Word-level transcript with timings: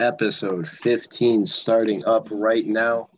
episode 0.00 0.66
15 0.66 1.46
starting 1.46 2.04
up 2.04 2.28
right 2.30 2.66
now. 2.66 3.08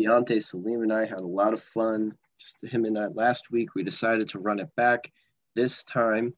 Deontay 0.00 0.42
Salim 0.42 0.82
and 0.82 0.92
I 0.92 1.06
had 1.06 1.20
a 1.20 1.26
lot 1.26 1.52
of 1.52 1.62
fun. 1.62 2.14
Just 2.38 2.62
him 2.62 2.84
and 2.84 2.98
I 2.98 3.06
last 3.06 3.50
week. 3.50 3.74
We 3.74 3.82
decided 3.82 4.28
to 4.30 4.38
run 4.38 4.58
it 4.58 4.68
back 4.76 5.10
this 5.54 5.82
time 5.84 6.34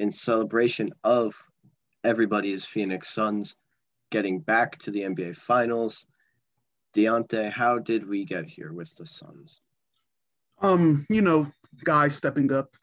in 0.00 0.10
celebration 0.10 0.92
of 1.04 1.34
everybody's 2.04 2.64
Phoenix 2.64 3.12
Suns 3.12 3.56
getting 4.10 4.40
back 4.40 4.78
to 4.78 4.90
the 4.90 5.02
NBA 5.02 5.36
Finals. 5.36 6.06
Deontay, 6.94 7.50
how 7.50 7.78
did 7.78 8.08
we 8.08 8.24
get 8.24 8.46
here 8.46 8.72
with 8.72 8.94
the 8.96 9.04
Suns? 9.04 9.60
Um, 10.62 11.06
you 11.10 11.20
know, 11.20 11.46
guys 11.84 12.16
stepping 12.16 12.50
up, 12.50 12.74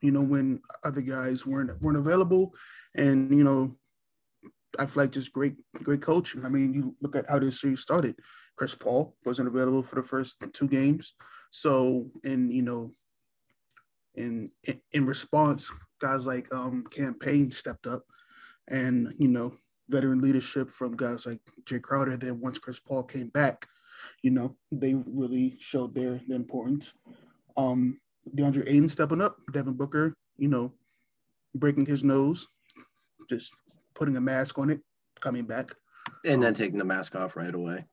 you 0.00 0.10
know, 0.10 0.22
when 0.22 0.60
other 0.82 1.00
guys 1.00 1.46
weren't 1.46 1.80
weren't 1.80 1.98
available, 1.98 2.52
and 2.96 3.32
you 3.36 3.44
know, 3.44 3.76
I 4.78 4.86
feel 4.86 5.04
like 5.04 5.12
just 5.12 5.32
great, 5.32 5.54
great 5.82 6.02
coaching. 6.02 6.44
I 6.44 6.48
mean, 6.48 6.72
you 6.74 6.94
look 7.00 7.16
at 7.16 7.28
how 7.28 7.38
this 7.38 7.60
series 7.60 7.80
started. 7.80 8.16
Chris 8.56 8.74
Paul 8.74 9.16
wasn't 9.24 9.48
available 9.48 9.82
for 9.82 9.96
the 9.96 10.06
first 10.06 10.42
two 10.52 10.68
games, 10.68 11.14
so 11.50 12.10
and 12.24 12.52
you 12.52 12.62
know, 12.62 12.92
in 14.14 14.48
in 14.92 15.06
response, 15.06 15.70
guys 15.98 16.26
like 16.26 16.52
um 16.54 16.84
Cam 16.90 17.14
Payne 17.14 17.50
stepped 17.50 17.86
up, 17.86 18.04
and 18.68 19.14
you 19.18 19.28
know, 19.28 19.56
veteran 19.88 20.20
leadership 20.20 20.70
from 20.70 20.96
guys 20.96 21.26
like 21.26 21.40
Jae 21.64 21.82
Crowder. 21.82 22.16
Then 22.16 22.40
once 22.40 22.58
Chris 22.58 22.78
Paul 22.78 23.04
came 23.04 23.28
back, 23.28 23.66
you 24.22 24.30
know, 24.30 24.56
they 24.70 24.94
really 24.94 25.56
showed 25.58 25.94
their, 25.94 26.20
their 26.26 26.36
importance. 26.36 26.94
Um, 27.56 27.98
DeAndre 28.36 28.68
Ayton 28.68 28.88
stepping 28.88 29.20
up, 29.20 29.36
Devin 29.52 29.74
Booker, 29.74 30.14
you 30.36 30.48
know, 30.48 30.72
breaking 31.54 31.86
his 31.86 32.04
nose, 32.04 32.46
just 33.28 33.54
putting 34.00 34.16
a 34.16 34.20
mask 34.20 34.58
on 34.58 34.70
it, 34.70 34.80
coming 35.20 35.44
back. 35.44 35.72
And 36.24 36.42
then 36.42 36.48
um, 36.48 36.54
taking 36.54 36.78
the 36.78 36.84
mask 36.84 37.14
off 37.14 37.36
right 37.36 37.54
away. 37.54 37.84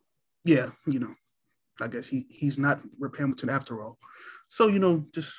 Yeah, 0.45 0.70
you 0.88 0.99
know, 0.99 1.13
I 1.82 1.87
guess 1.87 2.07
he 2.07 2.26
he's 2.29 2.57
not 2.57 2.79
Rip 2.98 3.18
Hamilton 3.18 3.49
after 3.49 3.82
all. 3.82 3.99
So, 4.48 4.70
you 4.70 4.79
know, 4.79 5.05
just 5.13 5.34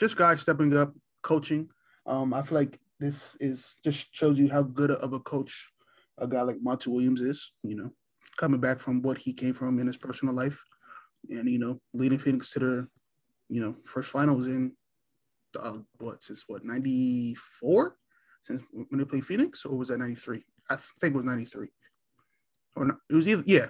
just 0.00 0.16
guys 0.16 0.40
stepping 0.40 0.74
up, 0.76 0.94
coaching. 1.22 1.68
Um, 2.06 2.32
I 2.32 2.42
feel 2.42 2.58
like 2.58 2.80
this 2.98 3.36
is 3.38 3.78
just 3.84 4.08
shows 4.16 4.38
you 4.38 4.48
how 4.48 4.62
good 4.62 4.90
of 4.90 5.12
a 5.12 5.20
coach 5.20 5.70
a 6.18 6.26
guy 6.26 6.42
like 6.42 6.62
Monty 6.62 6.90
Williams 6.90 7.20
is, 7.20 7.52
you 7.62 7.76
know, 7.76 7.90
coming 8.38 8.60
back 8.60 8.78
from 8.78 9.02
what 9.02 9.18
he 9.18 9.32
came 9.32 9.52
from 9.52 9.78
in 9.78 9.86
his 9.86 9.96
personal 9.96 10.34
life 10.34 10.62
and, 11.28 11.48
you 11.48 11.58
know, 11.58 11.80
leading 11.92 12.18
Phoenix 12.18 12.50
to 12.52 12.58
the, 12.58 12.88
you 13.48 13.60
know, 13.60 13.76
first 13.84 14.10
finals 14.10 14.46
in 14.46 14.72
uh, 15.58 15.78
what, 15.98 16.22
since 16.22 16.44
what, 16.46 16.64
94? 16.64 17.96
Since 18.44 18.62
when 18.72 18.98
they 18.98 19.04
played 19.04 19.26
Phoenix, 19.26 19.64
or 19.64 19.76
was 19.76 19.88
that 19.88 19.98
93? 19.98 20.44
I 20.70 20.76
think 20.76 21.14
it 21.14 21.16
was 21.16 21.24
93. 21.24 21.68
Or 22.76 22.84
not, 22.86 22.96
it 23.10 23.14
was 23.14 23.26
either, 23.26 23.42
yeah, 23.46 23.66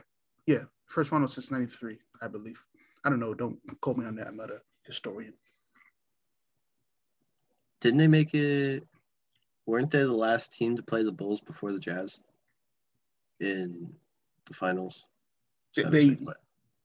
yeah, 0.47 0.65
first 0.87 1.11
final 1.11 1.29
since 1.29 1.51
93, 1.51 1.99
I 2.21 2.29
believe. 2.29 2.63
I 3.05 3.11
don't 3.11 3.21
know. 3.21 3.35
Don't 3.35 3.59
quote 3.81 3.99
me 3.99 4.07
on 4.07 4.17
that. 4.17 4.27
I'm 4.27 4.37
not 4.37 4.51
a 4.51 4.61
historian. 4.83 5.35
Didn't 7.81 7.99
they 7.99 8.09
make 8.09 8.35
it? 8.35 8.83
Weren't 9.67 9.91
they 9.91 10.01
the 10.01 10.09
last 10.09 10.53
team 10.53 10.77
to 10.77 10.83
play 10.83 11.03
the 11.03 11.13
Bulls 11.13 11.41
before 11.41 11.73
the 11.73 11.79
Jazz? 11.79 12.21
in 13.41 13.93
the 14.47 14.55
finals? 14.55 15.07
they 15.77 16.17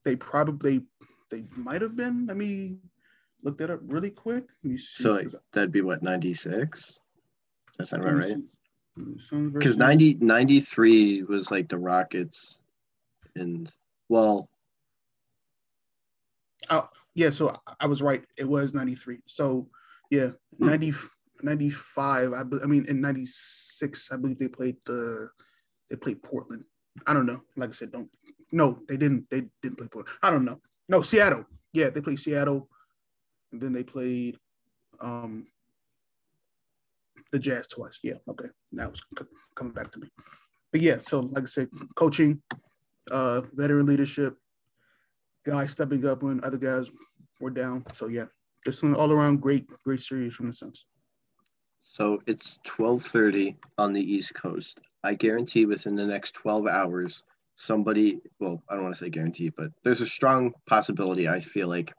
they 0.03 0.15
probably 0.15 0.81
they 1.29 1.43
might 1.55 1.81
have 1.81 1.95
been. 1.95 2.25
Let 2.25 2.37
me 2.37 2.77
look 3.43 3.57
that 3.59 3.69
up 3.69 3.81
really 3.83 4.09
quick. 4.09 4.45
So 4.77 5.13
like, 5.13 5.27
that'd 5.53 5.71
be 5.71 5.81
what 5.81 6.01
96? 6.01 6.99
That's 7.79 7.93
not 7.93 8.03
right, 8.03 8.13
right? 8.13 8.37
Because 9.53 9.77
90, 9.77 10.15
93 10.15 11.23
was 11.23 11.49
like 11.49 11.69
the 11.69 11.77
Rockets 11.77 12.59
and 13.35 13.71
well 14.09 14.49
oh 16.69 16.89
yeah 17.13 17.29
so 17.29 17.55
I 17.79 17.85
was 17.85 18.01
right 18.01 18.23
it 18.37 18.43
was 18.43 18.73
93 18.73 19.19
so 19.27 19.69
yeah 20.09 20.31
hmm. 20.57 20.65
90 20.65 20.93
95 21.41 22.33
I, 22.33 22.39
I 22.39 22.65
mean 22.65 22.85
in 22.89 22.99
96 22.99 24.11
I 24.11 24.17
believe 24.17 24.39
they 24.39 24.49
played 24.49 24.77
the 24.85 25.29
they 25.89 25.95
played 25.95 26.21
Portland. 26.23 26.63
I 27.07 27.13
don't 27.13 27.25
know. 27.25 27.41
Like 27.55 27.69
I 27.69 27.73
said, 27.73 27.91
don't. 27.91 28.09
No, 28.51 28.79
they 28.87 28.97
didn't. 28.97 29.25
They 29.29 29.43
didn't 29.61 29.77
play 29.77 29.87
Portland. 29.87 30.17
I 30.21 30.29
don't 30.29 30.45
know. 30.45 30.61
No, 30.87 31.01
Seattle. 31.01 31.45
Yeah, 31.73 31.89
they 31.89 32.01
played 32.01 32.19
Seattle, 32.19 32.69
and 33.51 33.61
then 33.61 33.73
they 33.73 33.83
played 33.83 34.37
um 34.99 35.45
the 37.31 37.39
Jazz 37.39 37.67
twice. 37.67 37.99
Yeah, 38.03 38.15
okay. 38.27 38.49
That 38.73 38.91
was 38.91 39.03
coming 39.55 39.73
back 39.73 39.91
to 39.93 39.99
me. 39.99 40.07
But 40.71 40.81
yeah, 40.81 40.99
so 40.99 41.21
like 41.21 41.43
I 41.43 41.47
said, 41.47 41.69
coaching, 41.95 42.41
uh, 43.11 43.41
veteran 43.53 43.85
leadership, 43.85 44.37
guys 45.45 45.71
stepping 45.71 46.05
up 46.05 46.21
when 46.23 46.43
other 46.43 46.57
guys 46.57 46.91
were 47.39 47.49
down. 47.49 47.85
So 47.93 48.07
yeah, 48.07 48.25
just 48.65 48.83
an 48.83 48.95
all 48.95 49.11
around 49.11 49.41
great, 49.41 49.65
great 49.83 50.01
series 50.01 50.35
from 50.35 50.47
the 50.47 50.53
Suns. 50.53 50.85
So 51.81 52.19
it's 52.27 52.59
twelve 52.65 53.01
thirty 53.01 53.57
on 53.77 53.93
the 53.93 54.01
East 54.01 54.35
Coast. 54.35 54.79
I 55.03 55.13
guarantee 55.13 55.65
within 55.65 55.95
the 55.95 56.05
next 56.05 56.33
12 56.33 56.67
hours, 56.67 57.23
somebody, 57.55 58.19
well, 58.39 58.61
I 58.69 58.75
don't 58.75 58.83
want 58.83 58.95
to 58.95 59.03
say 59.03 59.09
guarantee, 59.09 59.49
but 59.49 59.71
there's 59.83 60.01
a 60.01 60.05
strong 60.05 60.53
possibility, 60.65 61.27
I 61.27 61.39
feel 61.39 61.67
like, 61.67 61.93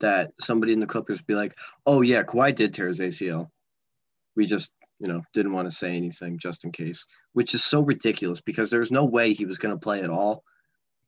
that 0.00 0.32
somebody 0.40 0.72
in 0.72 0.80
the 0.80 0.86
Clippers 0.86 1.22
be 1.22 1.34
like, 1.34 1.54
oh, 1.86 2.00
yeah, 2.00 2.22
Kawhi 2.22 2.54
did 2.54 2.74
tear 2.74 2.88
his 2.88 3.00
ACL. 3.00 3.48
We 4.36 4.46
just, 4.46 4.70
you 4.98 5.08
know, 5.08 5.22
didn't 5.32 5.52
want 5.52 5.70
to 5.70 5.76
say 5.76 5.96
anything 5.96 6.38
just 6.38 6.64
in 6.64 6.72
case, 6.72 7.06
which 7.32 7.54
is 7.54 7.64
so 7.64 7.80
ridiculous 7.80 8.40
because 8.40 8.70
there's 8.70 8.90
no 8.90 9.04
way 9.04 9.32
he 9.32 9.46
was 9.46 9.58
going 9.58 9.74
to 9.74 9.80
play 9.80 10.02
at 10.02 10.10
all. 10.10 10.44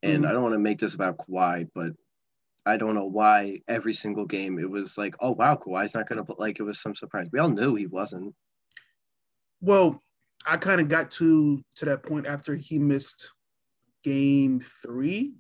And 0.02 0.22
mm-hmm. 0.22 0.26
I 0.26 0.32
don't 0.32 0.42
want 0.42 0.54
to 0.54 0.60
make 0.60 0.80
this 0.80 0.94
about 0.94 1.18
Kawhi, 1.18 1.68
but 1.74 1.92
I 2.64 2.76
don't 2.76 2.94
know 2.94 3.06
why 3.06 3.60
every 3.68 3.92
single 3.92 4.26
game 4.26 4.58
it 4.58 4.70
was 4.70 4.96
like, 4.96 5.14
oh, 5.20 5.32
wow, 5.32 5.56
Kawhi's 5.56 5.94
not 5.94 6.08
going 6.08 6.18
to 6.18 6.24
put, 6.24 6.40
like, 6.40 6.58
it 6.58 6.64
was 6.64 6.80
some 6.80 6.94
surprise. 6.94 7.28
We 7.32 7.38
all 7.38 7.50
knew 7.50 7.74
he 7.74 7.86
wasn't. 7.86 8.34
Well, 9.60 10.00
I 10.46 10.56
kind 10.56 10.80
of 10.80 10.88
got 10.88 11.10
to 11.12 11.62
to 11.76 11.84
that 11.84 12.02
point 12.02 12.26
after 12.26 12.56
he 12.56 12.78
missed 12.78 13.30
game 14.02 14.60
three 14.60 15.38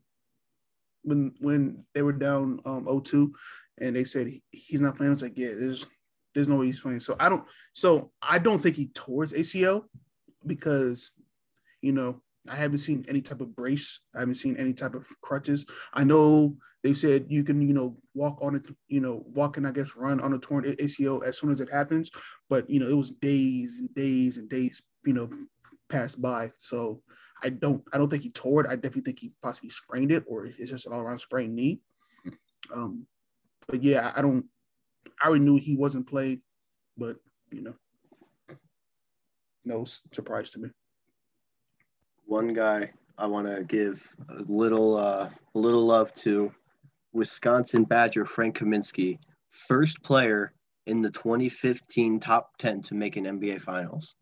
when 1.02 1.34
when 1.40 1.84
they 1.94 2.02
were 2.02 2.12
down 2.12 2.60
um 2.64 2.84
0-2 2.84 3.32
and 3.78 3.96
they 3.96 4.04
said 4.04 4.28
he, 4.28 4.42
he's 4.52 4.80
not 4.80 4.96
playing. 4.96 5.08
I 5.08 5.10
was 5.10 5.22
like, 5.22 5.36
yeah, 5.36 5.48
there's 5.58 5.88
there's 6.34 6.48
no 6.48 6.56
way 6.56 6.66
he's 6.66 6.80
playing. 6.80 7.00
So 7.00 7.16
I 7.18 7.28
don't 7.28 7.44
so 7.72 8.12
I 8.20 8.38
don't 8.38 8.60
think 8.60 8.76
he 8.76 8.86
tore 8.88 9.22
his 9.22 9.32
ACL 9.32 9.84
because 10.46 11.12
you 11.80 11.92
know 11.92 12.22
I 12.48 12.56
haven't 12.56 12.78
seen 12.78 13.04
any 13.08 13.20
type 13.20 13.40
of 13.40 13.54
brace. 13.54 14.00
I 14.14 14.20
haven't 14.20 14.34
seen 14.36 14.56
any 14.56 14.72
type 14.72 14.94
of 14.94 15.06
crutches. 15.20 15.64
I 15.92 16.04
know 16.04 16.56
they 16.82 16.94
said 16.94 17.26
you 17.28 17.44
can, 17.44 17.62
you 17.62 17.72
know, 17.72 17.96
walk 18.14 18.38
on 18.42 18.56
it, 18.56 18.66
you 18.88 19.00
know, 19.00 19.22
walk 19.26 19.56
and 19.56 19.66
I 19.66 19.70
guess 19.70 19.94
run 19.94 20.20
on 20.20 20.32
a 20.32 20.38
torn 20.38 20.64
ACL 20.64 21.24
as 21.24 21.38
soon 21.38 21.50
as 21.50 21.60
it 21.60 21.70
happens. 21.70 22.10
But 22.50 22.68
you 22.68 22.80
know, 22.80 22.88
it 22.88 22.96
was 22.96 23.10
days 23.10 23.78
and 23.80 23.94
days 23.94 24.38
and 24.38 24.48
days 24.48 24.82
you 25.04 25.12
know, 25.12 25.28
passed 25.88 26.20
by. 26.20 26.52
So 26.58 27.02
I 27.42 27.50
don't 27.50 27.82
I 27.92 27.98
don't 27.98 28.08
think 28.08 28.22
he 28.22 28.30
tore 28.30 28.62
it. 28.62 28.68
I 28.68 28.74
definitely 28.76 29.02
think 29.02 29.18
he 29.18 29.32
possibly 29.42 29.70
sprained 29.70 30.12
it 30.12 30.24
or 30.26 30.46
it's 30.46 30.70
just 30.70 30.86
an 30.86 30.92
all 30.92 31.00
around 31.00 31.18
sprained 31.18 31.54
knee. 31.54 31.80
Um, 32.72 33.06
but 33.66 33.82
yeah, 33.82 34.12
I 34.14 34.22
don't. 34.22 34.46
I 35.20 35.28
already 35.28 35.44
knew 35.44 35.56
he 35.56 35.76
wasn't 35.76 36.08
played, 36.08 36.40
but 36.96 37.16
you 37.50 37.62
know, 37.62 37.74
no 39.64 39.84
surprise 39.84 40.50
to 40.50 40.58
me. 40.58 40.70
One 42.26 42.48
guy 42.48 42.92
I 43.18 43.26
want 43.26 43.46
to 43.46 43.62
give 43.64 44.14
a 44.28 44.42
little 44.50 44.96
uh, 44.96 45.28
a 45.54 45.58
little 45.58 45.84
love 45.84 46.14
to, 46.16 46.52
Wisconsin 47.12 47.84
Badger 47.84 48.24
Frank 48.24 48.58
Kaminsky, 48.58 49.18
first 49.48 50.02
player 50.02 50.52
in 50.86 51.02
the 51.02 51.10
2015 51.10 52.20
top 52.20 52.56
10 52.58 52.82
to 52.82 52.94
make 52.94 53.16
an 53.16 53.24
NBA 53.24 53.60
Finals. 53.60 54.14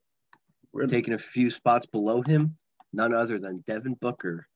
Really? 0.72 0.90
Taking 0.90 1.14
a 1.14 1.18
few 1.18 1.50
spots 1.50 1.86
below 1.86 2.22
him, 2.22 2.56
none 2.92 3.14
other 3.14 3.38
than 3.38 3.64
Devin 3.66 3.94
Booker, 3.94 4.46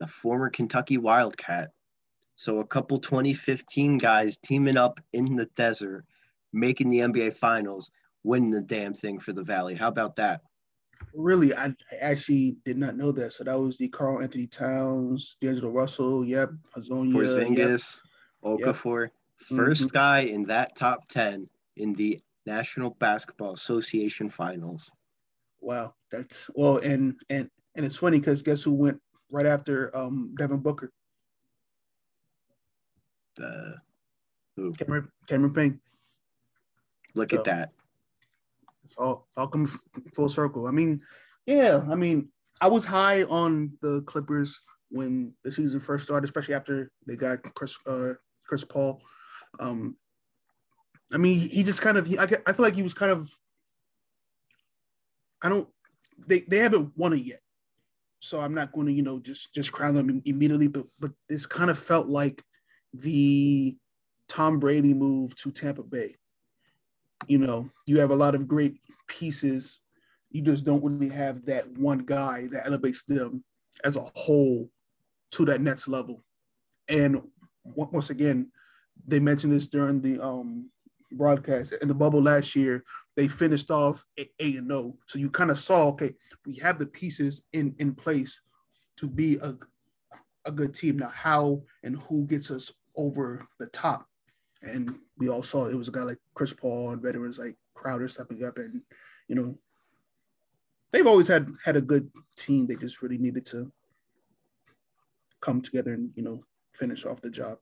the 0.00 0.06
former 0.06 0.50
Kentucky 0.50 0.98
Wildcat. 0.98 1.70
So 2.36 2.60
a 2.60 2.66
couple 2.66 2.98
2015 2.98 3.98
guys 3.98 4.36
teaming 4.38 4.76
up 4.76 5.00
in 5.12 5.36
the 5.36 5.46
desert, 5.56 6.04
making 6.52 6.90
the 6.90 6.98
NBA 6.98 7.34
Finals, 7.34 7.90
winning 8.24 8.50
the 8.50 8.60
damn 8.60 8.94
thing 8.94 9.18
for 9.18 9.32
the 9.32 9.42
Valley. 9.42 9.74
How 9.74 9.88
about 9.88 10.16
that? 10.16 10.40
Really, 11.14 11.54
I 11.54 11.74
actually 12.00 12.56
did 12.64 12.78
not 12.78 12.96
know 12.96 13.12
that. 13.12 13.32
So 13.32 13.44
that 13.44 13.58
was 13.58 13.76
the 13.76 13.88
Karl-Anthony 13.88 14.46
Towns, 14.46 15.36
D'Angelo 15.40 15.70
Russell, 15.70 16.24
yep, 16.24 16.50
Hezonja, 16.76 17.12
Porzingis, 17.12 18.00
yep. 18.44 18.60
Okafor. 18.60 19.02
Yep. 19.02 19.12
1st 19.50 19.56
mm-hmm. 19.58 19.86
guy 19.88 20.20
in 20.20 20.44
that 20.44 20.76
top 20.76 21.08
10 21.08 21.48
in 21.76 21.92
the 21.94 22.20
National 22.46 22.90
Basketball 22.90 23.54
Association 23.54 24.28
Finals. 24.28 24.92
Wow, 25.60 25.94
that's 26.10 26.50
well, 26.54 26.78
and 26.78 27.14
and 27.30 27.48
and 27.76 27.86
it's 27.86 27.96
funny 27.96 28.18
because 28.18 28.42
guess 28.42 28.62
who 28.62 28.72
went 28.72 29.00
right 29.30 29.46
after 29.46 29.96
um 29.96 30.34
Devin 30.36 30.58
Booker? 30.58 30.90
Uh, 33.42 33.72
who? 34.56 34.72
Cameron 34.72 35.08
Cameron 35.28 35.54
Payne. 35.54 35.80
Look 37.14 37.30
so, 37.30 37.38
at 37.38 37.44
that. 37.44 37.70
It's 38.84 38.96
all 38.96 39.26
it's 39.28 39.36
all 39.36 39.48
coming 39.48 39.70
full 40.14 40.28
circle. 40.28 40.66
I 40.66 40.70
mean, 40.70 41.00
yeah, 41.46 41.84
I 41.90 41.94
mean, 41.94 42.28
I 42.60 42.68
was 42.68 42.84
high 42.84 43.24
on 43.24 43.72
the 43.80 44.02
Clippers 44.02 44.60
when 44.90 45.32
the 45.44 45.52
season 45.52 45.80
first 45.80 46.04
started, 46.04 46.24
especially 46.24 46.54
after 46.54 46.90
they 47.06 47.16
got 47.16 47.42
Chris 47.54 47.76
uh, 47.86 48.14
Chris 48.46 48.64
Paul. 48.64 49.00
Um, 49.60 49.96
I 51.12 51.18
mean, 51.18 51.48
he 51.48 51.62
just 51.62 51.82
kind 51.82 51.98
of 51.98 52.06
he, 52.06 52.18
I, 52.18 52.24
I 52.24 52.52
feel 52.52 52.64
like 52.64 52.74
he 52.74 52.82
was 52.82 52.94
kind 52.94 53.12
of 53.12 53.30
I 55.42 55.48
don't 55.48 55.68
they 56.26 56.40
they 56.40 56.58
haven't 56.58 56.92
won 56.96 57.12
it 57.12 57.24
yet, 57.24 57.40
so 58.20 58.40
I'm 58.40 58.54
not 58.54 58.72
going 58.72 58.86
to 58.86 58.92
you 58.92 59.02
know 59.02 59.18
just 59.18 59.54
just 59.54 59.72
crown 59.72 59.94
them 59.94 60.22
immediately. 60.24 60.68
But 60.68 60.86
but 60.98 61.12
this 61.28 61.46
kind 61.46 61.70
of 61.70 61.78
felt 61.78 62.08
like 62.08 62.42
the 62.92 63.76
Tom 64.28 64.58
Brady 64.58 64.94
move 64.94 65.34
to 65.36 65.50
Tampa 65.50 65.82
Bay. 65.82 66.16
You 67.26 67.38
know, 67.38 67.70
you 67.86 68.00
have 68.00 68.10
a 68.10 68.16
lot 68.16 68.34
of 68.34 68.48
great 68.48 68.80
pieces. 69.06 69.80
You 70.30 70.42
just 70.42 70.64
don't 70.64 70.82
really 70.82 71.14
have 71.14 71.44
that 71.46 71.68
one 71.78 71.98
guy 71.98 72.48
that 72.50 72.66
elevates 72.66 73.04
them 73.04 73.44
as 73.84 73.96
a 73.96 74.10
whole 74.14 74.70
to 75.32 75.44
that 75.44 75.60
next 75.60 75.88
level. 75.88 76.24
And 76.88 77.22
once 77.64 78.10
again, 78.10 78.50
they 79.06 79.20
mentioned 79.20 79.52
this 79.52 79.66
during 79.66 80.00
the 80.00 80.22
um, 80.22 80.70
broadcast 81.12 81.72
in 81.80 81.88
the 81.88 81.94
bubble 81.94 82.22
last 82.22 82.56
year. 82.56 82.84
They 83.16 83.28
finished 83.28 83.70
off 83.70 84.04
A 84.18 84.56
and 84.56 84.72
O, 84.72 84.96
so 85.06 85.18
you 85.18 85.30
kind 85.30 85.50
of 85.50 85.58
saw 85.58 85.88
okay, 85.88 86.14
we 86.46 86.56
have 86.56 86.78
the 86.78 86.86
pieces 86.86 87.44
in 87.52 87.74
in 87.78 87.94
place 87.94 88.40
to 88.96 89.06
be 89.06 89.36
a 89.36 89.54
a 90.44 90.52
good 90.52 90.74
team. 90.74 90.98
Now, 90.98 91.12
how 91.14 91.62
and 91.82 91.96
who 91.96 92.26
gets 92.26 92.50
us 92.50 92.72
over 92.96 93.46
the 93.58 93.66
top? 93.68 94.06
And 94.62 94.96
we 95.18 95.28
all 95.28 95.42
saw 95.42 95.66
it 95.66 95.74
was 95.74 95.88
a 95.88 95.92
guy 95.92 96.02
like 96.02 96.18
Chris 96.34 96.52
Paul 96.52 96.90
and 96.90 97.02
veterans 97.02 97.38
like 97.38 97.56
Crowder 97.74 98.08
stepping 98.08 98.44
up, 98.44 98.58
and 98.58 98.82
you 99.28 99.34
know 99.34 99.58
they've 100.92 101.06
always 101.06 101.26
had 101.26 101.48
had 101.64 101.76
a 101.76 101.80
good 101.80 102.10
team. 102.36 102.66
They 102.66 102.76
just 102.76 103.02
really 103.02 103.18
needed 103.18 103.44
to 103.46 103.72
come 105.40 105.60
together 105.60 105.94
and 105.94 106.10
you 106.14 106.22
know 106.22 106.44
finish 106.72 107.04
off 107.04 107.20
the 107.20 107.30
job. 107.30 107.58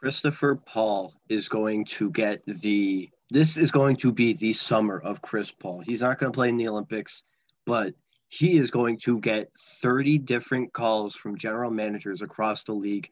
Christopher 0.00 0.56
Paul 0.56 1.14
is 1.28 1.48
going 1.48 1.84
to 1.86 2.10
get 2.10 2.42
the 2.46 3.08
this 3.30 3.56
is 3.56 3.70
going 3.70 3.96
to 3.96 4.12
be 4.12 4.34
the 4.34 4.52
summer 4.52 5.00
of 5.00 5.22
Chris 5.22 5.50
Paul. 5.50 5.80
He's 5.80 6.00
not 6.00 6.18
going 6.18 6.32
to 6.32 6.36
play 6.36 6.48
in 6.48 6.56
the 6.56 6.68
Olympics, 6.68 7.22
but 7.64 7.94
he 8.28 8.56
is 8.56 8.70
going 8.70 8.98
to 9.00 9.20
get 9.20 9.50
30 9.58 10.18
different 10.18 10.72
calls 10.72 11.14
from 11.14 11.36
general 11.38 11.70
managers 11.70 12.22
across 12.22 12.64
the 12.64 12.72
league 12.72 13.08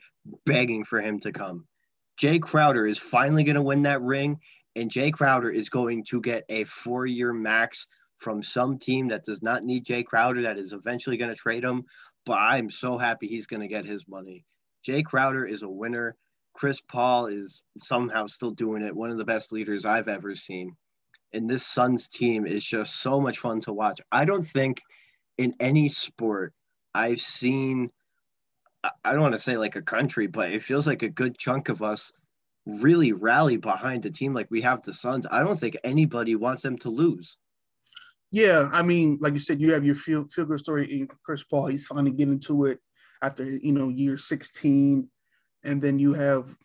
begging 0.46 0.84
for 0.84 1.00
him 1.00 1.20
to 1.20 1.32
come. 1.32 1.66
Jae 2.20 2.40
Crowder 2.40 2.86
is 2.86 2.98
finally 2.98 3.44
going 3.44 3.56
to 3.56 3.62
win 3.62 3.82
that 3.82 4.00
ring, 4.00 4.38
and 4.76 4.90
Jae 4.90 5.12
Crowder 5.12 5.50
is 5.50 5.68
going 5.68 6.04
to 6.04 6.20
get 6.20 6.44
a 6.48 6.64
four 6.64 7.06
year 7.06 7.32
max 7.32 7.86
from 8.16 8.42
some 8.42 8.78
team 8.78 9.08
that 9.08 9.24
does 9.24 9.42
not 9.42 9.64
need 9.64 9.84
Jae 9.84 10.04
Crowder, 10.04 10.42
that 10.42 10.58
is 10.58 10.72
eventually 10.72 11.16
going 11.16 11.30
to 11.30 11.36
trade 11.36 11.64
him. 11.64 11.84
But 12.24 12.38
I'm 12.38 12.70
so 12.70 12.96
happy 12.96 13.26
he's 13.26 13.46
going 13.46 13.60
to 13.60 13.68
get 13.68 13.84
his 13.84 14.08
money. 14.08 14.44
Jae 14.86 15.04
Crowder 15.04 15.44
is 15.44 15.62
a 15.62 15.68
winner. 15.68 16.16
Chris 16.54 16.80
Paul 16.80 17.26
is 17.26 17.62
somehow 17.76 18.26
still 18.26 18.52
doing 18.52 18.82
it. 18.82 18.94
One 18.94 19.10
of 19.10 19.18
the 19.18 19.24
best 19.24 19.52
leaders 19.52 19.84
I've 19.84 20.08
ever 20.08 20.34
seen. 20.34 20.76
And 21.32 21.50
this 21.50 21.66
Suns 21.66 22.06
team 22.08 22.46
is 22.46 22.64
just 22.64 23.00
so 23.00 23.20
much 23.20 23.38
fun 23.38 23.60
to 23.62 23.72
watch. 23.72 24.00
I 24.12 24.24
don't 24.24 24.46
think 24.46 24.80
in 25.36 25.54
any 25.58 25.88
sport 25.88 26.52
I've 26.94 27.20
seen, 27.20 27.90
I 29.04 29.12
don't 29.12 29.22
want 29.22 29.34
to 29.34 29.38
say 29.38 29.56
like 29.56 29.76
a 29.76 29.82
country, 29.82 30.26
but 30.26 30.52
it 30.52 30.62
feels 30.62 30.86
like 30.86 31.02
a 31.02 31.08
good 31.08 31.38
chunk 31.38 31.68
of 31.68 31.82
us 31.82 32.12
really 32.66 33.12
rally 33.12 33.56
behind 33.56 34.06
a 34.06 34.10
team 34.10 34.32
like 34.32 34.50
we 34.50 34.60
have 34.62 34.82
the 34.82 34.94
Suns. 34.94 35.26
I 35.30 35.40
don't 35.40 35.58
think 35.58 35.76
anybody 35.84 36.34
wants 36.34 36.62
them 36.62 36.78
to 36.78 36.88
lose. 36.88 37.36
Yeah, 38.30 38.68
I 38.72 38.82
mean, 38.82 39.18
like 39.20 39.34
you 39.34 39.38
said, 39.38 39.60
you 39.60 39.72
have 39.72 39.84
your 39.84 39.94
feel, 39.94 40.26
feel 40.28 40.44
good 40.44 40.58
story 40.58 41.08
Chris 41.22 41.44
Paul. 41.44 41.66
He's 41.66 41.86
finally 41.86 42.10
getting 42.10 42.40
to 42.40 42.66
it 42.66 42.80
after 43.22 43.44
you 43.44 43.72
know 43.72 43.88
year 43.88 44.18
16 44.18 45.08
and 45.64 45.80
then 45.80 45.98
you 45.98 46.12
have 46.12 46.56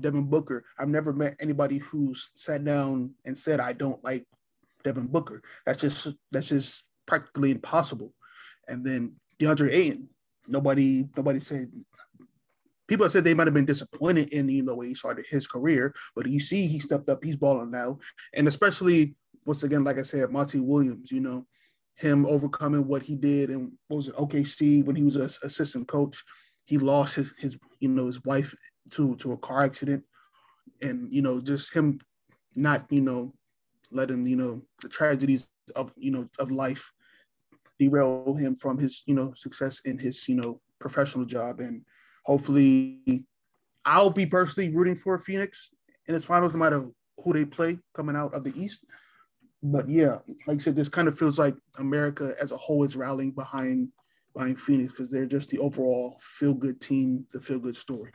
Devin 0.00 0.24
Booker. 0.24 0.64
I've 0.78 0.88
never 0.88 1.12
met 1.12 1.36
anybody 1.40 1.78
who's 1.78 2.30
sat 2.34 2.64
down 2.64 3.14
and 3.24 3.36
said 3.36 3.60
I 3.60 3.72
don't 3.72 4.02
like 4.04 4.24
Devin 4.84 5.08
Booker. 5.08 5.42
That's 5.64 5.80
just 5.80 6.08
that's 6.30 6.48
just 6.48 6.84
practically 7.06 7.50
impossible. 7.50 8.12
And 8.68 8.84
then 8.84 9.16
DeAndre 9.40 9.72
Ayton. 9.72 10.08
Nobody 10.48 11.08
nobody 11.16 11.40
said 11.40 11.70
people 12.88 13.04
have 13.04 13.12
said 13.12 13.24
they 13.24 13.34
might 13.34 13.46
have 13.46 13.54
been 13.54 13.64
disappointed 13.64 14.30
in 14.30 14.48
you 14.48 14.62
know 14.62 14.74
way 14.74 14.88
he 14.88 14.94
started 14.94 15.26
his 15.28 15.46
career, 15.46 15.94
but 16.14 16.26
you 16.26 16.40
see 16.40 16.66
he 16.66 16.78
stepped 16.78 17.08
up, 17.08 17.22
he's 17.24 17.36
balling 17.36 17.70
now, 17.70 17.98
and 18.34 18.48
especially 18.48 19.14
once 19.44 19.62
again, 19.62 19.84
like 19.84 19.98
I 19.98 20.02
said, 20.02 20.30
Monty 20.30 20.58
Williams, 20.58 21.12
you 21.12 21.20
know, 21.20 21.46
him 21.94 22.26
overcoming 22.26 22.86
what 22.86 23.02
he 23.02 23.14
did 23.14 23.48
and 23.50 23.72
what 23.88 23.98
was 23.98 24.08
it 24.08 24.16
OKC 24.16 24.84
when 24.84 24.96
he 24.96 25.04
was 25.04 25.16
an 25.16 25.30
assistant 25.44 25.86
coach 25.86 26.22
he 26.66 26.78
lost 26.78 27.14
his 27.14 27.32
his 27.38 27.56
you 27.80 27.88
know 27.88 28.06
his 28.06 28.22
wife 28.24 28.54
to 28.90 29.16
to 29.16 29.32
a 29.32 29.36
car 29.38 29.62
accident, 29.64 30.04
and 30.82 31.08
you 31.12 31.22
know 31.22 31.40
just 31.40 31.72
him 31.72 31.98
not 32.54 32.84
you 32.90 33.00
know 33.00 33.32
letting 33.90 34.26
you 34.26 34.36
know 34.36 34.60
the 34.82 34.88
tragedies 34.88 35.48
of 35.74 35.92
you 35.96 36.10
know 36.10 36.28
of 36.38 36.50
life 36.50 36.90
derail 37.78 38.34
him 38.34 38.56
from 38.56 38.78
his 38.78 39.02
you 39.06 39.14
know 39.14 39.32
success 39.34 39.80
in 39.84 39.98
his 39.98 40.28
you 40.28 40.34
know 40.34 40.60
professional 40.78 41.24
job 41.24 41.60
and 41.60 41.82
hopefully 42.24 43.24
I'll 43.84 44.10
be 44.10 44.26
personally 44.26 44.74
rooting 44.74 44.96
for 44.96 45.18
Phoenix 45.18 45.70
in 46.06 46.14
its 46.14 46.24
finals 46.24 46.52
no 46.52 46.58
matter 46.58 46.88
who 47.22 47.32
they 47.32 47.44
play 47.44 47.78
coming 47.94 48.16
out 48.16 48.34
of 48.34 48.44
the 48.44 48.52
East. 48.60 48.84
But 49.62 49.88
yeah, 49.88 50.18
like 50.46 50.58
I 50.58 50.62
said, 50.62 50.76
this 50.76 50.88
kind 50.88 51.08
of 51.08 51.18
feels 51.18 51.38
like 51.38 51.56
America 51.78 52.34
as 52.40 52.52
a 52.52 52.56
whole 52.56 52.84
is 52.84 52.96
rallying 52.96 53.30
behind 53.30 53.88
buying 54.34 54.56
Phoenix 54.56 54.92
because 54.92 55.10
they're 55.10 55.26
just 55.26 55.48
the 55.48 55.58
overall 55.58 56.20
feel 56.20 56.52
good 56.52 56.80
team, 56.80 57.26
the 57.32 57.40
feel 57.40 57.58
good 57.58 57.76
story. 57.76 58.12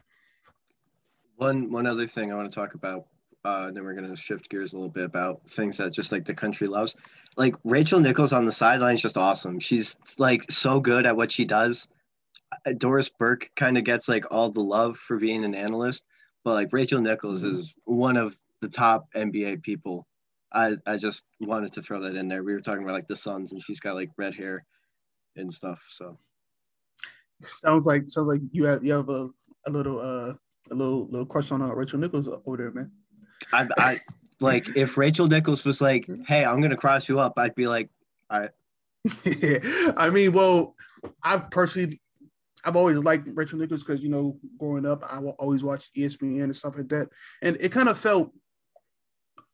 One 1.38 1.72
one 1.72 1.88
other 1.88 2.06
thing 2.06 2.32
I 2.32 2.36
want 2.36 2.52
to 2.52 2.56
talk 2.56 2.76
about, 2.76 3.08
uh, 3.44 3.72
then 3.72 3.84
we're 3.84 3.94
gonna 3.94 4.16
shift 4.16 4.50
gears 4.50 4.74
a 4.74 4.76
little 4.76 4.90
bit 4.90 5.06
about 5.06 5.42
things 5.50 5.78
that 5.78 5.92
just 5.92 6.12
like 6.12 6.26
the 6.26 6.34
country 6.34 6.68
loves. 6.68 6.96
Like 7.38 7.56
Rachel 7.64 8.00
Nichols 8.00 8.34
on 8.34 8.46
the 8.46 8.52
sideline 8.52 8.96
is 8.96 9.02
just 9.02 9.18
awesome. 9.18 9.60
She's 9.60 9.98
like 10.18 10.52
so 10.52 10.80
good 10.80 11.06
at 11.06 11.16
what 11.16 11.32
she 11.32 11.46
does. 11.46 11.88
Uh, 12.66 12.74
Doris 12.74 13.10
Burke 13.10 13.50
kind 13.56 13.78
of 13.78 13.84
gets 13.84 14.08
like 14.08 14.26
all 14.30 14.50
the 14.50 14.62
love 14.62 14.98
for 14.98 15.18
being 15.18 15.44
an 15.44 15.56
analyst, 15.56 16.04
but 16.44 16.54
like 16.54 16.74
Rachel 16.74 17.02
Nichols 17.02 17.44
mm-hmm. 17.44 17.60
is 17.60 17.74
one 17.86 18.18
of 18.18 18.36
the 18.62 18.70
top 18.70 19.08
NBA 19.16 19.64
people. 19.64 20.08
I, 20.54 20.76
I 20.86 20.98
just 20.98 21.24
wanted 21.40 21.74
to 21.74 21.82
throw 21.82 22.02
that 22.02 22.16
in 22.16 22.28
there. 22.28 22.44
We 22.44 22.54
were 22.54 22.62
talking 22.62 22.84
about 22.84 22.94
like 22.94 23.08
the 23.08 23.16
Suns, 23.16 23.54
and 23.54 23.64
she's 23.64 23.80
got 23.80 23.96
like 23.96 24.10
red 24.18 24.36
hair 24.36 24.66
and 25.36 25.52
stuff. 25.52 25.82
So 25.90 26.18
sounds 27.42 27.86
like 27.86 28.04
sounds 28.08 28.28
like 28.28 28.42
you 28.52 28.66
have 28.66 28.84
you 28.84 28.94
have 28.94 29.10
a, 29.10 29.30
a 29.66 29.72
little 29.72 30.00
uh 30.00 30.34
a 30.72 30.76
little 30.76 31.08
little 31.08 31.26
crush 31.26 31.52
on 31.52 31.62
uh, 31.62 31.74
Rachel 31.74 32.00
Nichols 32.00 32.28
over 32.28 32.58
there, 32.58 32.72
man. 32.72 32.92
I 33.54 33.68
I 33.78 34.00
like 34.40 34.76
if 34.76 34.98
Rachel 34.98 35.28
Nichols 35.28 35.64
was 35.66 35.82
like, 35.82 36.08
"Hey, 36.28 36.44
I'm 36.46 36.62
gonna 36.62 36.78
cross 36.78 37.08
you 37.08 37.20
up," 37.20 37.34
I'd 37.38 37.56
be 37.56 37.68
like, 37.68 37.90
"All 38.30 38.42
right." 38.42 38.52
I 39.98 40.10
mean, 40.10 40.32
well, 40.32 40.76
I've 41.24 41.50
personally, 41.50 42.00
I've 42.64 42.76
always 42.76 42.98
liked 42.98 43.28
Rachel 43.34 43.60
Nichols 43.60 43.84
because 43.84 44.02
you 44.02 44.10
know, 44.10 44.38
growing 44.60 44.86
up, 44.86 45.04
I 45.04 45.20
always 45.20 45.64
watch 45.64 45.90
ESPN 45.98 46.44
and 46.44 46.56
stuff 46.56 46.78
like 46.78 46.90
that, 46.90 47.10
and 47.42 47.58
it 47.60 47.72
kind 47.72 47.90
of 47.90 47.98
felt 47.98 48.32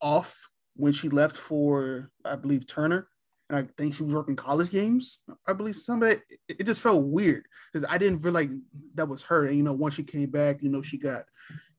off 0.00 0.48
when 0.76 0.92
she 0.92 1.08
left 1.08 1.36
for, 1.36 2.10
I 2.24 2.36
believe, 2.36 2.66
Turner 2.66 3.08
and 3.50 3.58
I 3.58 3.68
think 3.76 3.94
she 3.94 4.02
was 4.02 4.14
working 4.14 4.36
college 4.36 4.70
games. 4.70 5.20
I 5.46 5.52
believe 5.52 5.76
somebody. 5.76 6.20
It, 6.48 6.64
just 6.64 6.82
felt 6.82 7.04
weird 7.04 7.44
because 7.72 7.86
I 7.88 7.96
didn't 7.96 8.20
feel 8.20 8.32
like 8.32 8.50
that 8.94 9.08
was 9.08 9.22
her. 9.22 9.46
And 9.46 9.56
you 9.56 9.62
know, 9.62 9.72
once 9.72 9.94
she 9.94 10.02
came 10.02 10.30
back, 10.30 10.62
you 10.62 10.68
know, 10.68 10.82
she 10.82 10.98
got, 10.98 11.24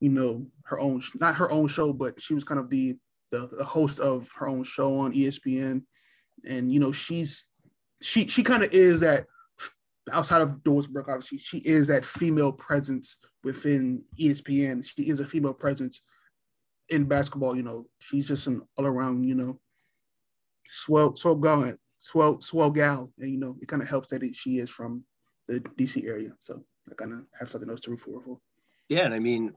you 0.00 0.08
know, 0.08 0.46
her 0.64 0.78
own 0.80 1.02
not 1.14 1.36
her 1.36 1.50
own 1.50 1.68
show, 1.68 1.92
but 1.92 2.20
she 2.20 2.34
was 2.34 2.44
kind 2.44 2.60
of 2.60 2.70
the 2.70 2.96
the, 3.30 3.48
the 3.56 3.64
host 3.64 4.00
of 4.00 4.28
her 4.36 4.48
own 4.48 4.64
show 4.64 4.96
on 4.96 5.12
ESPN, 5.12 5.82
and 6.48 6.72
you 6.72 6.80
know, 6.80 6.92
she's 6.92 7.46
she 8.00 8.26
she 8.26 8.42
kind 8.42 8.62
of 8.62 8.72
is 8.72 9.00
that 9.00 9.26
outside 10.12 10.42
of 10.42 10.62
Doris 10.62 10.86
Burke, 10.86 11.08
obviously, 11.08 11.38
she 11.38 11.58
is 11.58 11.86
that 11.86 12.04
female 12.04 12.52
presence 12.52 13.18
within 13.44 14.02
ESPN. 14.18 14.84
She 14.84 15.08
is 15.08 15.20
a 15.20 15.26
female 15.26 15.54
presence 15.54 16.02
in 16.88 17.04
basketball. 17.04 17.56
You 17.56 17.62
know, 17.62 17.86
she's 18.00 18.26
just 18.26 18.46
an 18.46 18.62
all 18.76 18.86
around, 18.86 19.24
you 19.24 19.34
know, 19.34 19.60
swell, 20.68 21.14
swell 21.16 21.36
going, 21.36 21.76
swell, 21.98 22.40
swell 22.40 22.70
gal, 22.70 23.12
and 23.18 23.30
you 23.30 23.38
know 23.38 23.56
it 23.60 23.68
kind 23.68 23.82
of 23.82 23.88
helps 23.88 24.08
that 24.08 24.22
it, 24.22 24.34
she 24.34 24.58
is 24.58 24.70
from 24.70 25.04
the 25.46 25.60
DC 25.60 26.08
area, 26.08 26.32
so 26.38 26.64
I 26.90 26.94
kind 26.94 27.12
of 27.12 27.20
have 27.38 27.50
something 27.50 27.68
else 27.68 27.80
to 27.82 27.90
root 27.90 28.00
for. 28.00 28.38
Yeah, 28.88 29.04
and 29.04 29.14
I 29.14 29.18
mean, 29.18 29.54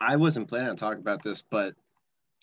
I 0.00 0.16
wasn't 0.16 0.48
planning 0.48 0.70
on 0.70 0.76
talking 0.76 1.00
about 1.00 1.22
this, 1.22 1.42
but 1.42 1.74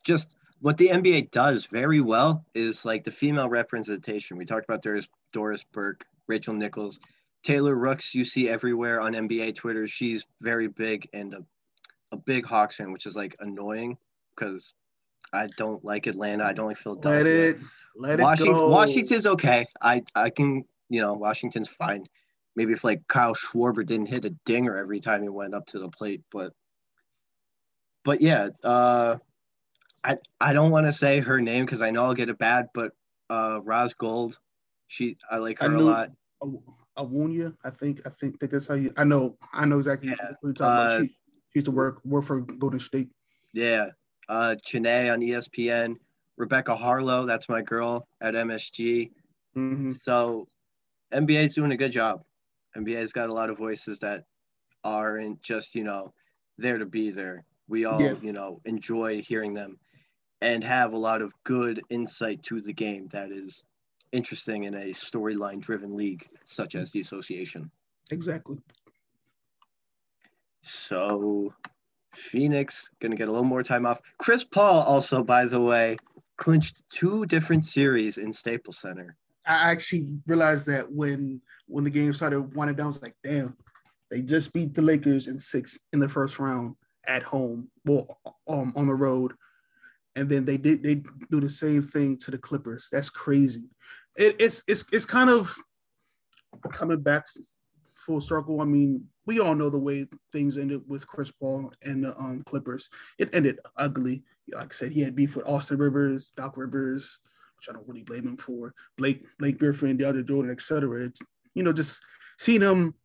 just 0.03 0.35
what 0.59 0.77
the 0.77 0.89
NBA 0.89 1.31
does 1.31 1.65
very 1.65 2.01
well 2.01 2.45
is 2.53 2.85
like 2.85 3.03
the 3.03 3.11
female 3.11 3.49
representation. 3.49 4.37
We 4.37 4.45
talked 4.45 4.65
about 4.65 4.81
Doris, 4.81 5.07
Doris 5.33 5.63
Burke, 5.71 6.05
Rachel 6.27 6.53
Nichols, 6.53 6.99
Taylor 7.43 7.75
Rooks. 7.75 8.13
You 8.15 8.25
see 8.25 8.49
everywhere 8.49 9.01
on 9.01 9.13
NBA 9.13 9.55
Twitter. 9.55 9.87
She's 9.87 10.25
very 10.41 10.67
big 10.67 11.07
and 11.13 11.33
a, 11.33 11.43
a 12.11 12.17
big 12.17 12.45
Hawks 12.45 12.75
fan, 12.75 12.91
which 12.91 13.05
is 13.05 13.15
like 13.15 13.35
annoying 13.39 13.97
because 14.35 14.73
I 15.33 15.47
don't 15.57 15.83
like 15.83 16.07
Atlanta. 16.07 16.45
I 16.45 16.53
don't 16.53 16.67
like 16.67 16.77
Philadelphia. 16.77 17.23
Let 17.23 17.25
it 17.27 17.57
Let 17.95 18.19
Washington, 18.19 18.55
it 18.55 18.57
go. 18.57 18.69
Washington's 18.69 19.27
okay. 19.27 19.65
I 19.81 20.03
I 20.15 20.29
can 20.29 20.63
you 20.89 21.01
know 21.01 21.13
Washington's 21.13 21.69
fine. 21.69 22.05
Maybe 22.55 22.73
if 22.73 22.83
like 22.83 23.07
Kyle 23.07 23.35
Schwarber 23.35 23.85
didn't 23.85 24.07
hit 24.07 24.25
a 24.25 24.31
dinger 24.45 24.77
every 24.77 24.99
time 24.99 25.21
he 25.21 25.29
went 25.29 25.53
up 25.53 25.67
to 25.67 25.79
the 25.79 25.89
plate, 25.89 26.23
but 26.31 26.53
but 28.07 28.21
yeah, 28.21 28.47
uh, 28.63 29.17
I 30.03 30.15
I 30.39 30.53
don't 30.53 30.71
want 30.71 30.85
to 30.85 30.93
say 30.93 31.19
her 31.19 31.41
name 31.41 31.65
because 31.65 31.81
I 31.81 31.91
know 31.91 32.05
I'll 32.05 32.13
get 32.13 32.29
it 32.29 32.37
bad, 32.39 32.67
but 32.73 32.93
uh, 33.29 33.59
Roz 33.65 33.93
Gold, 33.93 34.39
she 34.87 35.17
I 35.29 35.37
like 35.37 35.59
her 35.59 35.65
I 35.65 35.67
a 35.67 35.71
knew- 35.77 35.83
lot. 35.83 36.09
Awunya, 36.97 37.53
I 37.63 37.69
think. 37.69 38.01
I 38.07 38.09
think 38.09 38.39
that 38.39 38.49
that's 38.49 38.65
how 38.67 38.73
you. 38.75 38.91
I 38.97 39.03
know. 39.03 39.37
I 39.53 39.65
know 39.65 39.77
exactly 39.77 40.09
Yeah, 40.09 40.15
what 40.19 40.37
you're 40.41 40.53
talking 40.53 40.65
uh, 40.79 40.95
about. 40.95 41.01
She, 41.01 41.07
she 41.09 41.55
used 41.55 41.65
to 41.65 41.71
work 41.71 42.01
work 42.05 42.23
for 42.25 42.39
Golden 42.39 42.79
State. 42.79 43.09
Yeah, 43.53 43.89
uh, 44.29 44.55
Chennai 44.65 45.11
on 45.11 45.19
ESPN. 45.19 45.95
Rebecca 46.37 46.75
Haarlow, 46.75 47.27
that's 47.27 47.49
my 47.49 47.61
girl 47.61 48.07
at 48.21 48.35
MSG. 48.35 49.11
hmm 49.53 49.91
So 50.01 50.45
NBA's 51.11 51.55
doing 51.55 51.71
a 51.71 51.77
good 51.77 51.91
job. 51.91 52.23
NBA's 52.77 53.11
got 53.11 53.29
a 53.29 53.33
lot 53.33 53.49
of 53.49 53.57
voices 53.57 53.99
that 53.99 54.23
aren't 54.83 55.41
just, 55.41 55.73
you 55.75 55.83
know, 55.83 56.13
there 56.59 56.77
to 56.77 56.85
be 56.85 57.09
there. 57.11 57.43
We 57.67 57.85
all, 57.85 58.01
Yeah. 58.01 58.13
you 58.21 58.33
know, 58.33 58.61
enjoy 58.65 59.21
hearing 59.21 59.53
them 59.53 59.79
and 60.41 60.63
have 60.63 60.93
a 60.93 60.97
lot 60.97 61.21
of 61.21 61.33
good 61.43 61.83
insight 61.89 62.43
to 62.43 62.61
the 62.61 62.73
game 62.73 63.07
that 63.09 63.31
is 63.31 63.65
interesting 64.11 64.63
in 64.63 64.73
a 64.73 64.87
storyline 64.91 65.59
driven 65.59 65.95
league 65.95 66.27
such 66.45 66.75
as 66.75 66.91
the 66.91 66.99
association. 66.99 67.69
Exactly. 68.11 68.57
So 70.61 71.53
Phoenix 72.13 72.89
gonna 72.99 73.15
get 73.15 73.27
a 73.27 73.31
little 73.31 73.45
more 73.45 73.63
time 73.63 73.85
off. 73.85 74.01
Chris 74.17 74.43
Paul 74.43 74.81
also, 74.83 75.23
by 75.23 75.45
the 75.45 75.59
way, 75.59 75.97
clinched 76.37 76.83
two 76.89 77.25
different 77.25 77.65
series 77.65 78.17
in 78.17 78.31
Staples 78.31 78.77
Center. 78.79 79.15
I 79.45 79.71
actually 79.71 80.19
realized 80.25 80.67
that 80.67 80.91
when 80.91 81.41
when 81.67 81.83
the 81.83 81.89
game 81.89 82.13
started 82.13 82.53
winding 82.55 82.77
down, 82.77 82.85
I 82.85 82.87
was 82.87 83.01
like, 83.01 83.15
damn, 83.23 83.57
they 84.09 84.21
just 84.21 84.53
beat 84.53 84.73
the 84.73 84.81
Lakers 84.81 85.27
in 85.27 85.39
six 85.39 85.77
in 85.91 85.99
the 85.99 86.07
first 86.09 86.39
round 86.39 86.75
at 87.07 87.23
home, 87.23 87.69
well, 87.85 88.19
um, 88.47 88.73
on 88.75 88.87
the 88.87 88.95
road, 88.95 89.33
and 90.15 90.29
then 90.29 90.45
they 90.45 90.57
did 90.57 90.83
they 90.83 90.95
do 91.31 91.39
the 91.39 91.49
same 91.49 91.81
thing 91.81 92.17
to 92.17 92.31
the 92.31 92.37
Clippers. 92.37 92.89
That's 92.91 93.09
crazy. 93.09 93.69
It, 94.15 94.35
it's 94.39 94.63
it's 94.67 94.85
it's 94.91 95.05
kind 95.05 95.29
of 95.29 95.55
coming 96.71 97.01
back 97.01 97.27
full 97.93 98.21
circle. 98.21 98.61
I 98.61 98.65
mean, 98.65 99.05
we 99.25 99.39
all 99.39 99.55
know 99.55 99.69
the 99.69 99.77
way 99.77 100.07
things 100.31 100.57
ended 100.57 100.81
with 100.87 101.07
Chris 101.07 101.31
Paul 101.31 101.71
and 101.83 102.03
the 102.03 102.17
um, 102.17 102.43
Clippers. 102.47 102.89
It 103.19 103.29
ended 103.33 103.59
ugly. 103.75 104.23
Like 104.51 104.73
I 104.73 104.75
said, 104.75 104.91
he 104.91 105.01
had 105.01 105.15
beef 105.15 105.35
with 105.35 105.47
Austin 105.47 105.77
Rivers, 105.77 106.31
Doc 106.37 106.55
Rivers, 106.55 107.19
which 107.57 107.69
I 107.69 107.73
don't 107.73 107.87
really 107.87 108.03
blame 108.03 108.25
him 108.25 108.37
for. 108.37 108.73
Blake, 108.97 109.23
Blake 109.39 109.59
Griffin, 109.59 109.97
DeAndre 109.97 110.25
Jordan, 110.25 110.51
etc. 110.51 111.11
You 111.53 111.63
know 111.63 111.73
just 111.73 111.99
seeing 112.39 112.61
him 112.61 112.95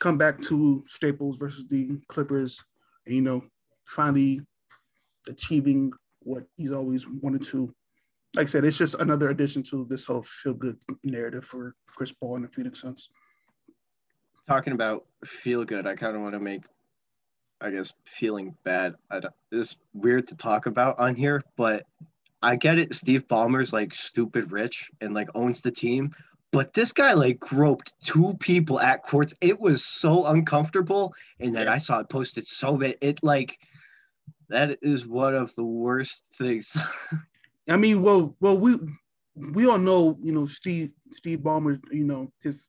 come 0.00 0.16
back 0.16 0.40
to 0.42 0.84
Staples 0.88 1.36
versus 1.36 1.66
the 1.68 1.98
Clippers, 2.08 2.62
and, 3.06 3.14
you 3.14 3.22
know, 3.22 3.42
finally 3.86 4.40
achieving 5.28 5.92
what 6.20 6.44
he's 6.56 6.72
always 6.72 7.06
wanted 7.08 7.42
to. 7.42 7.72
Like 8.34 8.44
I 8.44 8.48
said, 8.48 8.64
it's 8.64 8.78
just 8.78 8.94
another 8.94 9.30
addition 9.30 9.62
to 9.64 9.86
this 9.90 10.06
whole 10.06 10.22
feel 10.22 10.54
good 10.54 10.78
narrative 11.04 11.44
for 11.44 11.74
Chris 11.86 12.12
Paul 12.12 12.36
and 12.36 12.44
the 12.44 12.48
Phoenix 12.48 12.80
Suns. 12.80 13.10
talking 14.46 14.72
about 14.72 15.04
feel 15.24 15.64
good, 15.64 15.86
I 15.86 15.94
kind 15.94 16.16
of 16.16 16.22
want 16.22 16.34
to 16.34 16.40
make, 16.40 16.62
I 17.60 17.70
guess, 17.70 17.92
feeling 18.04 18.54
bad. 18.64 18.94
I 19.10 19.20
don't, 19.20 19.34
it's 19.50 19.76
weird 19.92 20.28
to 20.28 20.36
talk 20.36 20.66
about 20.66 20.98
on 20.98 21.14
here, 21.14 21.42
but 21.56 21.84
I 22.42 22.56
get 22.56 22.78
it. 22.78 22.94
Steve 22.94 23.28
Ballmer's 23.28 23.72
like 23.72 23.94
stupid 23.94 24.50
rich 24.50 24.90
and 25.00 25.14
like 25.14 25.28
owns 25.34 25.60
the 25.60 25.70
team, 25.70 26.12
but 26.52 26.74
this 26.74 26.92
guy 26.92 27.14
like 27.14 27.40
groped 27.40 27.92
two 28.04 28.36
people 28.38 28.78
at 28.78 29.02
courts. 29.02 29.34
It 29.40 29.58
was 29.58 29.84
so 29.84 30.26
uncomfortable, 30.26 31.14
and 31.40 31.54
then 31.54 31.66
I 31.66 31.78
saw 31.78 32.00
it 32.00 32.10
posted 32.10 32.46
so 32.46 32.76
bad. 32.76 32.96
It 33.00 33.18
like 33.22 33.58
that 34.48 34.78
is 34.82 35.06
one 35.06 35.34
of 35.34 35.54
the 35.54 35.64
worst 35.64 36.26
things. 36.36 36.76
I 37.68 37.76
mean, 37.76 38.02
well, 38.02 38.36
well, 38.40 38.58
we 38.58 38.76
we 39.34 39.66
all 39.66 39.78
know, 39.78 40.18
you 40.22 40.32
know, 40.32 40.46
Steve 40.46 40.90
Steve 41.10 41.38
Ballmer, 41.38 41.80
you 41.90 42.04
know, 42.04 42.30
his 42.40 42.68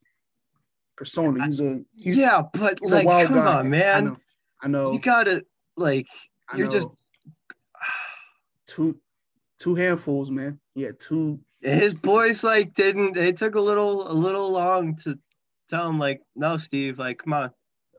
persona. 0.95 1.45
He's 1.45 1.59
a 1.59 1.81
he's, 1.93 2.15
yeah, 2.15 2.41
but 2.53 2.79
like, 2.81 3.05
come 3.05 3.35
guy. 3.35 3.57
on, 3.57 3.65
I 3.65 3.69
man. 3.69 4.05
know, 4.05 4.17
I 4.61 4.67
know. 4.69 4.93
You 4.93 4.99
gotta 4.99 5.43
like, 5.75 6.07
I 6.49 6.57
you're 6.57 6.67
just 6.67 6.87
two 8.65 8.97
two 9.59 9.75
handfuls, 9.75 10.31
man. 10.31 10.59
Yeah, 10.73 10.91
two. 10.97 11.39
His 11.63 11.95
boys 11.95 12.43
like 12.43 12.73
didn't 12.73 13.13
they 13.13 13.31
took 13.31 13.55
a 13.55 13.61
little 13.61 14.09
a 14.09 14.13
little 14.13 14.51
long 14.51 14.95
to 14.95 15.17
tell 15.69 15.89
him 15.89 15.99
like 15.99 16.21
no 16.35 16.57
steve 16.57 16.99
like 16.99 17.19
come 17.19 17.33
on 17.33 17.51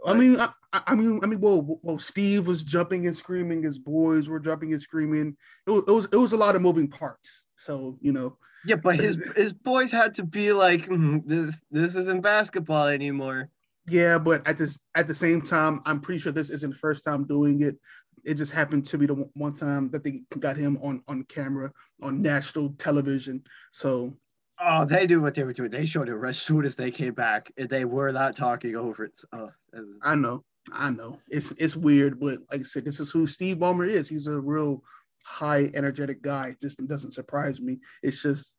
I 0.06 0.12
mean, 0.12 0.38
I, 0.38 0.50
I 0.75 0.94
mean, 0.94 1.18
I 1.23 1.26
mean, 1.26 1.40
well, 1.40 1.78
well, 1.83 1.99
Steve 1.99 2.47
was 2.47 2.62
jumping 2.62 3.06
and 3.06 3.16
screaming. 3.16 3.62
His 3.62 3.78
boys 3.78 4.28
were 4.28 4.38
jumping 4.38 4.73
and 4.73 4.83
screaming. 4.83 5.35
It 5.66 5.71
was, 5.71 5.83
it 5.88 5.90
was, 5.90 6.09
it 6.12 6.16
was 6.16 6.33
a 6.35 6.37
lot 6.37 6.56
of 6.56 6.61
moving 6.61 6.88
parts. 6.88 7.47
So 7.56 7.97
you 8.02 8.12
know, 8.12 8.37
yeah 8.66 8.76
but 8.76 8.97
his 8.97 9.16
his 9.37 9.54
boys 9.54 9.90
had 9.90 10.12
to 10.14 10.25
be 10.25 10.52
like 10.52 10.87
"Mhm, 10.88 11.25
this 11.25 11.62
this 11.71 11.94
isn't 11.94 12.21
basketball 12.21 12.88
anymore 12.88 13.49
yeah. 13.88 14.18
But 14.18 14.47
at 14.47 14.56
this, 14.56 14.80
at 14.94 15.06
the 15.06 15.14
same 15.14 15.42
time, 15.42 15.80
I'm 15.85 16.00
pretty 16.00 16.21
sure 16.21 16.33
this 16.33 16.50
isn't 16.50 16.71
the 16.71 16.78
first 16.78 17.04
time 17.04 17.25
doing 17.25 17.62
it. 17.62 17.76
It 18.25 18.35
just 18.35 18.52
happened 18.52 18.87
to 18.87 18.99
be 18.99 19.07
the 19.07 19.14
one- 19.35 19.54
time 19.54 19.90
that 19.90 20.02
they 20.04 20.23
got 20.38 20.57
him 20.57 20.78
on 20.83 21.02
on 21.09 21.25
camera 21.25 21.71
on 22.02 22.23
national 22.23 22.71
television. 22.75 23.43
So 23.73 24.16
oh 24.61 24.85
they 24.85 25.07
knew 25.07 25.21
what 25.21 25.35
they 25.35 25.45
were 25.45 25.52
doing 25.52 25.71
they 25.71 25.85
showed 25.85 26.09
it 26.09 26.16
as 26.25 26.40
soon 26.40 26.64
as 26.64 26.76
they 26.76 26.90
came 26.90 27.12
back 27.14 27.52
and 27.59 27.69
they 27.69 27.85
were 27.85 28.12
not 28.12 28.37
talking 28.37 28.76
over 28.76 29.04
it 29.04 29.12
that 29.33 29.40
was- 29.75 29.99
I 30.02 30.14
know, 30.14 30.45
I 30.73 30.90
know, 30.90 31.21
it's 31.28 31.52
it's 31.59 31.76
weird, 31.76 32.19
but 32.21 32.38
like 32.50 32.61
I 32.61 32.62
said, 32.64 32.85
this 32.85 33.00
is 33.00 33.11
who 33.11 33.26
Steve 33.26 33.59
Ballmer 33.59 33.88
is. 33.88 34.09
He's 34.09 34.26
a 34.26 34.40
real 34.40 34.83
high 35.25 35.71
energetic 35.75 36.23
guy. 36.23 36.54
This 36.61 36.75
doesn't 36.76 37.12
surprise 37.12 37.61
me. 37.61 37.78
It's 38.02 38.23
just 38.23 38.57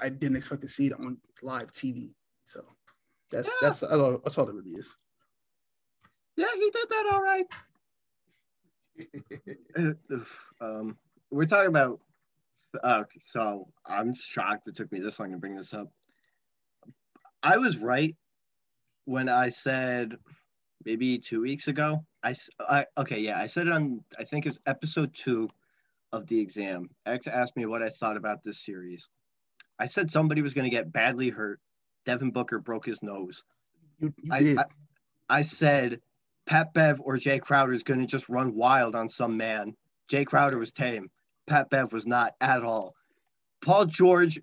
I 0.00 0.08
didn't 0.08 0.36
expect 0.38 0.62
to 0.62 0.68
see 0.68 0.86
it 0.86 0.92
on 0.94 1.18
live 1.42 1.70
TV. 1.72 2.14
So 2.44 2.64
that's 3.30 3.48
Yeah. 3.48 3.68
that's 3.68 3.80
that's 3.80 3.92
all, 3.92 4.18
that's 4.24 4.38
all 4.38 4.48
it 4.48 4.54
really 4.54 4.76
is. 4.82 4.94
yeah 6.36 6.52
he 6.54 6.70
did 6.70 6.88
that 6.90 7.10
all 7.12 7.22
right 7.22 7.46
Uh, 7.52 7.56
um 10.60 10.96
we're 11.30 11.46
talking 11.46 11.68
about 11.68 12.00
uh, 12.82 13.04
so 13.30 13.68
i'm 13.86 14.14
shocked 14.14 14.66
it 14.66 14.74
took 14.74 14.90
me 14.90 15.00
this 15.00 15.18
long 15.18 15.32
to 15.32 15.38
bring 15.38 15.56
this 15.56 15.74
up. 15.74 15.88
I 17.42 17.58
was 17.58 17.78
right 17.78 18.16
when 19.04 19.28
i 19.28 19.50
said 19.50 20.16
maybe 20.84 21.18
two 21.18 21.40
weeks 21.40 21.68
ago. 21.68 22.04
I, 22.22 22.34
I 22.60 22.86
okay 22.96 23.20
yeah 23.20 23.38
i 23.38 23.46
said 23.46 23.66
it 23.66 23.72
on 23.72 24.02
i 24.18 24.24
think 24.24 24.46
it's 24.46 24.58
episode 24.66 25.14
two 25.14 25.48
of 26.12 26.26
the 26.26 26.40
exam. 26.40 26.90
X 27.06 27.26
asked 27.26 27.56
me 27.56 27.66
what 27.66 27.82
i 27.82 27.88
thought 27.88 28.16
about 28.16 28.42
this 28.42 28.64
series. 28.64 29.08
I 29.78 29.86
said 29.86 30.10
somebody 30.10 30.42
was 30.42 30.54
going 30.54 30.70
to 30.70 30.74
get 30.74 30.92
badly 30.92 31.30
hurt. 31.30 31.60
Devin 32.06 32.30
booker 32.30 32.58
broke 32.58 32.86
his 32.86 33.02
nose. 33.02 33.42
You, 33.98 34.12
you 34.22 34.32
I, 34.32 34.40
did. 34.40 34.58
I, 34.58 34.64
I 35.28 35.42
said 35.42 36.00
Pat 36.46 36.74
Bev 36.74 37.00
or 37.00 37.16
Jae 37.16 37.40
Crowder 37.40 37.72
is 37.72 37.82
going 37.82 38.00
to 38.00 38.06
just 38.06 38.28
run 38.28 38.54
wild 38.54 38.94
on 38.94 39.08
some 39.08 39.36
man. 39.36 39.74
Jae 40.10 40.26
Crowder 40.26 40.58
was 40.58 40.72
tame. 40.72 41.10
Pat 41.46 41.70
Bev 41.70 41.92
was 41.92 42.06
not 42.06 42.34
at 42.40 42.62
all. 42.62 42.94
Paul 43.62 43.86
George, 43.86 44.40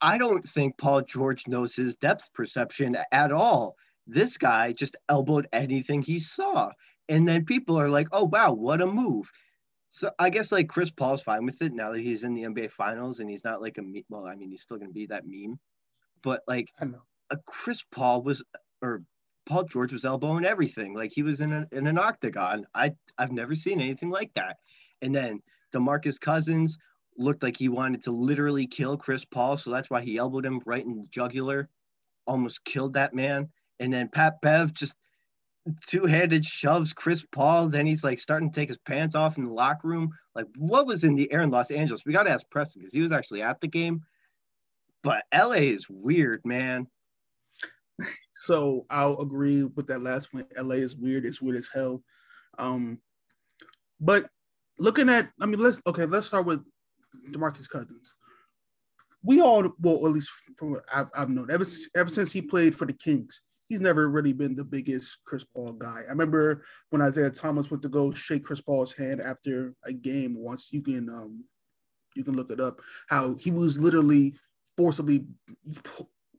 I 0.00 0.18
don't 0.18 0.44
think 0.44 0.78
Paul 0.78 1.02
George 1.02 1.46
knows 1.46 1.74
his 1.74 1.96
depth 1.96 2.32
perception 2.32 2.96
at 3.12 3.32
all. 3.32 3.76
This 4.06 4.38
guy 4.38 4.72
just 4.72 4.96
elbowed 5.08 5.46
anything 5.52 6.02
he 6.02 6.18
saw. 6.18 6.70
And 7.08 7.28
then 7.28 7.44
people 7.44 7.78
are 7.78 7.88
like, 7.88 8.08
oh, 8.12 8.24
wow, 8.24 8.52
what 8.52 8.80
a 8.80 8.86
move. 8.86 9.30
So 9.90 10.10
I 10.18 10.30
guess 10.30 10.52
like 10.52 10.68
Chris 10.68 10.90
Paul's 10.90 11.22
fine 11.22 11.44
with 11.44 11.60
it 11.60 11.74
now 11.74 11.92
that 11.92 12.00
he's 12.00 12.24
in 12.24 12.34
the 12.34 12.44
NBA 12.44 12.70
finals 12.70 13.20
and 13.20 13.28
he's 13.28 13.44
not 13.44 13.60
like 13.60 13.76
a, 13.76 13.82
me- 13.82 14.06
well, 14.08 14.26
I 14.26 14.34
mean, 14.34 14.50
he's 14.50 14.62
still 14.62 14.78
going 14.78 14.88
to 14.88 14.94
be 14.94 15.06
that 15.06 15.24
meme. 15.26 15.58
But 16.22 16.42
like, 16.48 16.70
a 16.80 17.36
Chris 17.46 17.84
Paul 17.90 18.22
was 18.22 18.42
or 18.80 19.02
Paul 19.46 19.64
George 19.64 19.92
was 19.92 20.04
elbowing 20.04 20.44
everything. 20.44 20.94
Like 20.94 21.12
he 21.12 21.22
was 21.22 21.40
in, 21.40 21.52
a, 21.52 21.66
in 21.72 21.86
an 21.86 21.98
octagon. 21.98 22.66
I 22.74 22.92
I've 23.18 23.32
never 23.32 23.54
seen 23.54 23.80
anything 23.80 24.10
like 24.10 24.32
that. 24.34 24.58
And 25.00 25.14
then 25.14 25.42
DeMarcus 25.74 26.20
Cousins 26.20 26.78
looked 27.18 27.42
like 27.42 27.56
he 27.56 27.68
wanted 27.68 28.02
to 28.04 28.10
literally 28.10 28.66
kill 28.66 28.96
Chris 28.96 29.24
Paul, 29.24 29.56
so 29.56 29.70
that's 29.70 29.90
why 29.90 30.00
he 30.00 30.16
elbowed 30.16 30.46
him 30.46 30.60
right 30.64 30.84
in 30.84 30.96
the 30.96 31.08
jugular, 31.08 31.68
almost 32.26 32.64
killed 32.64 32.94
that 32.94 33.14
man. 33.14 33.50
And 33.80 33.92
then 33.92 34.08
Pat 34.08 34.40
Bev 34.40 34.72
just 34.72 34.94
two-handed 35.86 36.44
shoves 36.44 36.92
Chris 36.92 37.24
Paul. 37.32 37.68
Then 37.68 37.86
he's 37.86 38.04
like 38.04 38.18
starting 38.18 38.50
to 38.50 38.54
take 38.60 38.68
his 38.68 38.78
pants 38.78 39.14
off 39.14 39.38
in 39.38 39.44
the 39.44 39.52
locker 39.52 39.88
room. 39.88 40.10
Like 40.34 40.46
what 40.56 40.86
was 40.86 41.04
in 41.04 41.14
the 41.14 41.30
air 41.32 41.40
in 41.40 41.50
Los 41.50 41.70
Angeles? 41.70 42.02
We 42.04 42.12
got 42.12 42.24
to 42.24 42.30
ask 42.30 42.48
Preston 42.50 42.80
because 42.80 42.94
he 42.94 43.02
was 43.02 43.12
actually 43.12 43.42
at 43.42 43.60
the 43.60 43.68
game. 43.68 44.02
But 45.02 45.24
LA 45.34 45.72
is 45.72 45.86
weird, 45.88 46.42
man. 46.44 46.86
So 48.32 48.86
I'll 48.90 49.20
agree 49.20 49.62
with 49.62 49.86
that 49.86 50.02
last 50.02 50.32
one. 50.34 50.46
LA 50.58 50.76
is 50.76 50.96
weird. 50.96 51.24
It's 51.24 51.40
weird 51.40 51.58
as 51.58 51.68
hell. 51.72 52.02
Um, 52.58 52.98
but 54.00 54.28
looking 54.78 55.08
at, 55.08 55.30
I 55.40 55.46
mean, 55.46 55.60
let's 55.60 55.80
okay. 55.86 56.06
Let's 56.06 56.26
start 56.26 56.46
with 56.46 56.64
Demarcus 57.30 57.68
Cousins. 57.68 58.14
we 59.22 59.40
all 59.40 59.70
well 59.80 60.06
at 60.06 60.12
least 60.12 60.30
from 60.56 60.72
what 60.72 60.84
I've, 60.92 61.08
I've 61.14 61.28
known 61.28 61.50
ever 61.50 61.64
ever 61.96 62.10
since 62.10 62.32
he 62.32 62.42
played 62.42 62.74
for 62.74 62.86
the 62.86 62.92
Kings, 62.92 63.40
he's 63.68 63.80
never 63.80 64.08
really 64.08 64.32
been 64.32 64.56
the 64.56 64.64
biggest 64.64 65.18
Chris 65.24 65.44
Paul 65.44 65.72
guy. 65.72 66.02
I 66.06 66.10
remember 66.10 66.64
when 66.90 67.02
Isaiah 67.02 67.30
Thomas 67.30 67.70
went 67.70 67.82
to 67.82 67.88
go 67.88 68.12
shake 68.12 68.44
Chris 68.44 68.60
Paul's 68.60 68.92
hand 68.92 69.20
after 69.20 69.74
a 69.84 69.92
game 69.92 70.34
once. 70.36 70.72
You 70.72 70.82
can 70.82 71.08
um 71.08 71.44
you 72.14 72.24
can 72.24 72.34
look 72.34 72.50
it 72.50 72.60
up. 72.60 72.80
How 73.08 73.36
he 73.36 73.50
was 73.50 73.78
literally 73.78 74.34
forcibly 74.76 75.26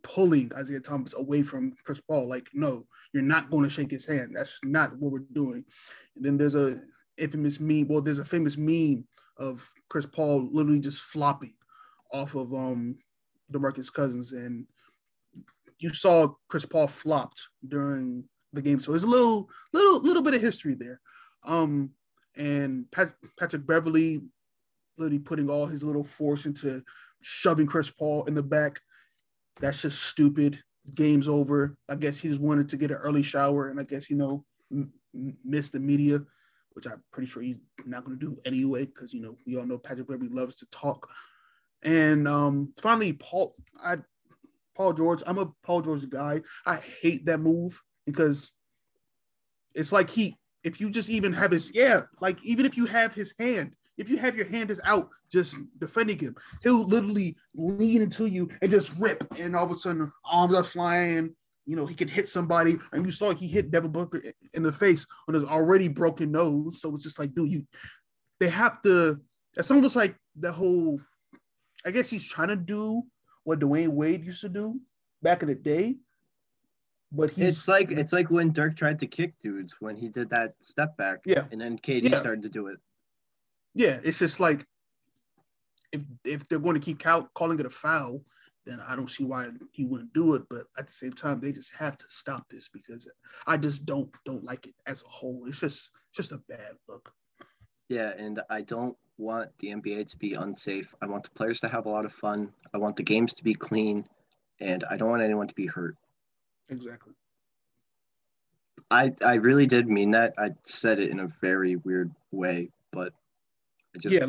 pulling 0.03 0.51
Isaiah 0.55 0.79
Thomas 0.79 1.13
away 1.13 1.43
from 1.43 1.73
Chris 1.83 2.01
Paul. 2.01 2.27
Like, 2.27 2.47
no, 2.53 2.85
you're 3.13 3.23
not 3.23 3.49
going 3.49 3.63
to 3.63 3.69
shake 3.69 3.91
his 3.91 4.05
hand. 4.05 4.35
That's 4.35 4.59
not 4.63 4.97
what 4.97 5.11
we're 5.11 5.25
doing. 5.33 5.63
And 6.15 6.25
then 6.25 6.37
there's 6.37 6.55
a 6.55 6.81
infamous 7.17 7.59
meme. 7.59 7.87
Well, 7.87 8.01
there's 8.01 8.19
a 8.19 8.25
famous 8.25 8.57
meme 8.57 9.05
of 9.37 9.67
Chris 9.89 10.05
Paul 10.05 10.49
literally 10.51 10.79
just 10.79 11.01
flopping 11.01 11.53
off 12.11 12.35
of 12.35 12.53
um 12.53 12.97
DeMarcus 13.51 13.91
Cousins, 13.91 14.31
and 14.31 14.65
you 15.79 15.93
saw 15.93 16.29
Chris 16.47 16.65
Paul 16.65 16.87
flopped 16.87 17.41
during 17.67 18.23
the 18.53 18.61
game. 18.61 18.79
So 18.79 18.91
there's 18.91 19.03
a 19.03 19.07
little, 19.07 19.49
little, 19.73 20.01
little 20.01 20.21
bit 20.21 20.35
of 20.35 20.41
history 20.41 20.75
there. 20.75 21.01
Um, 21.45 21.91
and 22.35 22.89
Pat, 22.91 23.13
Patrick 23.39 23.65
Beverley 23.67 24.21
literally 24.97 25.19
putting 25.19 25.49
all 25.49 25.65
his 25.65 25.83
little 25.83 26.03
force 26.03 26.45
into 26.45 26.83
shoving 27.21 27.67
Chris 27.67 27.89
Paul 27.89 28.25
in 28.25 28.33
the 28.33 28.43
back. 28.43 28.79
That's 29.59 29.81
just 29.81 30.03
stupid. 30.03 30.61
Game's 30.93 31.29
over. 31.29 31.77
I 31.89 31.95
guess 31.95 32.19
he 32.19 32.27
just 32.27 32.41
wanted 32.41 32.69
to 32.69 32.77
get 32.77 32.91
an 32.91 32.97
early 32.97 33.23
shower, 33.23 33.69
and 33.69 33.79
I 33.79 33.83
guess 33.83 34.09
you 34.09 34.17
know 34.17 34.43
m- 34.71 34.91
miss 35.43 35.69
the 35.69 35.79
media, 35.79 36.19
which 36.73 36.87
I'm 36.87 37.01
pretty 37.11 37.29
sure 37.29 37.41
he's 37.41 37.59
not 37.85 38.03
going 38.03 38.19
to 38.19 38.25
do 38.25 38.37
anyway 38.45 38.85
because 38.85 39.13
you 39.13 39.21
know 39.21 39.37
we 39.47 39.57
all 39.57 39.65
know 39.65 39.77
Patrick 39.77 40.07
Beverley 40.07 40.29
loves 40.29 40.55
to 40.55 40.65
talk. 40.69 41.09
And 41.83 42.27
um, 42.27 42.73
finally, 42.81 43.13
Paul, 43.13 43.55
I, 43.83 43.97
Paul 44.75 44.93
George. 44.93 45.21
I'm 45.25 45.37
a 45.37 45.51
Paul 45.63 45.81
George 45.81 46.09
guy. 46.09 46.41
I 46.65 46.77
hate 46.77 47.25
that 47.25 47.39
move 47.39 47.81
because 48.05 48.51
it's 49.73 49.91
like 49.91 50.09
he, 50.09 50.37
if 50.63 50.79
you 50.79 50.89
just 50.89 51.09
even 51.09 51.33
have 51.33 51.51
his, 51.51 51.73
yeah, 51.73 52.01
like 52.21 52.43
even 52.43 52.65
if 52.65 52.77
you 52.77 52.85
have 52.85 53.13
his 53.13 53.33
hand, 53.37 53.75
if 53.97 54.09
you 54.09 54.17
have 54.17 54.35
your 54.35 54.47
hand 54.47 54.71
is 54.71 54.81
out 54.83 55.09
just 55.31 55.57
defending 55.79 56.19
him, 56.19 56.35
he'll 56.61 56.85
literally 56.85 57.35
lean 57.55 58.01
into 58.01 58.25
you 58.25 58.49
and 58.61 58.71
just 58.71 58.93
rip, 58.99 59.25
and 59.37 59.55
all 59.55 59.65
of 59.65 59.71
a 59.71 59.77
sudden 59.77 60.11
arms 60.25 60.55
are 60.55 60.63
flying. 60.63 61.35
You 61.65 61.77
know, 61.77 61.85
he 61.85 61.95
can 61.95 62.09
hit 62.09 62.27
somebody, 62.27 62.75
and 62.91 63.05
you 63.05 63.11
saw 63.11 63.33
he 63.33 63.47
hit 63.47 63.71
Devin 63.71 63.91
Booker 63.91 64.21
in 64.53 64.63
the 64.63 64.71
face 64.71 65.05
on 65.27 65.33
his 65.33 65.43
already 65.45 65.87
broken 65.87 66.31
nose. 66.31 66.81
So 66.81 66.93
it's 66.95 67.03
just 67.03 67.19
like, 67.19 67.33
dude, 67.33 67.51
you 67.51 67.67
they 68.39 68.49
have 68.49 68.81
to. 68.81 69.19
It's 69.55 69.71
almost 69.71 69.95
like 69.95 70.15
the 70.35 70.51
whole 70.51 70.99
I 71.85 71.91
guess 71.91 72.09
he's 72.09 72.27
trying 72.27 72.47
to 72.49 72.55
do 72.55 73.03
what 73.43 73.59
Dwyane 73.59 73.89
Wade 73.89 74.25
used 74.25 74.41
to 74.41 74.49
do 74.49 74.79
back 75.21 75.41
in 75.41 75.49
the 75.49 75.55
day. 75.55 75.97
But 77.11 77.29
he's 77.29 77.45
it's 77.45 77.67
like 77.67 77.91
it's 77.91 78.13
like 78.13 78.31
when 78.31 78.51
Dirk 78.51 78.75
tried 78.75 78.99
to 79.01 79.07
kick 79.07 79.33
dudes 79.39 79.75
when 79.79 79.95
he 79.95 80.09
did 80.09 80.29
that 80.31 80.55
step 80.61 80.97
back. 80.97 81.19
Yeah. 81.25 81.45
And 81.51 81.61
then 81.61 81.77
KD 81.77 82.09
yeah. 82.09 82.19
started 82.19 82.41
to 82.43 82.49
do 82.49 82.67
it. 82.67 82.79
Yeah, 83.73 83.99
it's 84.03 84.19
just 84.19 84.39
like 84.39 84.65
if 85.91 86.01
if 86.23 86.47
they're 86.47 86.59
going 86.59 86.75
to 86.75 86.85
keep 86.85 86.99
cal- 86.99 87.29
calling 87.33 87.59
it 87.59 87.65
a 87.65 87.69
foul, 87.69 88.23
then 88.65 88.79
I 88.87 88.95
don't 88.95 89.09
see 89.09 89.23
why 89.23 89.49
he 89.71 89.85
wouldn't 89.85 90.13
do 90.13 90.33
it. 90.35 90.43
But 90.49 90.65
at 90.77 90.87
the 90.87 90.93
same 90.93 91.13
time, 91.13 91.39
they 91.39 91.51
just 91.51 91.73
have 91.75 91.97
to 91.97 92.05
stop 92.09 92.49
this 92.49 92.69
because 92.71 93.09
I 93.47 93.57
just 93.57 93.85
don't 93.85 94.09
don't 94.25 94.43
like 94.43 94.67
it 94.67 94.75
as 94.85 95.03
a 95.03 95.09
whole. 95.09 95.43
It's 95.47 95.59
just 95.59 95.89
just 96.13 96.31
a 96.31 96.41
bad 96.49 96.73
look. 96.87 97.11
Yeah, 97.89 98.13
and 98.17 98.41
I 98.49 98.61
don't 98.61 98.97
want 99.17 99.49
the 99.59 99.69
NBA 99.69 100.09
to 100.09 100.17
be 100.17 100.33
unsafe. 100.33 100.95
I 101.01 101.05
want 101.05 101.23
the 101.23 101.29
players 101.31 101.59
to 101.61 101.67
have 101.67 101.85
a 101.85 101.89
lot 101.89 102.05
of 102.05 102.11
fun. 102.11 102.51
I 102.73 102.77
want 102.77 102.95
the 102.95 103.03
games 103.03 103.33
to 103.35 103.43
be 103.43 103.53
clean, 103.53 104.07
and 104.59 104.83
I 104.89 104.97
don't 104.97 105.09
want 105.09 105.21
anyone 105.21 105.47
to 105.47 105.55
be 105.55 105.67
hurt. 105.67 105.95
Exactly. 106.69 107.13
I 108.89 109.13
I 109.23 109.35
really 109.35 109.65
did 109.65 109.89
mean 109.89 110.11
that. 110.11 110.33
I 110.37 110.51
said 110.63 110.99
it 110.99 111.11
in 111.11 111.19
a 111.19 111.27
very 111.27 111.75
weird 111.77 112.11
way, 112.31 112.69
but 112.91 113.13
I 113.95 113.99
just 113.99 114.13
yeah, 114.13 114.27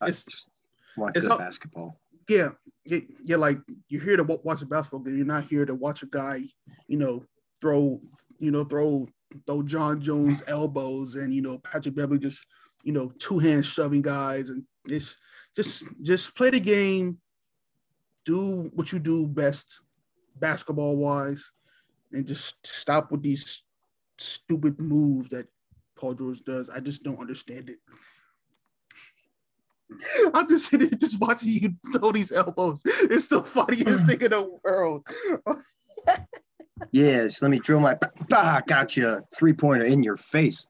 I 0.00 0.06
just 0.06 0.48
want 0.96 1.14
good 1.14 1.38
basketball. 1.38 2.00
Yeah, 2.28 2.50
yeah, 2.84 3.00
yeah. 3.24 3.36
Like 3.36 3.58
you're 3.88 4.02
here 4.02 4.16
to 4.16 4.22
watch 4.22 4.62
a 4.62 4.66
basketball 4.66 5.00
game. 5.00 5.16
You're 5.16 5.26
not 5.26 5.44
here 5.44 5.66
to 5.66 5.74
watch 5.74 6.02
a 6.02 6.06
guy, 6.06 6.42
you 6.86 6.96
know, 6.96 7.24
throw, 7.60 8.00
you 8.38 8.50
know, 8.50 8.64
throw 8.64 9.08
throw 9.46 9.62
Jon 9.62 10.00
Jones 10.00 10.42
elbows 10.46 11.14
and 11.14 11.34
you 11.34 11.42
know 11.42 11.58
Patrick 11.58 11.94
Beverley 11.94 12.20
just 12.20 12.44
you 12.82 12.92
know, 12.92 13.12
two 13.18 13.38
hands 13.38 13.66
shoving 13.66 14.02
guys 14.02 14.50
and 14.50 14.64
it's 14.86 15.18
just 15.56 15.84
just 16.02 16.34
play 16.34 16.50
the 16.50 16.60
game, 16.60 17.18
do 18.24 18.70
what 18.74 18.92
you 18.92 18.98
do 18.98 19.26
best 19.26 19.82
basketball 20.36 20.96
wise, 20.96 21.50
and 22.12 22.26
just 22.26 22.54
stop 22.64 23.10
with 23.10 23.22
these 23.22 23.62
stupid 24.18 24.80
moves 24.80 25.28
that 25.30 25.46
Paul 25.96 26.14
George 26.14 26.42
does. 26.42 26.70
I 26.70 26.80
just 26.80 27.02
don't 27.02 27.20
understand 27.20 27.70
it. 27.70 27.78
I'm 30.34 30.48
just 30.48 30.70
sitting 30.70 30.90
just 30.98 31.20
watching 31.20 31.48
you 31.48 31.74
throw 31.92 32.12
these 32.12 32.32
elbows. 32.32 32.82
It's 32.84 33.26
the 33.26 33.42
funniest 33.42 34.06
thing 34.06 34.20
in 34.20 34.30
the 34.30 34.58
world. 34.64 35.06
yes, 36.90 37.42
let 37.42 37.50
me 37.50 37.58
drill 37.58 37.80
my 37.80 37.98
bah, 38.28 38.60
gotcha 38.66 39.22
three 39.36 39.52
pointer 39.52 39.84
in 39.84 40.02
your 40.02 40.16
face. 40.16 40.66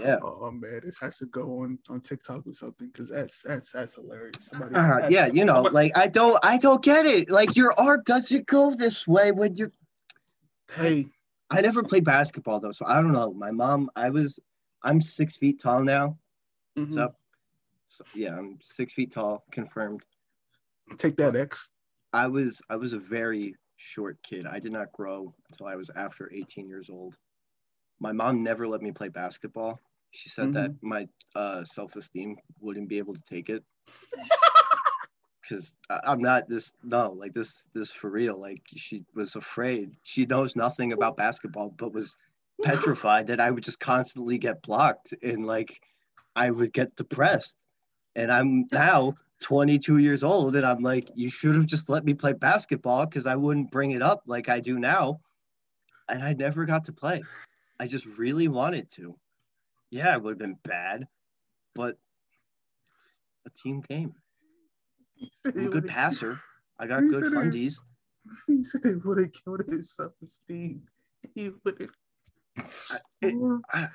Yeah. 0.00 0.18
Oh 0.22 0.50
man, 0.50 0.80
this 0.84 0.98
has 1.00 1.18
to 1.18 1.26
go 1.26 1.60
on 1.60 1.78
on 1.88 2.00
TikTok 2.00 2.46
or 2.46 2.54
something 2.54 2.88
because 2.88 3.08
that's 3.08 3.42
that's 3.42 3.70
that's 3.70 3.94
hilarious. 3.94 4.34
Somebody, 4.50 4.74
uh, 4.74 5.00
that's, 5.00 5.12
yeah, 5.12 5.26
you 5.26 5.44
know, 5.44 5.54
somebody, 5.54 5.74
like 5.74 5.92
I 5.96 6.08
don't 6.08 6.38
I 6.42 6.58
don't 6.58 6.82
get 6.82 7.06
it. 7.06 7.30
Like 7.30 7.54
your 7.54 7.72
art 7.78 8.04
doesn't 8.04 8.46
go 8.46 8.74
this 8.74 9.06
way 9.06 9.30
when 9.30 9.54
you. 9.54 9.70
Hey, 10.74 11.06
I 11.52 11.60
never 11.60 11.82
played 11.82 12.04
basketball 12.04 12.58
though, 12.58 12.72
so 12.72 12.84
I 12.86 13.00
don't 13.00 13.12
know. 13.12 13.32
My 13.34 13.50
mom, 13.50 13.90
I 13.94 14.08
was, 14.08 14.40
I'm 14.82 15.00
six 15.00 15.36
feet 15.36 15.60
tall 15.60 15.84
now. 15.84 16.18
Mm-hmm. 16.78 16.94
So 16.94 17.14
yeah, 18.14 18.36
I'm 18.36 18.58
six 18.62 18.94
feet 18.94 19.12
tall, 19.12 19.44
confirmed. 19.50 20.02
Take 20.98 21.16
that, 21.16 21.36
X. 21.36 21.68
I 22.12 22.26
was 22.26 22.60
I 22.68 22.76
was 22.76 22.92
a 22.92 22.98
very 22.98 23.54
short 23.76 24.18
kid. 24.22 24.46
I 24.46 24.58
did 24.58 24.72
not 24.72 24.92
grow 24.92 25.34
until 25.50 25.66
I 25.66 25.76
was 25.76 25.90
after 25.96 26.30
18 26.32 26.68
years 26.68 26.90
old 26.90 27.16
my 28.02 28.12
mom 28.12 28.42
never 28.42 28.66
let 28.66 28.82
me 28.82 28.90
play 28.90 29.08
basketball. 29.08 29.80
She 30.10 30.28
said 30.28 30.46
mm-hmm. 30.46 30.54
that 30.54 30.82
my 30.82 31.08
uh, 31.36 31.64
self 31.64 31.96
esteem 31.96 32.36
wouldn't 32.60 32.88
be 32.88 32.98
able 32.98 33.14
to 33.14 33.22
take 33.30 33.48
it. 33.48 33.64
Because 35.48 35.74
I'm 36.04 36.22
not 36.22 36.48
this 36.48 36.72
no 36.84 37.10
like 37.18 37.34
this 37.34 37.66
this 37.74 37.90
for 37.90 38.08
real. 38.08 38.40
Like 38.40 38.62
she 38.76 39.04
was 39.12 39.34
afraid. 39.34 39.90
She 40.04 40.24
knows 40.24 40.54
nothing 40.54 40.92
about 40.92 41.16
basketball, 41.16 41.74
but 41.76 41.92
was 41.92 42.16
petrified 42.62 43.26
that 43.26 43.40
I 43.40 43.50
would 43.50 43.64
just 43.64 43.80
constantly 43.80 44.38
get 44.38 44.62
blocked 44.62 45.12
and 45.20 45.44
like 45.44 45.80
I 46.36 46.52
would 46.52 46.72
get 46.72 46.94
depressed. 46.94 47.56
And 48.14 48.30
I'm 48.30 48.66
now 48.72 49.14
22 49.40 49.98
years 49.98 50.24
old 50.24 50.56
and 50.56 50.66
I'm 50.66 50.82
like, 50.82 51.10
you 51.14 51.28
should 51.28 51.56
have 51.56 51.66
just 51.66 51.88
let 51.88 52.04
me 52.04 52.14
play 52.14 52.32
basketball 52.32 53.06
because 53.06 53.26
I 53.26 53.36
wouldn't 53.36 53.70
bring 53.70 53.92
it 53.92 54.02
up 54.02 54.22
like 54.26 54.48
I 54.48 54.60
do 54.60 54.78
now. 54.78 55.20
And 56.08 56.22
I 56.22 56.32
never 56.32 56.64
got 56.64 56.84
to 56.84 56.92
play. 56.92 57.22
I 57.80 57.86
just 57.86 58.06
really 58.06 58.48
wanted 58.48 58.90
to. 58.92 59.16
Yeah, 59.90 60.14
it 60.14 60.22
would 60.22 60.32
have 60.32 60.38
been 60.38 60.58
bad, 60.64 61.06
but 61.74 61.96
a 63.46 63.50
team 63.50 63.82
game. 63.88 64.14
I'm 65.44 65.66
a 65.66 65.70
good 65.70 65.86
passer. 65.86 66.40
I 66.78 66.86
got 66.86 67.00
good 67.00 67.24
fundies. 67.24 67.74
He 68.46 68.64
said 68.64 68.82
it 68.84 69.04
would 69.04 69.18
have 69.18 69.32
killed 69.32 69.62
his 69.68 69.94
self 69.94 70.12
esteem. 70.24 70.82
He 71.34 71.50
would 71.64 71.80
have. 71.80 72.66
I, 73.22 73.32
I, 73.72 73.88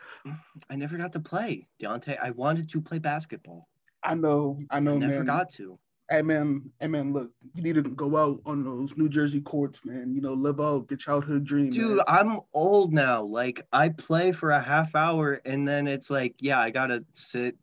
I, 0.69 0.75
never 0.75 0.97
got 0.97 1.13
to 1.13 1.19
play, 1.19 1.67
Deontay. 1.81 2.17
I 2.21 2.31
wanted 2.31 2.69
to 2.71 2.81
play 2.81 2.99
basketball. 2.99 3.67
I 4.07 4.15
know, 4.15 4.59
I 4.69 4.79
know, 4.79 4.95
I 4.95 4.99
man. 4.99 5.25
got 5.25 5.51
to 5.51 5.77
hey 6.09 6.21
man, 6.21 6.69
hey 6.79 6.87
man, 6.87 7.13
look, 7.13 7.31
you 7.53 7.61
need 7.61 7.75
to 7.75 7.81
go 7.81 8.15
out 8.15 8.41
on 8.45 8.63
those 8.63 8.95
New 8.97 9.09
Jersey 9.09 9.41
courts, 9.41 9.81
man. 9.83 10.13
You 10.13 10.21
know, 10.21 10.33
live 10.33 10.59
out 10.59 10.87
your 10.89 10.97
childhood 10.97 11.43
dream. 11.43 11.69
Dude, 11.69 11.97
man. 11.97 12.05
I'm 12.07 12.39
old 12.53 12.93
now. 12.93 13.23
Like 13.23 13.65
I 13.73 13.89
play 13.89 14.31
for 14.31 14.51
a 14.51 14.61
half 14.61 14.95
hour 14.95 15.41
and 15.45 15.67
then 15.67 15.87
it's 15.87 16.09
like, 16.09 16.35
yeah, 16.39 16.59
I 16.59 16.69
gotta 16.69 17.03
sit 17.13 17.57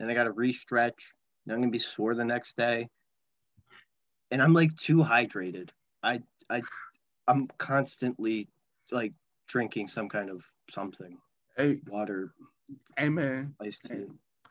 and 0.00 0.10
I 0.10 0.14
gotta 0.14 0.32
re-stretch. 0.32 1.12
And 1.46 1.54
I'm 1.54 1.60
gonna 1.60 1.70
be 1.70 1.78
sore 1.78 2.14
the 2.14 2.24
next 2.24 2.56
day. 2.56 2.88
And 4.30 4.42
I'm 4.42 4.52
like 4.52 4.74
too 4.76 4.98
hydrated. 4.98 5.70
I 6.02 6.20
I 6.50 6.62
I'm 7.28 7.48
constantly 7.58 8.48
like 8.90 9.12
drinking 9.46 9.88
some 9.88 10.08
kind 10.08 10.30
of 10.30 10.44
something. 10.70 11.18
Hey, 11.56 11.80
water. 11.88 12.32
Hey 12.98 13.08
man. 13.08 13.54
Hey, 13.62 13.70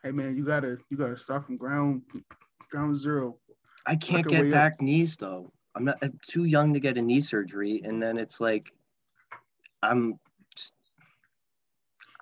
hey 0.06 0.12
man, 0.12 0.36
you 0.36 0.44
gotta 0.44 0.78
you 0.88 0.96
gotta 0.96 1.16
start 1.16 1.44
from 1.44 1.56
ground 1.56 2.02
ground 2.70 2.96
zero. 2.96 3.36
I 3.86 3.96
can't 3.96 4.26
get 4.28 4.52
back 4.52 4.74
up. 4.74 4.80
knees 4.80 5.16
though. 5.16 5.52
I'm 5.74 5.84
not 5.84 5.98
I'm 6.00 6.18
too 6.28 6.44
young 6.44 6.72
to 6.74 6.80
get 6.80 6.96
a 6.96 7.02
knee 7.02 7.20
surgery, 7.20 7.82
and 7.84 8.00
then 8.00 8.16
it's 8.16 8.40
like 8.40 8.72
I'm 9.82 10.18
just, 10.54 10.74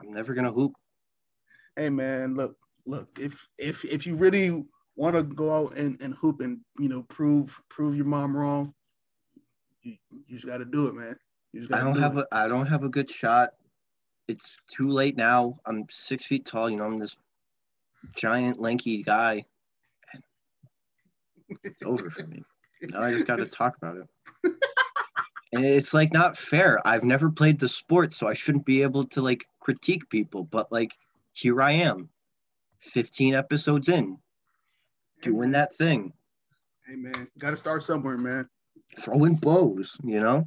I'm 0.00 0.12
never 0.12 0.32
gonna 0.32 0.50
hoop. 0.50 0.72
Hey 1.76 1.90
man, 1.90 2.34
look, 2.34 2.56
look. 2.86 3.08
If 3.20 3.46
if 3.58 3.84
if 3.84 4.06
you 4.06 4.16
really 4.16 4.64
want 4.96 5.16
to 5.16 5.22
go 5.22 5.52
out 5.52 5.76
and, 5.76 6.00
and 6.00 6.14
hoop 6.14 6.40
and 6.40 6.60
you 6.78 6.88
know 6.88 7.02
prove 7.02 7.60
prove 7.68 7.96
your 7.96 8.06
mom 8.06 8.34
wrong, 8.34 8.72
you, 9.82 9.96
you 10.10 10.36
just 10.36 10.46
got 10.46 10.58
to 10.58 10.64
do 10.64 10.86
it, 10.86 10.94
man. 10.94 11.16
I 11.70 11.80
don't 11.80 11.94
do 11.94 12.00
have 12.00 12.16
it. 12.16 12.26
a 12.32 12.34
I 12.34 12.48
don't 12.48 12.66
have 12.66 12.82
a 12.82 12.88
good 12.88 13.10
shot. 13.10 13.50
It's 14.26 14.58
too 14.70 14.88
late 14.88 15.18
now. 15.18 15.58
I'm 15.66 15.84
six 15.90 16.24
feet 16.24 16.46
tall. 16.46 16.70
You 16.70 16.78
know, 16.78 16.84
I'm 16.84 16.98
this 16.98 17.18
giant, 18.16 18.60
lanky 18.60 19.02
guy. 19.02 19.44
It's 21.62 21.82
over 21.82 22.10
for 22.10 22.26
me. 22.26 22.42
Now 22.82 23.02
I 23.02 23.12
just 23.12 23.26
got 23.26 23.36
to 23.36 23.46
talk 23.46 23.76
about 23.76 23.96
it. 23.96 24.52
and 25.52 25.64
it's 25.64 25.94
like 25.94 26.12
not 26.12 26.36
fair. 26.36 26.86
I've 26.86 27.04
never 27.04 27.30
played 27.30 27.58
the 27.58 27.68
sport, 27.68 28.12
so 28.12 28.26
I 28.26 28.34
shouldn't 28.34 28.66
be 28.66 28.82
able 28.82 29.04
to 29.04 29.22
like 29.22 29.46
critique 29.60 30.08
people. 30.10 30.44
But 30.44 30.70
like, 30.72 30.92
here 31.32 31.62
I 31.62 31.72
am, 31.72 32.08
15 32.78 33.34
episodes 33.34 33.88
in, 33.88 34.18
doing 35.22 35.52
that 35.52 35.74
thing. 35.74 36.12
Hey 36.86 36.96
man, 36.96 37.28
got 37.38 37.50
to 37.52 37.56
start 37.56 37.82
somewhere, 37.82 38.18
man. 38.18 38.48
Throwing 38.98 39.34
blows, 39.34 39.96
you 40.02 40.20
know. 40.20 40.46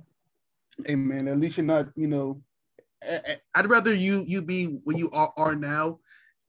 Hey 0.86 0.96
man, 0.96 1.28
at 1.28 1.40
least 1.40 1.58
you're 1.58 1.66
not, 1.66 1.88
you 1.96 2.08
know. 2.08 2.42
I'd 3.56 3.70
rather 3.70 3.94
you 3.94 4.24
you 4.28 4.42
be 4.42 4.66
where 4.84 4.98
you 4.98 5.10
are, 5.12 5.32
are 5.38 5.56
now 5.56 6.00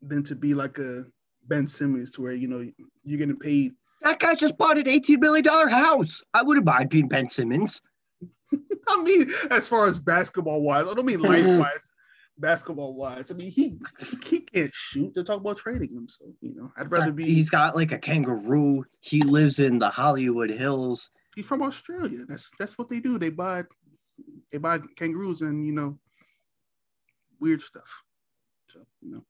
than 0.02 0.22
to 0.24 0.34
be 0.34 0.54
like 0.54 0.78
a 0.78 1.04
Ben 1.46 1.66
Simmons, 1.66 2.10
to 2.12 2.22
where 2.22 2.32
you 2.32 2.48
know 2.48 2.68
you're 3.04 3.18
getting 3.18 3.38
paid. 3.38 3.72
That 4.02 4.18
guy 4.20 4.34
just 4.34 4.56
bought 4.56 4.78
an 4.78 4.88
18 4.88 5.18
million 5.20 5.44
dollar 5.44 5.68
house. 5.68 6.22
I 6.34 6.42
wouldn't 6.42 6.66
mind 6.66 6.90
being 6.90 7.08
Ben 7.08 7.28
Simmons. 7.28 7.82
I 8.88 9.02
mean, 9.02 9.30
as 9.50 9.68
far 9.68 9.86
as 9.86 9.98
basketball 9.98 10.62
wise, 10.62 10.86
I 10.86 10.94
don't 10.94 11.06
mean 11.06 11.20
life 11.20 11.46
wise, 11.60 11.92
basketball 12.38 12.94
wise. 12.94 13.30
I 13.30 13.34
mean, 13.34 13.50
he 13.50 13.78
he 14.20 14.40
can't 14.40 14.70
shoot. 14.72 15.12
They're 15.14 15.24
talking 15.24 15.40
about 15.40 15.58
trading 15.58 15.92
him, 15.92 16.08
so 16.08 16.26
you 16.40 16.54
know, 16.54 16.72
I'd 16.76 16.90
rather 16.90 17.12
be. 17.12 17.24
He's 17.24 17.50
got 17.50 17.74
like 17.74 17.92
a 17.92 17.98
kangaroo. 17.98 18.84
He 19.00 19.22
lives 19.22 19.58
in 19.58 19.78
the 19.78 19.90
Hollywood 19.90 20.50
Hills. 20.50 21.10
He's 21.34 21.46
from 21.46 21.62
Australia. 21.62 22.24
That's 22.28 22.50
that's 22.58 22.78
what 22.78 22.88
they 22.88 23.00
do. 23.00 23.18
They 23.18 23.30
buy 23.30 23.64
they 24.52 24.58
buy 24.58 24.80
kangaroos 24.96 25.40
and 25.40 25.66
you 25.66 25.72
know 25.72 25.98
weird 27.40 27.62
stuff. 27.62 28.02
So 28.72 28.80
you 29.02 29.12
know. 29.12 29.24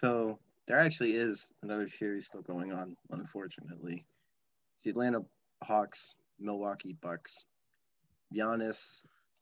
So 0.00 0.38
there 0.66 0.78
actually 0.78 1.16
is 1.16 1.52
another 1.62 1.86
series 1.86 2.24
still 2.24 2.40
going 2.40 2.72
on, 2.72 2.96
unfortunately. 3.10 4.06
It's 4.74 4.84
The 4.84 4.90
Atlanta 4.90 5.20
Hawks, 5.62 6.14
Milwaukee 6.38 6.96
Bucks. 7.02 7.44
Giannis, 8.34 8.80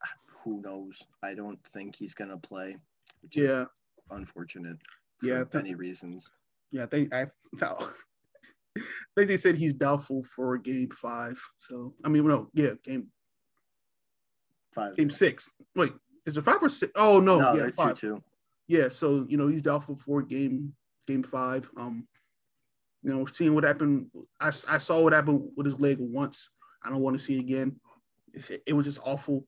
ah, 0.04 0.08
who 0.42 0.60
knows? 0.60 1.00
I 1.22 1.34
don't 1.34 1.62
think 1.68 1.94
he's 1.94 2.12
gonna 2.14 2.38
play. 2.38 2.76
which 3.22 3.36
yeah. 3.36 3.66
Unfortunate. 4.10 4.78
For 5.20 5.26
yeah. 5.28 5.44
Th- 5.44 5.62
many 5.62 5.76
reasons. 5.76 6.28
Yeah, 6.72 6.84
I 6.84 6.86
think 6.86 7.14
I 7.14 7.26
I 7.60 8.80
think 9.16 9.28
they 9.28 9.36
said 9.36 9.54
he's 9.54 9.74
doubtful 9.74 10.24
for 10.34 10.58
game 10.58 10.90
five. 10.90 11.40
So 11.58 11.94
I 12.04 12.08
mean, 12.08 12.26
no, 12.26 12.50
yeah, 12.52 12.72
game 12.82 13.08
five. 14.74 14.96
Game 14.96 15.08
yeah. 15.08 15.14
six. 15.14 15.50
Wait, 15.76 15.92
is 16.26 16.36
it 16.36 16.42
five 16.42 16.62
or 16.62 16.68
six? 16.68 16.90
Oh 16.96 17.20
no, 17.20 17.38
no 17.38 17.54
yeah, 17.54 17.70
five. 17.70 17.96
Two, 17.96 18.16
two. 18.16 18.22
Yeah, 18.68 18.90
so 18.90 19.26
you 19.28 19.38
know 19.38 19.48
he's 19.48 19.62
doubtful 19.62 19.96
for 19.96 20.22
game 20.22 20.74
game 21.06 21.22
five. 21.22 21.68
Um, 21.76 22.06
you 23.02 23.14
know, 23.14 23.24
seeing 23.26 23.54
what 23.54 23.64
happened, 23.64 24.08
I, 24.40 24.48
I 24.68 24.78
saw 24.78 25.02
what 25.02 25.12
happened 25.12 25.50
with 25.56 25.66
his 25.66 25.80
leg 25.80 25.96
once. 26.00 26.50
I 26.84 26.90
don't 26.90 27.00
want 27.00 27.18
to 27.18 27.24
see 27.24 27.36
it 27.36 27.40
again. 27.40 27.80
It's, 28.34 28.50
it 28.50 28.72
was 28.74 28.86
just 28.86 29.00
awful, 29.04 29.46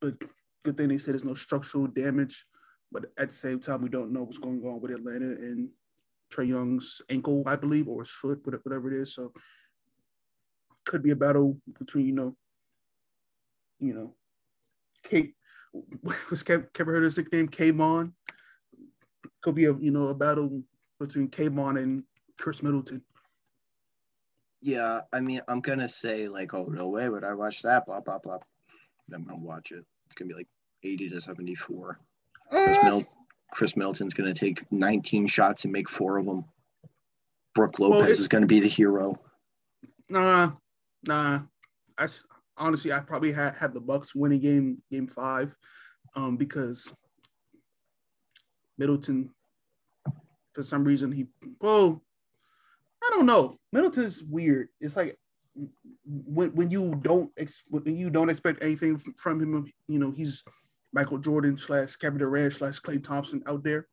but 0.00 0.14
good 0.64 0.76
thing 0.76 0.88
they 0.88 0.98
said 0.98 1.12
there's 1.12 1.24
no 1.24 1.34
structural 1.34 1.86
damage. 1.86 2.46
But 2.90 3.06
at 3.18 3.28
the 3.28 3.34
same 3.34 3.60
time, 3.60 3.82
we 3.82 3.90
don't 3.90 4.12
know 4.12 4.22
what's 4.22 4.38
going 4.38 4.62
on 4.64 4.80
with 4.80 4.92
Atlanta 4.92 5.26
and 5.26 5.68
Trae 6.32 6.48
Young's 6.48 7.02
ankle, 7.10 7.42
I 7.46 7.56
believe, 7.56 7.86
or 7.86 8.02
his 8.02 8.10
foot, 8.10 8.40
whatever 8.44 8.90
it 8.90 8.96
is. 8.96 9.14
So 9.14 9.32
could 10.86 11.02
be 11.02 11.10
a 11.10 11.16
battle 11.16 11.58
between 11.78 12.06
you 12.06 12.14
know, 12.14 12.36
you 13.78 13.92
know, 13.92 14.14
Kate 15.02 15.34
was 16.30 16.42
Kevin 16.42 16.66
Huerter's 16.74 17.18
nickname 17.18 17.48
K-Mon. 17.48 18.14
Could 19.42 19.54
be 19.54 19.66
a 19.66 19.74
you 19.74 19.90
know 19.90 20.08
a 20.08 20.14
battle 20.14 20.62
between 20.98 21.28
K-Mon 21.28 21.76
and 21.76 22.04
Khris 22.38 22.62
Middleton. 22.62 23.02
Yeah, 24.60 25.02
I 25.12 25.20
mean, 25.20 25.40
I'm 25.48 25.60
gonna 25.60 25.88
say 25.88 26.28
like, 26.28 26.54
oh 26.54 26.66
no 26.66 26.88
way 26.88 27.08
would 27.08 27.24
I 27.24 27.34
watch 27.34 27.62
that? 27.62 27.86
Blah 27.86 28.00
blah 28.00 28.18
blah. 28.18 28.38
I'm 29.12 29.24
gonna 29.24 29.38
watch 29.38 29.72
it. 29.72 29.84
It's 30.06 30.14
gonna 30.14 30.28
be 30.28 30.34
like 30.34 30.48
80 30.82 31.10
to 31.10 31.20
74. 31.20 31.98
Chris 32.50 32.78
Mil- 32.82 33.06
Khris 33.52 33.76
Middleton's 33.76 34.14
gonna 34.14 34.34
take 34.34 34.70
19 34.72 35.26
shots 35.26 35.64
and 35.64 35.72
make 35.72 35.88
four 35.88 36.18
of 36.18 36.24
them. 36.24 36.44
Brook 37.54 37.78
Lopez 37.78 38.00
well, 38.00 38.10
is 38.10 38.28
gonna 38.28 38.46
be 38.46 38.60
the 38.60 38.68
hero. 38.68 39.18
Nah, 40.08 40.52
nah. 41.06 41.40
I 41.96 42.08
honestly, 42.56 42.92
I 42.92 43.00
probably 43.00 43.32
had 43.32 43.54
had 43.54 43.74
the 43.74 43.80
Bucks 43.80 44.14
winning 44.14 44.40
game 44.40 44.82
game 44.90 45.06
five, 45.06 45.54
um, 46.14 46.36
because 46.36 46.92
Middleton, 48.78 49.34
for 50.52 50.62
some 50.62 50.84
reason, 50.84 51.12
he 51.12 51.26
well, 51.60 52.02
I 53.02 53.10
don't 53.10 53.26
know. 53.26 53.58
Middleton's 53.72 54.22
weird. 54.22 54.68
It's 54.80 54.96
like 54.96 55.18
when 56.04 56.54
when 56.54 56.70
you 56.70 56.94
don't 57.02 57.30
ex- 57.36 57.64
when 57.68 57.96
you 57.96 58.10
don't 58.10 58.30
expect 58.30 58.62
anything 58.62 58.98
from 59.16 59.40
him, 59.40 59.72
you 59.88 59.98
know, 59.98 60.10
he's 60.10 60.44
Michael 60.92 61.18
Jordan 61.18 61.58
slash 61.58 61.96
Kevin 61.96 62.18
Durant 62.18 62.54
slash 62.54 62.80
Klay 62.80 63.02
Thompson 63.02 63.42
out 63.46 63.62
there. 63.62 63.88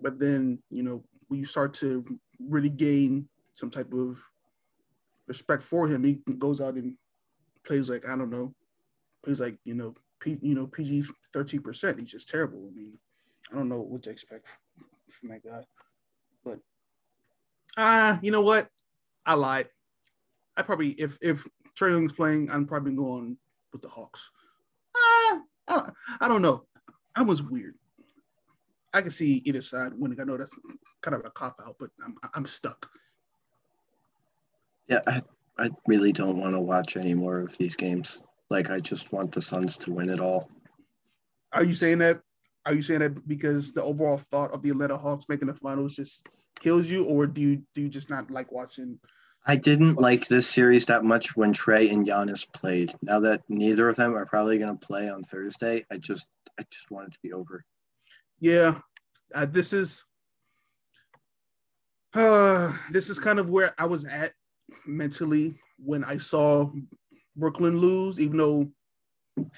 But 0.00 0.18
then, 0.18 0.62
you 0.70 0.82
know, 0.82 1.04
when 1.28 1.40
you 1.40 1.46
start 1.46 1.74
to 1.74 2.04
really 2.38 2.70
gain 2.70 3.28
some 3.54 3.70
type 3.70 3.92
of 3.92 4.18
respect 5.26 5.62
for 5.62 5.88
him, 5.88 6.04
he 6.04 6.20
goes 6.38 6.60
out 6.60 6.74
and 6.74 6.96
plays 7.64 7.90
like 7.90 8.06
I 8.06 8.16
don't 8.16 8.30
know, 8.30 8.54
plays 9.24 9.40
like 9.40 9.58
you 9.64 9.74
know, 9.74 9.94
P, 10.20 10.38
you 10.40 10.54
know 10.54 10.66
PG 10.66 11.04
thirteen 11.32 11.62
percent. 11.62 11.98
He's 11.98 12.12
just 12.12 12.28
terrible. 12.28 12.68
I 12.70 12.74
mean, 12.74 12.98
I 13.50 13.56
don't 13.56 13.68
know 13.68 13.80
what 13.80 14.02
to 14.04 14.10
expect 14.10 14.48
from 15.08 15.30
that 15.30 15.44
guy. 15.44 15.62
But 16.44 16.60
ah, 17.76 18.14
uh, 18.14 18.18
you 18.22 18.30
know 18.30 18.42
what? 18.42 18.68
I 19.24 19.34
lied. 19.34 19.68
I 20.56 20.62
probably 20.62 20.90
if 20.90 21.18
if 21.20 21.46
Trae 21.78 21.90
Young's 21.90 22.12
playing, 22.12 22.50
I'm 22.50 22.66
probably 22.66 22.94
going 22.94 23.36
with 23.72 23.82
the 23.82 23.88
Hawks. 23.88 24.30
Ah, 24.96 25.34
uh, 25.34 25.38
I, 25.68 25.74
don't, 25.74 25.94
I 26.20 26.28
don't 26.28 26.42
know. 26.42 26.64
I 27.14 27.22
was 27.22 27.42
weird. 27.42 27.74
I 28.92 29.02
can 29.02 29.12
see 29.12 29.42
either 29.44 29.60
side 29.60 29.92
winning. 29.94 30.20
I 30.20 30.24
know 30.24 30.38
that's 30.38 30.56
kind 31.02 31.14
of 31.14 31.22
a 31.24 31.30
cop 31.30 31.60
out, 31.64 31.76
but 31.78 31.90
I'm 32.04 32.16
I'm 32.34 32.46
stuck. 32.46 32.88
Yeah, 34.88 35.00
I, 35.06 35.20
I 35.58 35.70
really 35.86 36.12
don't 36.12 36.38
want 36.38 36.54
to 36.54 36.60
watch 36.60 36.96
any 36.96 37.14
more 37.14 37.40
of 37.40 37.56
these 37.58 37.76
games. 37.76 38.22
Like 38.48 38.70
I 38.70 38.78
just 38.78 39.12
want 39.12 39.32
the 39.32 39.42
Suns 39.42 39.76
to 39.78 39.92
win 39.92 40.10
it 40.10 40.20
all. 40.20 40.48
Are 41.52 41.64
you 41.64 41.74
saying 41.74 41.98
that? 41.98 42.20
Are 42.66 42.74
you 42.74 42.82
saying 42.82 43.00
that 43.00 43.26
because 43.28 43.72
the 43.72 43.82
overall 43.82 44.18
thought 44.18 44.52
of 44.52 44.60
the 44.60 44.70
Atlanta 44.70 44.98
Hawks 44.98 45.26
making 45.28 45.46
the 45.46 45.54
finals 45.54 45.94
just 45.94 46.26
kills 46.60 46.86
you, 46.86 47.04
or 47.04 47.26
do 47.26 47.40
you 47.40 47.62
do 47.74 47.80
you 47.80 47.88
just 47.88 48.10
not 48.10 48.30
like 48.30 48.50
watching? 48.50 48.98
I 49.46 49.54
didn't 49.54 49.94
like 49.94 50.26
this 50.26 50.48
series 50.48 50.84
that 50.86 51.04
much 51.04 51.36
when 51.36 51.52
Trae 51.52 51.92
and 51.92 52.04
Giannis 52.04 52.44
played. 52.52 52.92
Now 53.02 53.20
that 53.20 53.42
neither 53.48 53.88
of 53.88 53.94
them 53.94 54.16
are 54.16 54.26
probably 54.26 54.58
going 54.58 54.76
to 54.76 54.86
play 54.86 55.08
on 55.08 55.22
Thursday, 55.22 55.86
I 55.92 55.98
just 55.98 56.28
I 56.58 56.64
just 56.68 56.90
want 56.90 57.06
it 57.08 57.12
to 57.12 57.18
be 57.22 57.32
over. 57.32 57.64
Yeah, 58.40 58.80
uh, 59.32 59.46
this 59.46 59.72
is 59.72 60.04
uh, 62.14 62.72
this 62.90 63.08
is 63.08 63.20
kind 63.20 63.38
of 63.38 63.48
where 63.48 63.74
I 63.78 63.86
was 63.86 64.04
at 64.06 64.32
mentally 64.86 65.56
when 65.78 66.02
I 66.02 66.18
saw 66.18 66.70
Brooklyn 67.36 67.78
lose, 67.78 68.18
even 68.18 68.38
though 68.38 68.68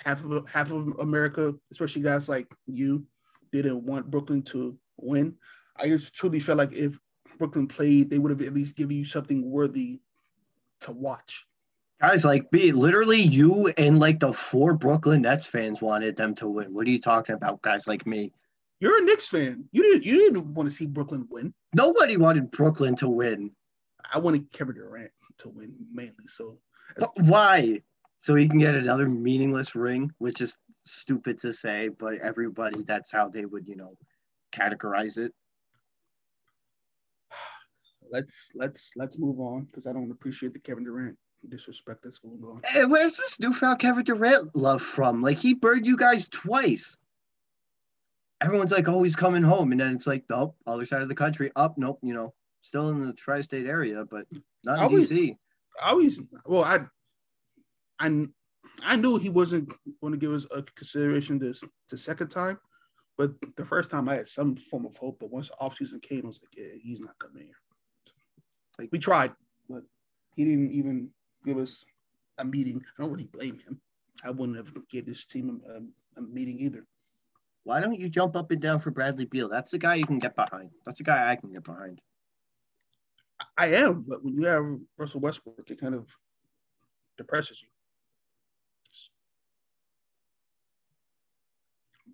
half 0.04 0.24
of 0.24 0.48
half 0.48 0.70
of 0.70 0.98
America, 0.98 1.54
especially 1.70 2.02
guys 2.02 2.28
like 2.28 2.48
you, 2.66 3.06
didn't 3.52 3.84
want 3.84 4.10
Brooklyn 4.10 4.42
to 4.42 4.76
win. 4.96 5.34
I 5.76 5.88
just 5.88 6.14
truly 6.14 6.40
felt 6.40 6.58
like 6.58 6.72
if 6.72 6.98
Brooklyn 7.38 7.68
played, 7.68 8.10
they 8.10 8.18
would 8.18 8.30
have 8.30 8.42
at 8.42 8.54
least 8.54 8.76
given 8.76 8.96
you 8.96 9.04
something 9.04 9.48
worthy 9.48 10.00
to 10.80 10.92
watch. 10.92 11.46
Guys 12.00 12.24
like 12.24 12.52
me, 12.52 12.70
literally 12.70 13.20
you 13.20 13.68
and 13.76 13.98
like 13.98 14.20
the 14.20 14.32
four 14.32 14.74
Brooklyn 14.74 15.22
Nets 15.22 15.46
fans 15.46 15.82
wanted 15.82 16.16
them 16.16 16.34
to 16.36 16.48
win. 16.48 16.72
What 16.72 16.86
are 16.86 16.90
you 16.90 17.00
talking 17.00 17.34
about, 17.34 17.62
guys 17.62 17.88
like 17.88 18.06
me? 18.06 18.32
You're 18.80 18.98
a 18.98 19.04
Knicks 19.04 19.28
fan. 19.28 19.64
You 19.72 19.82
didn't 19.82 20.04
you 20.04 20.16
didn't 20.18 20.54
want 20.54 20.68
to 20.68 20.74
see 20.74 20.86
Brooklyn 20.86 21.26
win. 21.28 21.52
Nobody 21.74 22.16
wanted 22.16 22.52
Brooklyn 22.52 22.94
to 22.96 23.08
win. 23.08 23.50
I 24.12 24.18
wanted 24.18 24.52
Kevin 24.52 24.76
Durant 24.76 25.10
to 25.38 25.48
win 25.48 25.74
mainly. 25.92 26.26
So 26.26 26.58
why? 27.16 27.82
So 28.18 28.34
he 28.34 28.48
can 28.48 28.58
get 28.58 28.74
another 28.74 29.08
meaningless 29.08 29.74
ring, 29.74 30.10
which 30.18 30.40
is 30.40 30.56
stupid 30.82 31.40
to 31.40 31.52
say, 31.52 31.88
but 31.88 32.14
everybody 32.18 32.82
that's 32.82 33.12
how 33.12 33.28
they 33.28 33.44
would, 33.44 33.66
you 33.68 33.76
know, 33.76 33.94
categorize 34.52 35.18
it. 35.18 35.32
Let's 38.10 38.50
let's 38.54 38.90
let's 38.96 39.18
move 39.18 39.38
on 39.38 39.64
because 39.64 39.86
I 39.86 39.92
don't 39.92 40.10
appreciate 40.10 40.54
the 40.54 40.58
Kevin 40.60 40.84
Durant 40.84 41.16
disrespect 41.48 42.00
that's 42.02 42.18
going 42.18 42.42
on. 42.42 42.62
Hey, 42.64 42.86
where's 42.86 43.16
this 43.18 43.38
newfound 43.38 43.78
Kevin 43.80 44.02
Durant 44.02 44.54
love 44.56 44.80
from? 44.82 45.20
Like 45.22 45.36
he 45.38 45.52
burned 45.54 45.86
you 45.86 45.96
guys 45.96 46.26
twice. 46.30 46.96
everyone's 48.40 48.72
like, 48.72 48.88
oh, 48.88 49.02
he's 49.02 49.14
coming 49.16 49.42
home. 49.42 49.72
And 49.72 49.80
then 49.80 49.94
it's 49.94 50.06
like, 50.06 50.24
nope, 50.30 50.56
other 50.66 50.84
side 50.86 51.02
of 51.02 51.08
the 51.08 51.14
country, 51.14 51.52
up, 51.54 51.76
nope, 51.76 51.98
you 52.02 52.14
know, 52.14 52.32
still 52.62 52.90
in 52.90 53.06
the 53.06 53.12
tri 53.12 53.42
state 53.42 53.66
area, 53.66 54.04
but 54.10 54.26
not 54.64 54.78
in 54.78 54.84
Always- 54.84 55.10
DC. 55.10 55.36
I 55.82 55.90
always 55.90 56.20
well, 56.46 56.64
I 56.64 56.78
I 58.00 58.26
I 58.82 58.96
knew 58.96 59.18
he 59.18 59.28
wasn't 59.28 59.72
going 60.00 60.12
to 60.12 60.18
give 60.18 60.32
us 60.32 60.46
a 60.54 60.62
consideration 60.62 61.38
this 61.38 61.64
the 61.88 61.98
second 61.98 62.28
time, 62.28 62.58
but 63.16 63.32
the 63.56 63.64
first 63.64 63.90
time 63.90 64.08
I 64.08 64.16
had 64.16 64.28
some 64.28 64.56
form 64.56 64.86
of 64.86 64.96
hope. 64.96 65.18
But 65.20 65.30
once 65.30 65.48
the 65.48 65.56
offseason 65.60 66.00
came, 66.00 66.24
I 66.24 66.28
was 66.28 66.40
like, 66.42 66.56
yeah, 66.56 66.74
he's 66.80 67.00
not 67.00 67.18
coming 67.18 67.44
here. 67.44 67.60
Like- 68.78 68.90
we 68.92 68.98
tried, 68.98 69.32
but 69.68 69.82
he 70.36 70.44
didn't 70.44 70.72
even 70.72 71.10
give 71.44 71.58
us 71.58 71.84
a 72.38 72.44
meeting. 72.44 72.84
I 72.96 73.02
don't 73.02 73.10
really 73.10 73.24
blame 73.24 73.58
him. 73.58 73.80
I 74.24 74.30
wouldn't 74.30 74.56
have 74.56 74.72
gave 74.88 75.06
this 75.06 75.26
team 75.26 75.60
a, 75.68 76.20
a 76.20 76.22
meeting 76.22 76.60
either. 76.60 76.86
Why 77.64 77.80
don't 77.80 77.98
you 77.98 78.08
jump 78.08 78.34
up 78.36 78.50
and 78.50 78.60
down 78.60 78.80
for 78.80 78.90
Bradley 78.90 79.26
Beal? 79.26 79.48
That's 79.48 79.72
the 79.72 79.78
guy 79.78 79.96
you 79.96 80.06
can 80.06 80.18
get 80.18 80.34
behind. 80.34 80.70
That's 80.86 80.98
the 80.98 81.04
guy 81.04 81.30
I 81.30 81.36
can 81.36 81.52
get 81.52 81.64
behind. 81.64 82.00
I 83.56 83.66
am, 83.74 84.04
but 84.06 84.24
when 84.24 84.34
you 84.34 84.44
have 84.46 84.64
Russell 84.96 85.20
Westbrook, 85.20 85.68
it 85.70 85.80
kind 85.80 85.94
of 85.94 86.08
depresses 87.16 87.60
you. 87.62 87.68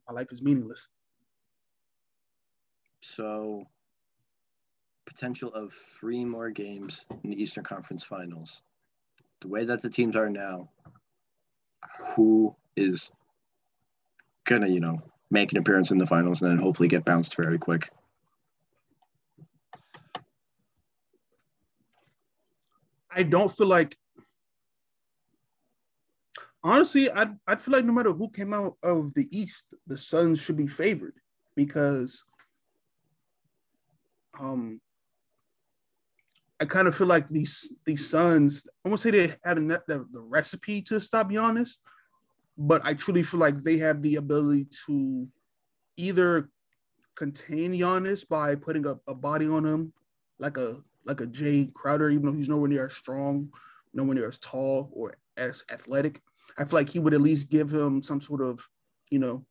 My 0.09 0.15
life 0.15 0.29
is 0.31 0.43
meaningless. 0.43 0.89
So, 3.01 3.65
potential 5.07 5.53
of 5.53 5.73
three 5.99 6.25
more 6.25 6.51
games 6.51 7.07
in 7.23 7.31
the 7.31 7.43
Eastern 7.43 7.65
Conference 7.65 8.05
Finals. 8.05 8.63
The 9.41 9.49
way 9.49 9.65
that 9.65 9.83
the 9.83 9.91
teams 9.91 10.17
are 10.17 10.31
now, 10.31 10.69
who 12.15 12.55
is 12.77 13.11
gonna, 14.45 14.69
you 14.69 14.81
know, 14.81 15.01
make 15.31 15.53
an 15.53 15.59
appearance 15.59 15.91
in 15.91 15.99
the 15.99 16.07
finals 16.07 16.43
and 16.43 16.51
then 16.51 16.59
hopefully 16.59 16.89
get 16.89 17.05
bounced 17.05 17.37
very 17.37 17.59
quick? 17.59 17.91
I 23.11 23.23
don't 23.23 23.55
feel 23.55 23.69
like 23.69 23.97
honestly, 26.65 27.11
I 27.11 27.29
I 27.47 27.57
feel 27.57 27.73
like 27.73 27.85
no 27.85 27.93
matter 27.93 28.13
who 28.13 28.29
came 28.31 28.53
out 28.53 28.77
of 28.83 29.13
the 29.15 29.29
East, 29.31 29.67
the 29.87 29.99
Suns 29.99 30.41
should 30.41 30.57
be 30.57 30.67
favored 30.67 31.15
because 31.55 32.25
um 34.41 34.81
I 36.59 36.65
kind 36.65 36.89
of 36.89 36.97
feel 36.97 37.07
like 37.07 37.29
these 37.29 37.73
these 37.85 38.09
Suns, 38.09 38.67
I 38.85 38.89
won't 38.89 39.01
say 39.01 39.11
they 39.11 39.37
have 39.45 39.57
the, 39.57 39.83
the, 39.87 40.07
the 40.11 40.21
recipe 40.21 40.81
to 40.83 41.01
stop 41.01 41.31
Giannis, 41.31 41.77
but 42.57 42.81
I 42.85 42.95
truly 42.95 43.23
feel 43.23 43.41
like 43.41 43.61
they 43.61 43.79
have 43.79 44.03
the 44.03 44.17
ability 44.17 44.69
to 44.87 45.29
either 45.97 46.49
contain 47.17 47.73
Giannis 47.73 48.27
by 48.27 48.55
putting 48.55 48.87
a, 48.87 48.99
a 49.07 49.15
body 49.15 49.47
on 49.47 49.65
him, 49.65 49.93
like 50.39 50.57
a 50.57 50.79
like 51.05 51.21
a 51.21 51.27
Jae 51.27 51.73
Crowder, 51.75 52.09
even 52.09 52.27
though 52.27 52.33
he's 52.33 52.49
nowhere 52.49 52.69
near 52.69 52.87
as 52.87 52.95
strong, 52.95 53.51
nowhere 53.93 54.15
near 54.15 54.29
as 54.29 54.39
tall 54.39 54.91
or 54.93 55.17
as 55.37 55.65
athletic. 55.71 56.23
I 56.57 56.65
feel 56.65 56.79
like 56.79 56.89
he 56.89 56.99
would 56.99 57.15
at 57.15 57.21
least 57.21 57.51
give 57.51 57.73
him 57.73 58.03
some 58.03 58.21
sort 58.21 58.41
of, 58.41 58.61
you 59.11 59.19
know, 59.19 59.45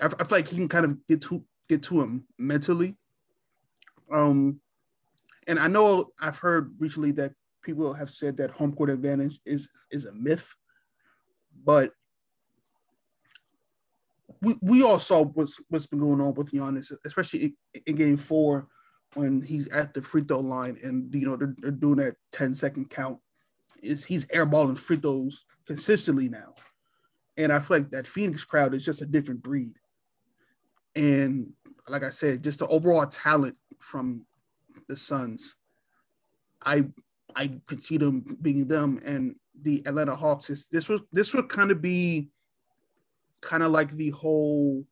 I, 0.00 0.06
I 0.06 0.24
feel 0.24 0.38
like 0.38 0.48
he 0.48 0.56
can 0.56 0.68
kind 0.68 0.84
of 0.84 1.06
get 1.06 1.22
to 1.22 1.44
get 1.68 1.82
to 1.84 2.00
him 2.00 2.24
mentally. 2.38 2.96
Um, 4.12 4.60
and 5.46 5.58
I 5.58 5.68
know 5.68 6.10
I've 6.20 6.38
heard 6.38 6.74
recently 6.78 7.12
that 7.12 7.32
people 7.62 7.92
have 7.94 8.10
said 8.10 8.36
that 8.36 8.50
home 8.50 8.74
court 8.74 8.90
advantage 8.90 9.40
is 9.46 9.68
is 9.90 10.04
a 10.04 10.12
myth, 10.12 10.54
but 11.64 11.92
we, 14.40 14.56
we 14.60 14.82
all 14.82 14.98
saw 14.98 15.24
what's 15.24 15.60
what's 15.68 15.86
been 15.86 16.00
going 16.00 16.20
on 16.20 16.34
with 16.34 16.52
Giannis, 16.52 16.92
especially 17.04 17.44
in, 17.44 17.82
in 17.86 17.96
game 17.96 18.16
four 18.16 18.66
when 19.14 19.42
he's 19.42 19.68
at 19.68 19.94
the 19.94 20.02
free 20.02 20.22
throw 20.22 20.40
line 20.40 20.78
and 20.82 21.14
you 21.14 21.26
know 21.26 21.36
they're, 21.36 21.54
they're 21.58 21.70
doing 21.70 21.96
that 21.96 22.16
10 22.32 22.54
second 22.54 22.90
count. 22.90 23.18
Is 23.82 24.04
he's 24.04 24.24
airballing 24.26 24.78
free 24.78 24.96
throws 24.96 25.44
consistently 25.66 26.28
now. 26.28 26.54
And 27.36 27.52
I 27.52 27.58
feel 27.58 27.78
like 27.78 27.90
that 27.90 28.06
Phoenix 28.06 28.44
crowd 28.44 28.74
is 28.74 28.84
just 28.84 29.02
a 29.02 29.06
different 29.06 29.42
breed. 29.42 29.74
And 30.94 31.52
like 31.88 32.04
I 32.04 32.10
said, 32.10 32.44
just 32.44 32.60
the 32.60 32.66
overall 32.68 33.06
talent 33.06 33.56
from 33.78 34.26
the 34.88 34.96
Suns, 34.96 35.56
I 36.64 36.86
I 37.34 37.60
could 37.66 37.84
see 37.84 37.96
them 37.96 38.36
being 38.40 38.66
them 38.66 39.00
and 39.04 39.34
the 39.62 39.82
Atlanta 39.86 40.14
Hawks. 40.14 40.50
Is 40.50 40.66
this 40.66 40.88
was 40.88 41.00
this 41.12 41.34
would 41.34 41.48
kind 41.48 41.70
of 41.70 41.80
be 41.80 42.30
kind 43.40 43.62
of 43.62 43.70
like 43.70 43.90
the 43.92 44.10
whole. 44.10 44.84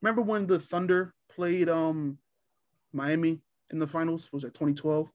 Remember 0.00 0.22
when 0.22 0.46
the 0.46 0.58
Thunder 0.58 1.14
played 1.30 1.68
um 1.68 2.18
Miami 2.92 3.40
in 3.70 3.78
the 3.78 3.86
finals? 3.86 4.28
Was 4.32 4.44
it 4.44 4.54
2012? 4.54 5.08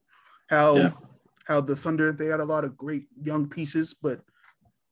How 0.48 0.76
Yeah. 0.76 0.90
How 1.48 1.62
the 1.62 1.74
Thunder 1.74 2.12
they 2.12 2.26
had 2.26 2.40
a 2.40 2.44
lot 2.44 2.64
of 2.64 2.76
great 2.76 3.06
young 3.22 3.48
pieces, 3.48 3.94
but 3.94 4.20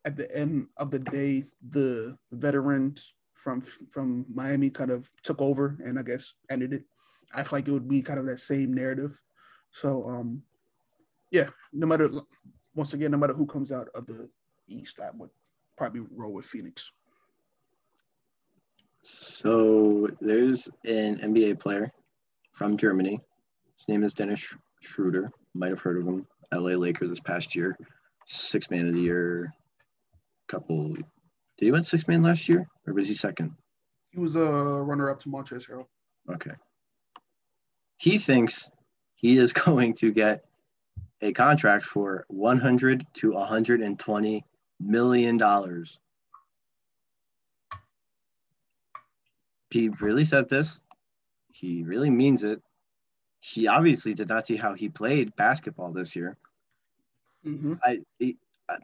at 0.06 0.16
the 0.16 0.34
end 0.34 0.68
of 0.78 0.90
the 0.90 0.98
day, 0.98 1.44
the 1.70 2.16
veterans 2.32 3.14
from 3.34 3.60
from 3.60 4.24
Miami 4.32 4.70
kind 4.70 4.90
of 4.90 5.08
took 5.22 5.40
over 5.40 5.76
and 5.84 5.98
I 5.98 6.02
guess 6.02 6.32
ended 6.50 6.72
it. 6.72 6.84
I 7.34 7.42
feel 7.42 7.58
like 7.58 7.68
it 7.68 7.72
would 7.72 7.88
be 7.88 8.02
kind 8.02 8.18
of 8.18 8.26
that 8.26 8.40
same 8.40 8.72
narrative. 8.72 9.20
So 9.70 10.08
um 10.08 10.42
yeah, 11.30 11.48
no 11.72 11.86
matter 11.86 12.08
once 12.74 12.94
again, 12.94 13.10
no 13.10 13.18
matter 13.18 13.34
who 13.34 13.46
comes 13.46 13.70
out 13.70 13.88
of 13.94 14.06
the 14.06 14.28
East, 14.66 14.98
I 15.00 15.10
would 15.14 15.30
probably 15.76 16.02
roll 16.10 16.32
with 16.32 16.46
Phoenix. 16.46 16.90
So 19.02 20.08
there's 20.20 20.68
an 20.84 21.18
NBA 21.18 21.60
player 21.60 21.92
from 22.52 22.76
Germany. 22.76 23.20
His 23.76 23.88
name 23.88 24.02
is 24.02 24.14
Dennis 24.14 24.40
Sch- 24.40 24.56
Schroeder. 24.80 25.30
Might 25.54 25.70
have 25.70 25.80
heard 25.80 25.98
of 25.98 26.06
him. 26.06 26.26
LA 26.52 26.72
Laker 26.72 27.06
this 27.06 27.20
past 27.20 27.54
year, 27.54 27.76
six 28.26 28.70
man 28.70 28.86
of 28.86 28.94
the 28.94 29.00
year. 29.00 29.52
Couple. 30.48 30.94
Did 30.94 31.04
he 31.64 31.72
win 31.72 31.82
six 31.82 32.06
man 32.06 32.22
last 32.22 32.48
year, 32.48 32.68
or 32.86 32.92
was 32.92 33.08
he 33.08 33.14
second? 33.14 33.52
He 34.10 34.20
was 34.20 34.36
a 34.36 34.44
runner 34.44 35.10
up 35.10 35.20
to 35.20 35.28
Montrezl 35.28 35.68
Harrell. 35.68 35.86
Okay. 36.32 36.52
He 37.96 38.18
thinks 38.18 38.70
he 39.14 39.38
is 39.38 39.52
going 39.64 39.94
to 39.94 40.12
get 40.12 40.44
a 41.20 41.32
contract 41.32 41.84
for 41.84 42.24
100 42.28 43.06
to 43.14 43.32
120 43.32 44.44
million 44.80 45.36
dollars. 45.36 45.98
He 49.70 49.88
really 49.88 50.24
said 50.24 50.48
this. 50.48 50.80
He 51.52 51.82
really 51.82 52.10
means 52.10 52.44
it. 52.44 52.62
He 53.40 53.68
obviously 53.68 54.14
did 54.14 54.28
not 54.28 54.46
see 54.46 54.56
how 54.56 54.74
he 54.74 54.88
played 54.88 55.34
basketball 55.36 55.92
this 55.92 56.16
year. 56.16 56.36
Mm-hmm. 57.46 57.74
I, 57.84 58.00
he, 58.18 58.36
I 58.68 58.78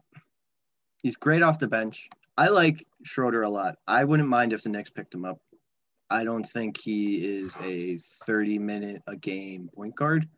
he's 1.02 1.16
great 1.16 1.42
off 1.42 1.58
the 1.58 1.68
bench. 1.68 2.08
I 2.38 2.48
like 2.48 2.86
Schroeder 3.02 3.42
a 3.42 3.48
lot. 3.48 3.76
I 3.86 4.04
wouldn't 4.04 4.28
mind 4.28 4.52
if 4.52 4.62
the 4.62 4.68
Knicks 4.68 4.90
picked 4.90 5.14
him 5.14 5.24
up. 5.24 5.40
I 6.10 6.24
don't 6.24 6.44
think 6.44 6.78
he 6.78 7.24
is 7.24 7.54
a 7.62 7.96
30 8.26 8.58
minute 8.58 9.02
a 9.06 9.16
game 9.16 9.68
point 9.74 9.96
guard. 9.96 10.28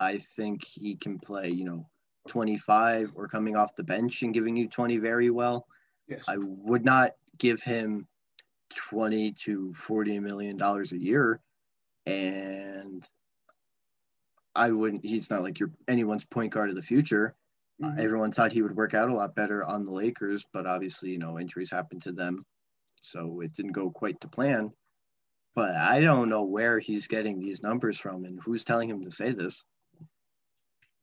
I 0.00 0.18
think 0.18 0.64
he 0.64 0.96
can 0.96 1.18
play, 1.18 1.50
you 1.50 1.64
know, 1.64 1.86
25 2.28 3.12
or 3.14 3.28
coming 3.28 3.56
off 3.56 3.76
the 3.76 3.82
bench 3.82 4.22
and 4.22 4.32
giving 4.32 4.56
you 4.56 4.68
20 4.68 4.96
very 4.98 5.30
well. 5.30 5.66
Yes. 6.08 6.22
I 6.26 6.36
would 6.38 6.84
not 6.84 7.12
give 7.38 7.62
him 7.62 8.06
20 8.74 9.32
to 9.32 9.72
40 9.74 10.20
million 10.20 10.56
dollars 10.56 10.92
a 10.92 10.98
year 10.98 11.40
and 12.06 13.06
I 14.54 14.70
wouldn't 14.70 15.04
he's 15.04 15.30
not 15.30 15.42
like 15.42 15.58
your 15.58 15.70
anyone's 15.88 16.24
point 16.24 16.52
guard 16.52 16.70
of 16.70 16.76
the 16.76 16.82
future. 16.82 17.34
Uh, 17.82 17.88
Mhm. 17.88 17.98
everyone 17.98 18.30
thought 18.32 18.52
he 18.52 18.62
would 18.62 18.76
work 18.76 18.94
out 18.94 19.08
a 19.08 19.14
lot 19.14 19.34
better 19.34 19.64
on 19.64 19.84
the 19.84 19.90
Lakers, 19.90 20.44
but 20.52 20.64
obviously, 20.66 21.10
you 21.10 21.18
know, 21.18 21.40
injuries 21.40 21.70
happened 21.70 22.02
to 22.02 22.12
them. 22.12 22.46
So 23.00 23.40
it 23.40 23.52
didn't 23.54 23.72
go 23.72 23.90
quite 23.90 24.20
to 24.20 24.28
plan. 24.28 24.72
But 25.54 25.74
I 25.74 26.00
don't 26.00 26.28
know 26.28 26.44
where 26.44 26.78
he's 26.78 27.06
getting 27.08 27.38
these 27.40 27.62
numbers 27.62 27.98
from 27.98 28.24
and 28.24 28.40
who's 28.42 28.64
telling 28.64 28.88
him 28.88 29.04
to 29.04 29.12
say 29.12 29.32
this. 29.32 29.64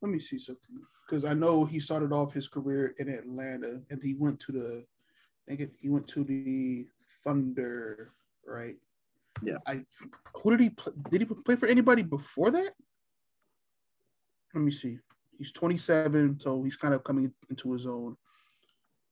Let 0.02 0.12
me 0.12 0.20
see 0.20 0.38
something 0.40 0.82
because 1.06 1.26
I 1.26 1.34
know 1.34 1.66
he 1.66 1.80
started 1.80 2.12
off 2.14 2.34
his 2.34 2.48
career 2.48 2.96
in 3.00 3.10
Atlanta 3.10 3.82
and 3.90 4.02
he 4.02 4.14
went 4.14 4.40
to 4.42 4.52
the, 4.52 4.86
I 5.48 5.56
think 5.56 5.76
he 5.78 5.90
went 5.90 6.08
to 6.10 6.24
the 6.24 6.88
Thunder, 7.24 8.14
right? 8.46 8.78
Yeah. 9.44 9.58
I 9.68 9.86
who 10.36 10.52
did 10.52 10.60
he 10.60 10.70
play? 10.70 10.94
Did 11.10 11.22
he 11.22 11.26
play 11.26 11.56
for 11.56 11.68
anybody 11.68 12.04
before 12.04 12.50
that? 12.52 12.74
Let 14.54 14.62
me 14.64 14.72
see. 14.72 15.00
He's 15.38 15.52
27, 15.52 16.40
so 16.40 16.64
he's 16.64 16.78
kind 16.78 16.94
of 16.94 17.04
coming 17.04 17.34
into 17.50 17.72
his 17.72 17.86
own. 17.86 18.16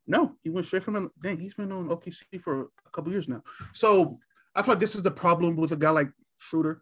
No, 0.06 0.36
he 0.44 0.50
went 0.50 0.66
straight 0.66 0.84
from 0.84 1.12
dang. 1.22 1.40
He's 1.40 1.54
been 1.54 1.72
on 1.72 1.88
OKC 1.88 2.42
for 2.42 2.62
a 2.62 2.90
couple 2.92 3.12
years 3.12 3.28
now. 3.28 3.44
So 3.74 4.20
I 4.56 4.62
like 4.66 4.80
this 4.80 4.96
is 4.96 5.04
the 5.04 5.12
problem 5.12 5.56
with 5.56 5.72
a 5.72 5.78
guy 5.78 5.92
like 5.92 6.10
Schroeder 6.40 6.82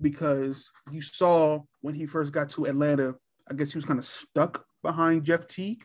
because 0.00 0.70
you 0.92 1.00
saw 1.00 1.60
when 1.80 1.94
he 1.94 2.06
first 2.06 2.32
got 2.32 2.48
to 2.50 2.66
Atlanta, 2.66 3.16
I 3.50 3.54
guess 3.54 3.72
he 3.72 3.78
was 3.78 3.84
kind 3.84 3.98
of 3.98 4.04
stuck 4.04 4.64
behind 4.82 5.24
Jeff 5.24 5.46
Teague. 5.46 5.84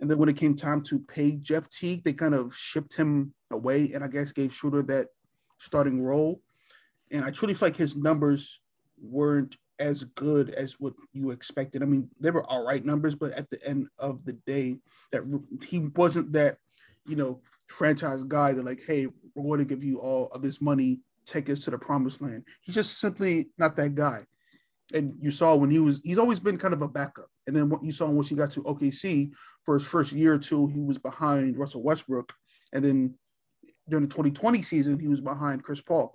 And 0.00 0.10
then 0.10 0.18
when 0.18 0.28
it 0.28 0.36
came 0.36 0.56
time 0.56 0.82
to 0.84 0.98
pay 0.98 1.36
Jeff 1.36 1.68
Teague, 1.68 2.02
they 2.04 2.12
kind 2.12 2.34
of 2.34 2.54
shipped 2.56 2.94
him 2.94 3.34
away 3.50 3.92
and 3.92 4.02
I 4.02 4.08
guess 4.08 4.32
gave 4.32 4.52
Schroeder 4.52 4.82
that 4.82 5.08
starting 5.58 6.02
role. 6.02 6.40
And 7.10 7.24
I 7.24 7.30
truly 7.30 7.54
feel 7.54 7.68
like 7.68 7.76
his 7.76 7.96
numbers 7.96 8.60
weren't 9.00 9.56
as 9.80 10.04
good 10.14 10.50
as 10.50 10.78
what 10.78 10.92
you 11.12 11.30
expected. 11.30 11.82
I 11.82 11.86
mean, 11.86 12.08
they 12.20 12.30
were 12.30 12.44
all 12.44 12.64
right 12.64 12.84
numbers, 12.84 13.14
but 13.14 13.32
at 13.32 13.50
the 13.50 13.66
end 13.66 13.88
of 13.98 14.24
the 14.24 14.34
day, 14.34 14.76
that 15.10 15.22
he 15.64 15.78
wasn't 15.78 16.32
that, 16.34 16.58
you 17.06 17.16
know, 17.16 17.40
franchise 17.66 18.22
guy 18.24 18.52
that 18.52 18.64
like, 18.64 18.82
hey, 18.86 19.08
we're 19.34 19.42
going 19.42 19.58
to 19.58 19.64
give 19.64 19.82
you 19.82 19.98
all 19.98 20.28
of 20.32 20.42
this 20.42 20.60
money, 20.60 21.00
take 21.26 21.48
us 21.48 21.60
to 21.60 21.70
the 21.70 21.78
promised 21.78 22.20
land. 22.20 22.44
He's 22.60 22.74
just 22.74 23.00
simply 23.00 23.48
not 23.58 23.76
that 23.76 23.94
guy. 23.94 24.24
And 24.92 25.14
you 25.20 25.30
saw 25.30 25.54
when 25.54 25.70
he 25.70 25.78
was, 25.78 26.00
he's 26.04 26.18
always 26.18 26.40
been 26.40 26.58
kind 26.58 26.74
of 26.74 26.82
a 26.82 26.88
backup. 26.88 27.28
And 27.46 27.56
then 27.56 27.68
what 27.68 27.82
you 27.82 27.92
saw 27.92 28.06
once 28.06 28.28
he 28.28 28.34
got 28.34 28.50
to 28.52 28.62
OKC 28.62 29.30
for 29.64 29.74
his 29.74 29.86
first 29.86 30.12
year 30.12 30.34
or 30.34 30.38
two, 30.38 30.66
he 30.66 30.80
was 30.80 30.98
behind 30.98 31.56
Russell 31.56 31.82
Westbrook. 31.82 32.32
And 32.72 32.84
then 32.84 33.14
during 33.88 34.04
the 34.04 34.10
2020 34.10 34.62
season, 34.62 34.98
he 34.98 35.08
was 35.08 35.20
behind 35.20 35.62
Chris 35.62 35.80
Paul. 35.80 36.14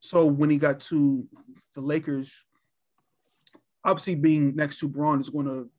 So 0.00 0.24
when 0.24 0.50
he 0.50 0.56
got 0.56 0.80
to 0.80 1.26
the 1.74 1.80
Lakers, 1.80 2.32
obviously 3.84 4.14
being 4.14 4.54
next 4.54 4.78
to 4.80 4.88
Braun 4.88 5.20
is 5.20 5.30
going 5.30 5.46
to 5.46 5.70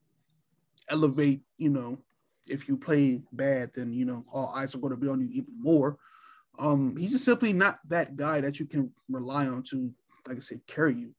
elevate, 0.89 1.41
you 1.57 1.69
know, 1.69 1.97
if 2.47 2.67
you 2.67 2.77
play 2.77 3.21
bad, 3.31 3.71
then 3.73 3.93
you 3.93 4.05
know 4.05 4.25
all 4.31 4.51
eyes 4.55 4.75
are 4.75 4.79
going 4.79 4.91
to 4.91 4.97
be 4.97 5.07
on 5.07 5.21
you 5.21 5.29
even 5.31 5.53
more. 5.59 5.97
Um, 6.59 6.95
he's 6.97 7.11
just 7.11 7.25
simply 7.25 7.53
not 7.53 7.79
that 7.87 8.15
guy 8.15 8.41
that 8.41 8.59
you 8.59 8.65
can 8.65 8.91
rely 9.09 9.47
on 9.47 9.63
to, 9.63 9.91
like 10.27 10.37
I 10.37 10.41
said, 10.41 10.61
carry 10.67 10.95
you. 10.95 11.13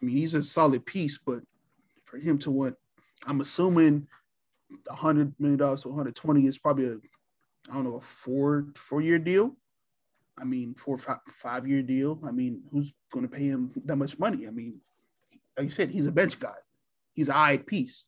I 0.00 0.04
mean, 0.04 0.16
he's 0.16 0.34
a 0.34 0.44
solid 0.44 0.86
piece, 0.86 1.18
but 1.18 1.42
for 2.04 2.18
him 2.18 2.38
to 2.38 2.50
what 2.50 2.76
I'm 3.26 3.40
assuming, 3.40 4.06
hundred 4.88 5.34
million 5.38 5.58
dollars 5.58 5.82
to 5.82 5.88
120 5.88 6.46
is 6.46 6.58
probably 6.58 6.86
a, 6.86 6.96
I 7.70 7.74
don't 7.74 7.84
know, 7.84 7.96
a 7.96 8.00
four 8.00 8.66
four 8.76 9.00
year 9.00 9.18
deal. 9.18 9.56
I 10.38 10.44
mean, 10.44 10.74
four 10.74 10.96
five, 10.98 11.18
five 11.28 11.66
year 11.66 11.82
deal. 11.82 12.20
I 12.26 12.30
mean, 12.30 12.62
who's 12.70 12.92
going 13.12 13.28
to 13.28 13.34
pay 13.34 13.44
him 13.44 13.70
that 13.84 13.96
much 13.96 14.18
money? 14.18 14.46
I 14.46 14.50
mean, 14.50 14.80
like 15.56 15.64
you 15.64 15.70
said, 15.70 15.90
he's 15.90 16.06
a 16.06 16.12
bench 16.12 16.38
guy. 16.38 16.54
He's 17.14 17.28
an 17.28 17.36
eye 17.36 17.58
piece. 17.58 18.06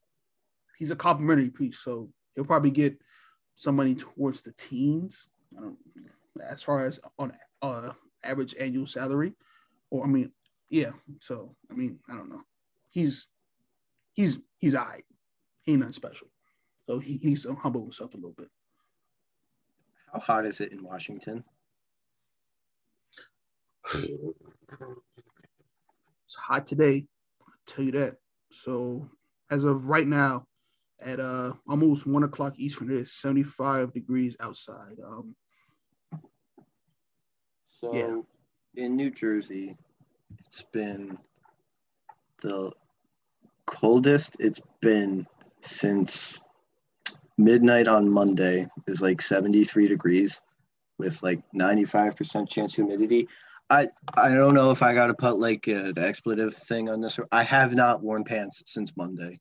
He's 0.78 0.90
a 0.90 0.96
complimentary 0.96 1.50
piece. 1.50 1.78
So 1.78 2.11
he'll 2.35 2.44
probably 2.44 2.70
get 2.70 2.98
some 3.57 3.76
money 3.76 3.94
towards 3.94 4.42
the 4.42 4.52
teens. 4.52 5.26
as 6.48 6.62
far 6.62 6.87
as 6.87 7.00
on 7.18 7.33
uh, 7.62 7.90
average 8.22 8.54
annual 8.59 8.87
salary, 8.87 9.35
or 9.90 10.04
I 10.04 10.07
mean, 10.07 10.33
yeah. 10.70 10.90
So 11.20 11.54
I 11.70 11.74
mean, 11.74 11.98
I 12.09 12.14
don't 12.14 12.30
know. 12.30 12.42
He's 12.90 13.28
he's 14.12 14.38
he's 14.59 14.74
all 14.74 14.87
right. 14.87 15.04
He 15.62 15.72
ain't 15.72 15.80
nothing 15.80 15.92
special. 15.92 16.28
So 16.88 16.98
he, 16.98 17.18
he 17.18 17.28
needs 17.28 17.44
to 17.44 17.54
humble 17.54 17.83
himself 17.83 18.14
a 18.14 18.16
little 18.16 18.35
bit. 18.37 18.48
How 20.12 20.20
hot 20.20 20.46
is 20.46 20.61
it 20.61 20.72
in 20.72 20.83
Washington? 20.83 21.44
It's 23.94 24.35
hot 26.37 26.66
today. 26.66 27.07
Tell 27.66 27.85
you 27.85 27.92
that. 27.92 28.16
So 28.50 29.09
as 29.50 29.64
of 29.64 29.88
right 29.88 30.07
now, 30.07 30.46
at 31.05 31.20
uh 31.20 31.53
almost 31.68 32.07
one 32.07 32.24
o'clock 32.24 32.55
Eastern. 32.57 32.90
It 32.90 32.96
is 32.96 33.12
75 33.12 33.92
degrees 33.92 34.37
outside. 34.40 34.96
Um, 35.05 35.35
so 37.64 37.94
yeah. 37.94 38.83
in 38.83 38.96
New 38.96 39.11
Jersey, 39.11 39.77
it's 40.46 40.62
been 40.72 41.18
the 42.42 42.72
coldest 43.66 44.37
it's 44.38 44.61
been 44.81 45.27
since 45.62 46.38
midnight 47.38 47.88
on 47.88 48.09
Monday 48.09 48.68
is 48.87 49.00
like 49.00 49.20
73 49.20 49.88
degrees 49.88 50.40
with 50.98 51.22
like 51.22 51.40
95% 51.55 52.48
chance 52.48 52.74
humidity. 52.74 53.27
I 53.75 53.89
I 54.15 54.33
don't 54.35 54.55
know 54.55 54.71
if 54.71 54.83
I 54.83 54.95
got 54.95 55.09
to 55.09 55.15
put 55.15 55.37
like 55.39 55.67
an 55.67 55.99
expletive 55.99 56.55
thing 56.55 56.89
on 56.89 57.01
this. 57.01 57.19
I 57.33 57.43
have 57.43 57.75
not 57.75 58.03
worn 58.03 58.23
pants 58.23 58.63
since 58.67 58.93
Monday. 58.97 59.41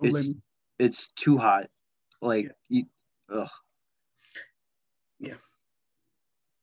It's, 0.00 0.30
it's 0.78 1.08
too 1.16 1.36
hot. 1.36 1.68
Like, 2.22 2.46
yeah. 2.68 2.80
you, 2.80 2.84
ugh. 3.30 3.50
Yeah. 5.20 5.34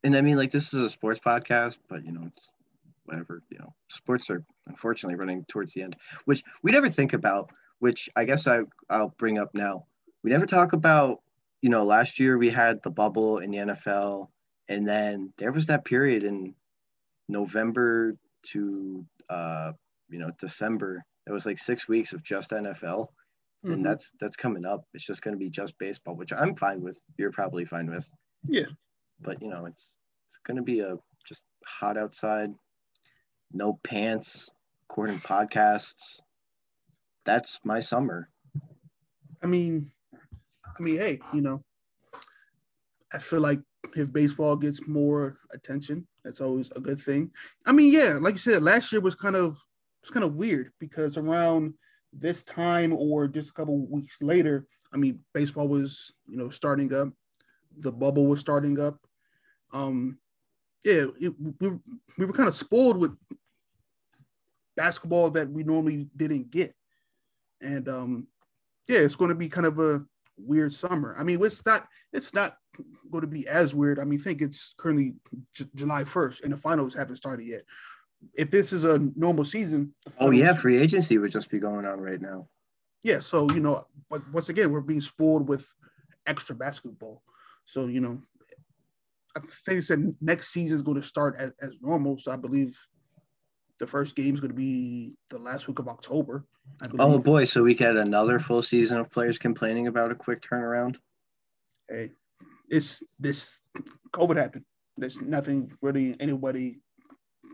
And 0.03 0.15
I 0.15 0.21
mean, 0.21 0.35
like, 0.35 0.51
this 0.51 0.73
is 0.73 0.81
a 0.81 0.89
sports 0.89 1.19
podcast, 1.23 1.77
but 1.89 2.03
you 2.03 2.11
know, 2.11 2.23
it's 2.35 2.49
whatever. 3.05 3.43
You 3.51 3.59
know, 3.59 3.75
sports 3.89 4.31
are 4.31 4.43
unfortunately 4.65 5.15
running 5.15 5.45
towards 5.47 5.73
the 5.73 5.83
end, 5.83 5.95
which 6.25 6.43
we 6.63 6.71
never 6.71 6.89
think 6.89 7.13
about. 7.13 7.51
Which 7.79 8.09
I 8.15 8.25
guess 8.25 8.47
I 8.47 8.61
I'll 8.89 9.13
bring 9.19 9.37
up 9.37 9.51
now. 9.53 9.85
We 10.23 10.31
never 10.31 10.47
talk 10.47 10.73
about. 10.73 11.19
You 11.61 11.69
know, 11.69 11.85
last 11.85 12.19
year 12.19 12.37
we 12.37 12.49
had 12.49 12.81
the 12.83 12.89
bubble 12.89 13.37
in 13.37 13.51
the 13.51 13.57
NFL, 13.57 14.27
and 14.67 14.87
then 14.87 15.33
there 15.37 15.51
was 15.51 15.67
that 15.67 15.85
period 15.85 16.23
in 16.23 16.55
November 17.27 18.15
to 18.51 19.05
uh, 19.29 19.71
you 20.09 20.19
know 20.19 20.31
December. 20.39 21.03
It 21.25 21.31
was 21.31 21.45
like 21.45 21.57
six 21.57 21.87
weeks 21.87 22.13
of 22.13 22.23
just 22.23 22.51
NFL 22.51 23.07
mm-hmm. 23.63 23.73
and 23.73 23.85
that's 23.85 24.11
that's 24.19 24.35
coming 24.35 24.65
up. 24.65 24.85
It's 24.93 25.05
just 25.05 25.21
going 25.21 25.33
to 25.33 25.39
be 25.39 25.49
just 25.49 25.77
baseball, 25.77 26.15
which 26.15 26.33
I'm 26.33 26.55
fine 26.55 26.81
with. 26.81 26.99
You're 27.17 27.31
probably 27.31 27.65
fine 27.65 27.89
with. 27.89 28.09
Yeah. 28.47 28.65
But 29.21 29.41
you 29.41 29.49
know, 29.49 29.65
it's 29.65 29.93
it's 30.29 30.39
going 30.45 30.57
to 30.57 30.63
be 30.63 30.81
a 30.81 30.95
just 31.27 31.43
hot 31.65 31.97
outside, 31.97 32.53
no 33.51 33.79
pants, 33.83 34.49
recording 34.89 35.19
podcasts. 35.19 36.19
That's 37.25 37.59
my 37.63 37.79
summer. 37.79 38.29
I 39.41 39.47
mean, 39.47 39.91
I 40.77 40.81
mean, 40.81 40.97
hey, 40.97 41.19
you 41.33 41.41
know, 41.41 41.63
I 43.13 43.19
feel 43.19 43.39
like 43.39 43.61
if 43.95 44.11
baseball 44.11 44.55
gets 44.55 44.85
more 44.87 45.37
attention, 45.53 46.07
that's 46.23 46.41
always 46.41 46.71
a 46.75 46.79
good 46.79 46.99
thing. 46.99 47.31
I 47.65 47.71
mean, 47.71 47.91
yeah, 47.91 48.17
like 48.19 48.35
you 48.35 48.39
said, 48.39 48.63
last 48.63 48.91
year 48.91 49.01
was 49.01 49.15
kind 49.15 49.35
of 49.35 49.57
it's 50.01 50.11
kind 50.11 50.23
of 50.23 50.35
weird 50.35 50.71
because 50.79 51.17
around 51.17 51.73
this 52.11 52.43
time 52.43 52.93
or 52.93 53.27
just 53.27 53.49
a 53.49 53.53
couple 53.53 53.85
weeks 53.87 54.17
later, 54.21 54.67
I 54.93 54.97
mean, 54.97 55.19
baseball 55.33 55.67
was, 55.67 56.13
you 56.27 56.37
know, 56.37 56.49
starting 56.49 56.93
up, 56.93 57.09
the 57.79 57.91
bubble 57.91 58.27
was 58.27 58.41
starting 58.41 58.79
up. 58.79 58.97
Um, 59.71 60.19
yeah, 60.83 61.05
it, 61.19 61.33
we, 61.59 61.69
we 62.17 62.25
were 62.25 62.33
kind 62.33 62.49
of 62.49 62.55
spoiled 62.55 62.97
with 62.97 63.15
basketball 64.75 65.31
that 65.31 65.49
we 65.49 65.63
normally 65.63 66.07
didn't 66.15 66.51
get. 66.51 66.75
And 67.61 67.87
um, 67.87 68.27
yeah, 68.87 68.99
it's 68.99 69.15
going 69.15 69.29
to 69.29 69.35
be 69.35 69.47
kind 69.47 69.65
of 69.65 69.79
a 69.79 70.03
weird 70.37 70.73
summer. 70.73 71.15
I 71.17 71.23
mean, 71.23 71.43
it's 71.43 71.65
not 71.65 71.87
it's 72.11 72.33
not 72.33 72.57
going 73.11 73.21
to 73.21 73.27
be 73.27 73.47
as 73.47 73.75
weird. 73.75 73.99
I 73.99 74.03
mean, 74.03 74.19
think 74.19 74.41
it's 74.41 74.73
currently 74.77 75.13
J- 75.53 75.65
July 75.75 76.03
1st 76.03 76.43
and 76.43 76.53
the 76.53 76.57
finals 76.57 76.93
haven't 76.93 77.17
started 77.17 77.45
yet 77.45 77.63
if 78.33 78.51
this 78.51 78.73
is 78.73 78.83
a 78.83 78.99
normal 79.15 79.45
season. 79.45 79.93
Oh 80.19 80.31
yeah, 80.31 80.53
free 80.53 80.77
agency 80.77 81.17
would 81.17 81.31
just 81.31 81.49
be 81.49 81.59
going 81.59 81.85
on 81.85 81.99
right 81.99 82.21
now. 82.21 82.47
Yeah, 83.03 83.19
so 83.19 83.49
you 83.51 83.59
know, 83.59 83.85
but 84.09 84.21
once 84.31 84.49
again, 84.49 84.71
we're 84.71 84.81
being 84.81 85.01
spoiled 85.01 85.47
with 85.47 85.67
extra 86.25 86.55
basketball. 86.55 87.23
So 87.65 87.87
you 87.87 88.01
know, 88.01 88.21
I 89.35 89.39
think 89.39 89.79
it 89.79 89.83
said 89.83 90.15
next 90.21 90.49
season 90.49 90.75
is 90.75 90.81
going 90.81 91.01
to 91.01 91.07
start 91.07 91.35
as, 91.37 91.53
as 91.61 91.71
normal. 91.81 92.17
So 92.17 92.31
I 92.31 92.35
believe 92.35 92.79
the 93.79 93.87
first 93.87 94.15
game 94.15 94.33
is 94.33 94.39
going 94.39 94.51
to 94.51 94.55
be 94.55 95.13
the 95.29 95.39
last 95.39 95.67
week 95.67 95.79
of 95.79 95.87
October. 95.87 96.45
Oh 96.97 97.19
boy, 97.19 97.43
so 97.43 97.61
we 97.61 97.75
get 97.75 97.97
another 97.97 98.39
full 98.39 98.61
season 98.61 98.99
of 98.99 99.11
players 99.11 99.37
complaining 99.37 99.87
about 99.87 100.11
a 100.11 100.15
quick 100.15 100.41
turnaround. 100.41 100.95
Hey, 101.89 102.11
it's 102.73 103.03
this 103.19 103.61
COVID 104.11 104.37
happened. 104.37 104.65
There's 104.97 105.21
nothing 105.21 105.71
really 105.81 106.15
anybody 106.19 106.81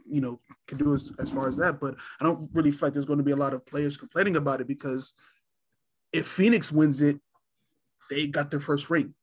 you 0.09 0.21
know 0.21 0.39
can 0.67 0.77
do 0.77 0.93
as, 0.93 1.11
as 1.19 1.29
far 1.29 1.49
as 1.49 1.57
that. 1.57 1.79
But 1.79 1.95
I 2.19 2.23
don't 2.23 2.49
really 2.53 2.71
feel 2.71 2.87
like 2.87 2.93
there's 2.93 3.05
going 3.05 3.19
to 3.19 3.23
be 3.23 3.31
a 3.31 3.43
lot 3.43 3.53
of 3.53 3.65
players 3.65 3.97
complaining 3.97 4.37
about 4.37 4.61
it 4.61 4.67
because 4.67 5.13
if 6.13 6.25
Phoenix 6.25 6.71
wins 6.71 7.01
it, 7.01 7.19
they 8.09 8.27
got 8.27 8.49
their 8.49 8.61
first 8.61 8.89
ring. 8.89 9.13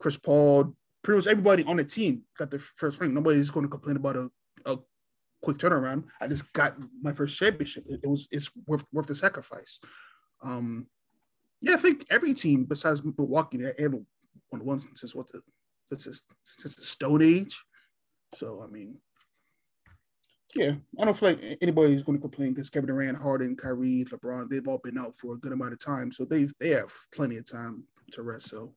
Chris 0.00 0.16
Paul, 0.16 0.74
pretty 1.02 1.18
much 1.18 1.26
everybody 1.28 1.64
on 1.64 1.76
the 1.76 1.84
team 1.84 2.22
got 2.36 2.50
their 2.50 2.60
first 2.60 3.00
ring. 3.00 3.14
Nobody's 3.14 3.50
going 3.50 3.64
to 3.64 3.70
complain 3.70 3.96
about 3.96 4.16
a, 4.16 4.30
a 4.66 4.78
quick 5.42 5.58
turnaround. 5.58 6.04
I 6.20 6.26
just 6.26 6.52
got 6.52 6.76
my 7.00 7.12
first 7.12 7.38
championship. 7.38 7.84
It, 7.88 8.06
was 8.06 8.26
it's 8.32 8.50
worth 8.66 8.84
worth 8.92 9.06
the 9.06 9.14
sacrifice. 9.14 9.78
Um, 10.42 10.88
yeah, 11.60 11.74
I 11.74 11.78
think 11.78 12.04
every 12.10 12.34
team 12.34 12.64
besides 12.64 13.02
Milwaukee, 13.04 13.58
they 13.58 13.72
won 14.52 14.64
one 14.64 14.82
since 14.94 15.14
what 15.14 15.28
the 15.32 15.40
since 15.96 16.22
since 16.44 16.76
the 16.76 16.84
Stone 16.84 17.22
Age. 17.22 17.62
So 18.34 18.62
I 18.62 18.70
mean, 18.70 18.96
yeah, 20.54 20.74
I 20.98 21.04
don't 21.04 21.16
feel 21.16 21.30
like 21.30 21.58
anybody's 21.60 22.02
going 22.02 22.18
to 22.18 22.22
complain 22.22 22.54
because 22.54 22.70
Kevin 22.70 22.88
Durant, 22.88 23.18
Harden, 23.18 23.56
Kyrie, 23.56 24.04
LeBron, 24.10 24.48
they've 24.48 24.66
all 24.66 24.78
been 24.78 24.98
out 24.98 25.16
for 25.16 25.34
a 25.34 25.38
good 25.38 25.52
amount 25.52 25.72
of 25.72 25.80
time, 25.80 26.12
so 26.12 26.24
they 26.24 26.48
they 26.60 26.70
have 26.70 26.92
plenty 27.14 27.36
of 27.36 27.50
time 27.50 27.84
to 28.12 28.22
rest. 28.22 28.48
So 28.48 28.72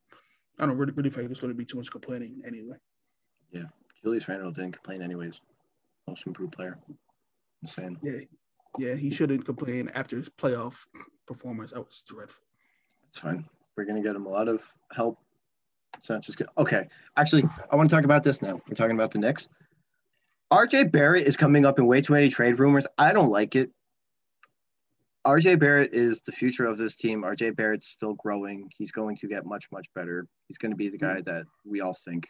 I 0.59 0.65
don't 0.65 0.77
really, 0.77 0.93
really 0.93 1.09
feel 1.09 1.23
like 1.23 1.31
it's 1.31 1.39
going 1.39 1.53
to 1.53 1.57
be 1.57 1.65
too 1.65 1.77
much 1.77 1.91
complaining 1.91 2.41
anyway. 2.45 2.77
Yeah, 3.51 3.63
Julius 4.03 4.27
Randle 4.27 4.51
didn't 4.51 4.73
complain 4.73 5.01
anyways. 5.01 5.41
Most 6.07 6.25
improved 6.27 6.53
player. 6.53 6.77
I'm 6.87 7.67
saying. 7.67 7.97
Yeah, 8.01 8.19
yeah, 8.77 8.95
he 8.95 9.09
shouldn't 9.09 9.45
complain 9.45 9.89
after 9.93 10.17
his 10.17 10.29
playoff 10.29 10.85
performance. 11.27 11.71
That 11.71 11.81
was 11.81 12.03
dreadful. 12.07 12.43
It's 13.09 13.19
fine. 13.19 13.45
We're 13.77 13.85
gonna 13.85 14.03
get 14.03 14.15
him 14.15 14.25
a 14.25 14.29
lot 14.29 14.47
of 14.47 14.63
help. 14.91 15.19
It's 15.99 16.09
not 16.09 16.21
just 16.21 16.37
good. 16.37 16.47
Okay, 16.57 16.87
actually, 17.17 17.43
I 17.69 17.75
want 17.75 17.89
to 17.89 17.95
talk 17.95 18.05
about 18.05 18.23
this 18.23 18.41
now. 18.41 18.61
We're 18.67 18.75
talking 18.75 18.95
about 18.95 19.11
the 19.11 19.19
Knicks. 19.19 19.49
RJ 20.51 20.91
Barrett 20.91 21.27
is 21.27 21.37
coming 21.37 21.65
up 21.65 21.77
in 21.77 21.85
way 21.85 22.01
too 22.01 22.13
many 22.13 22.29
trade 22.29 22.57
rumors. 22.57 22.87
I 22.97 23.11
don't 23.11 23.29
like 23.29 23.55
it. 23.55 23.69
RJ 25.27 25.59
Barrett 25.59 25.93
is 25.93 26.21
the 26.21 26.31
future 26.31 26.65
of 26.65 26.77
this 26.77 26.95
team. 26.95 27.23
RJ 27.23 27.55
Barrett's 27.55 27.87
still 27.87 28.13
growing. 28.13 28.71
He's 28.77 28.91
going 28.91 29.17
to 29.17 29.27
get 29.27 29.45
much, 29.45 29.65
much 29.71 29.87
better. 29.93 30.25
He's 30.47 30.57
going 30.57 30.71
to 30.71 30.77
be 30.77 30.89
the 30.89 30.97
guy 30.97 31.15
mm-hmm. 31.15 31.29
that 31.29 31.43
we 31.65 31.81
all 31.81 31.93
think. 31.93 32.29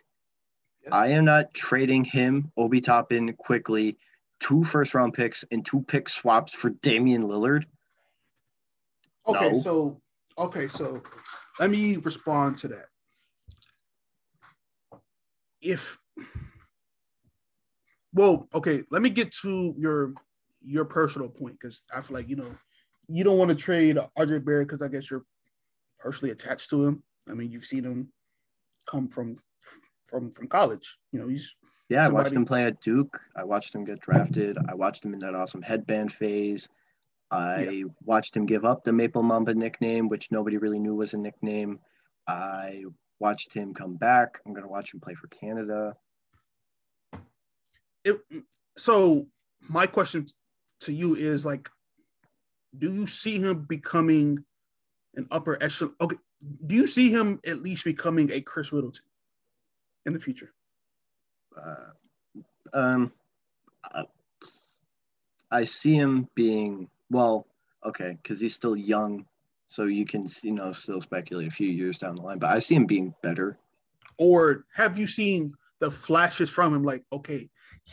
Yeah. 0.84 0.95
I 0.95 1.09
am 1.09 1.26
not 1.26 1.53
trading 1.53 2.03
him, 2.03 2.51
Obi 2.57 2.82
Toppin, 2.82 3.34
Quickley, 3.34 3.97
two 4.39 4.63
first 4.63 4.95
round 4.95 5.13
picks 5.13 5.45
and 5.51 5.63
two 5.63 5.82
pick 5.84 6.09
swaps 6.09 6.53
for 6.53 6.72
Damian 6.72 7.24
Lillard. 7.24 7.65
Okay, 9.28 9.51
no. 9.51 9.59
so 9.59 10.01
okay, 10.38 10.67
so 10.67 11.03
let 11.59 11.70
me 11.70 11.97
respond 11.97 12.57
to 12.59 12.70
that. 12.70 12.88
If 15.62 15.99
well, 18.14 18.47
okay, 18.53 18.84
let 18.91 19.01
me 19.01 19.10
get 19.10 19.32
to 19.41 19.74
your 19.78 20.14
your 20.66 20.86
personal 20.86 21.30
point 21.30 21.57
because 21.60 21.84
I 21.95 22.01
feel 22.01 22.16
like 22.16 22.30
you 22.30 22.36
know 22.36 22.51
you 23.07 23.24
don't 23.24 23.38
want 23.38 23.49
to 23.49 23.55
trade 23.55 23.97
RJ 24.18 24.45
Barrett 24.45 24.68
because 24.68 24.82
I 24.82 24.88
guess 24.88 25.10
you're 25.10 25.26
personally 25.99 26.32
attached 26.32 26.70
to 26.72 26.86
him. 26.86 27.03
I 27.30 27.34
mean, 27.34 27.51
you've 27.51 27.66
seen 27.66 27.84
him 27.84 28.12
come 28.88 29.07
from 29.07 29.38
from 30.07 30.32
from 30.32 30.47
college. 30.47 30.97
You 31.12 31.20
know, 31.20 31.28
he's 31.28 31.55
yeah. 31.89 32.03
Somebody... 32.03 32.22
I 32.22 32.24
watched 32.24 32.36
him 32.36 32.45
play 32.45 32.64
at 32.64 32.82
Duke. 32.82 33.20
I 33.36 33.43
watched 33.43 33.76
him 33.76 33.86
get 33.86 33.99
drafted. 33.99 34.57
I 34.68 34.74
watched 34.74 35.03
him 35.05 35.14
in 35.14 35.20
that 35.20 35.36
awesome 35.36 35.62
headband 35.62 36.12
phase. 36.12 36.68
I 37.32 37.62
yeah. 37.62 37.84
watched 38.03 38.36
him 38.36 38.47
give 38.47 38.66
up 38.66 38.84
the 38.84 38.91
Maple 38.91 39.22
Mamba 39.22 39.53
nickname, 39.53 40.10
which 40.10 40.32
nobody 40.32 40.57
really 40.57 40.80
knew 40.80 40.95
was 40.95 41.14
a 41.14 41.18
nickname. 41.18 41.80
I 42.28 42.86
watched 43.20 43.53
him 43.53 43.74
come 43.74 43.95
back. 43.95 44.39
I'm 44.45 44.53
gonna 44.53 44.67
watch 44.67 44.93
him 44.93 44.99
play 44.99 45.13
for 45.13 45.28
Canada. 45.28 45.95
It, 48.03 48.17
so 48.78 49.28
my 49.67 49.88
question 49.88 50.26
to 50.82 50.93
you 50.93 51.15
is 51.15 51.45
like, 51.45 51.70
do 52.78 52.93
you 52.93 53.07
see 53.07 53.39
him 53.39 53.63
becoming 53.63 54.43
an 55.15 55.28
upper 55.32 55.61
echelon? 55.61 55.95
Okay, 55.99 56.17
do 56.65 56.76
you 56.76 56.88
see 56.88 57.11
him 57.11 57.39
at 57.45 57.61
least 57.61 57.84
becoming 57.84 58.32
a 58.32 58.41
Khris 58.41 58.72
Middleton 58.72 59.03
in 60.05 60.13
the 60.13 60.20
future? 60.20 60.53
Uh, 61.57 61.91
um, 62.74 63.11
I, 63.84 64.05
I 65.51 65.63
see 65.65 65.93
him 65.93 66.30
being 66.36 66.89
well. 67.09 67.47
Okay, 67.86 68.17
because 68.22 68.39
he's 68.39 68.55
still 68.55 68.76
young, 68.76 69.26
so 69.70 69.86
you 69.86 70.05
can 70.05 70.28
you 70.41 70.51
know 70.51 70.74
still 70.74 70.99
speculate 70.99 71.47
a 71.47 71.51
few 71.51 71.70
years 71.70 71.97
down 71.97 72.15
the 72.15 72.22
line. 72.22 72.39
But 72.39 72.49
I 72.49 72.59
see 72.59 72.76
him 72.76 72.86
being 72.86 73.13
better. 73.24 73.57
Or 74.17 74.65
have 74.76 74.97
you 74.97 75.07
seen 75.07 75.53
the 75.80 75.89
flashes 75.89 76.49
from 76.49 76.76
him? 76.76 76.84
Like, 76.84 77.03
okay, 77.13 77.49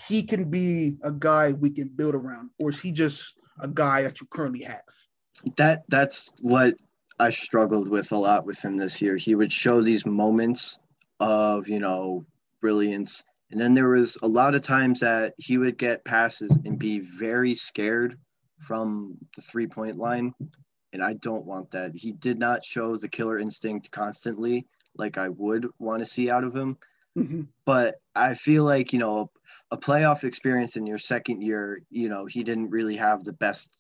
he 0.09 0.25
can 0.25 0.51
be 0.51 0.97
a 1.05 1.13
guy 1.13 1.53
we 1.53 1.71
can 1.71 1.89
build 1.89 2.17
around, 2.17 2.51
or 2.59 2.71
is 2.71 2.81
he 2.81 2.91
just 2.91 3.35
a 3.61 3.69
guy 3.69 4.03
that 4.03 4.21
you 4.21 4.27
currently 4.27 4.63
have? 4.63 4.83
That 5.57 5.85
that's 5.89 6.33
what 6.41 6.75
I 7.21 7.31
struggled 7.31 7.89
with 7.89 8.11
a 8.13 8.17
lot 8.17 8.47
with 8.47 8.61
him 8.61 8.77
this 8.77 9.01
year. 9.01 9.17
He 9.17 9.35
would 9.35 9.53
show 9.53 9.81
these 9.81 10.05
moments 10.05 10.79
of, 11.21 11.69
you 11.69 11.79
know, 11.79 12.27
brilliance. 12.61 13.25
And 13.51 13.61
then 13.61 13.75
there 13.75 13.89
was 13.89 14.19
a 14.23 14.27
lot 14.27 14.55
of 14.55 14.63
times 14.63 15.01
that 15.01 15.35
he 15.39 15.57
would 15.57 15.79
get 15.79 16.05
passes 16.05 16.51
and 16.65 16.79
be 16.79 17.01
very 17.01 17.55
scared 17.55 18.19
from 18.59 19.17
the 19.35 19.43
three 19.43 19.67
point 19.67 19.97
line. 19.97 20.35
And 20.93 21.03
I 21.03 21.15
don't 21.15 21.45
want 21.45 21.71
that. 21.73 21.95
He 21.95 22.13
did 22.13 22.39
not 22.39 22.65
show 22.65 22.97
the 22.97 23.09
killer 23.09 23.39
instinct 23.39 23.91
constantly 23.91 24.67
like 24.99 25.19
I 25.19 25.29
would 25.29 25.67
want 25.79 26.01
to 26.01 26.07
see 26.07 26.31
out 26.31 26.45
of 26.45 26.55
him. 26.55 26.77
Mm-hmm. 27.17 27.43
But 27.65 28.01
I 28.15 28.35
feel 28.35 28.65
like, 28.65 28.93
you 28.93 28.99
know, 28.99 29.31
a 29.71 29.77
playoff 29.77 30.25
experience 30.25 30.77
in 30.77 30.87
your 30.87 30.99
second 30.99 31.43
year, 31.43 31.81
you 31.91 32.09
know, 32.09 32.27
he 32.27 32.43
didn't 32.43 32.71
really 32.71 32.97
have 32.97 33.25
the 33.25 33.33
best 33.33 33.77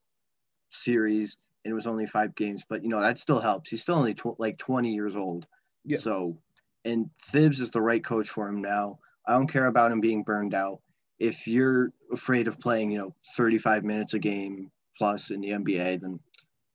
series 0.71 1.39
and 1.65 1.73
it 1.73 1.75
was 1.75 1.87
only 1.87 2.07
five 2.07 2.35
games, 2.37 2.65
but 2.69 2.85
you 2.85 2.89
know, 2.89 3.01
that 3.01 3.19
still 3.19 3.41
helps. 3.41 3.71
He's 3.71 3.83
still 3.83 3.97
only 3.97 4.15
tw- 4.15 4.39
like 4.39 4.57
20 4.57 4.95
years 4.95 5.17
old. 5.17 5.47
Yeah. 5.85 5.99
So, 5.99 6.39
and 6.85 7.11
Thibs 7.31 7.61
is 7.61 7.73
the 7.73 7.81
right 7.81 8.05
coach 8.05 8.29
for 8.29 8.49
him 8.49 8.63
now. 8.63 9.01
I 9.27 9.33
don't 9.33 9.49
care 9.49 9.67
about 9.67 9.91
him 9.91 10.01
being 10.01 10.23
burned 10.23 10.55
out. 10.55 10.81
If 11.19 11.49
you're 11.49 11.93
afraid 12.13 12.47
of 12.47 12.61
playing, 12.61 12.93
you 12.93 12.99
know, 12.99 13.15
35 13.37 13.83
minutes 13.83 14.15
a 14.15 14.21
game 14.21 14.71
plus 14.97 15.31
in 15.31 15.41
the 15.41 15.49
NBA, 15.49 16.03
then 16.03 16.21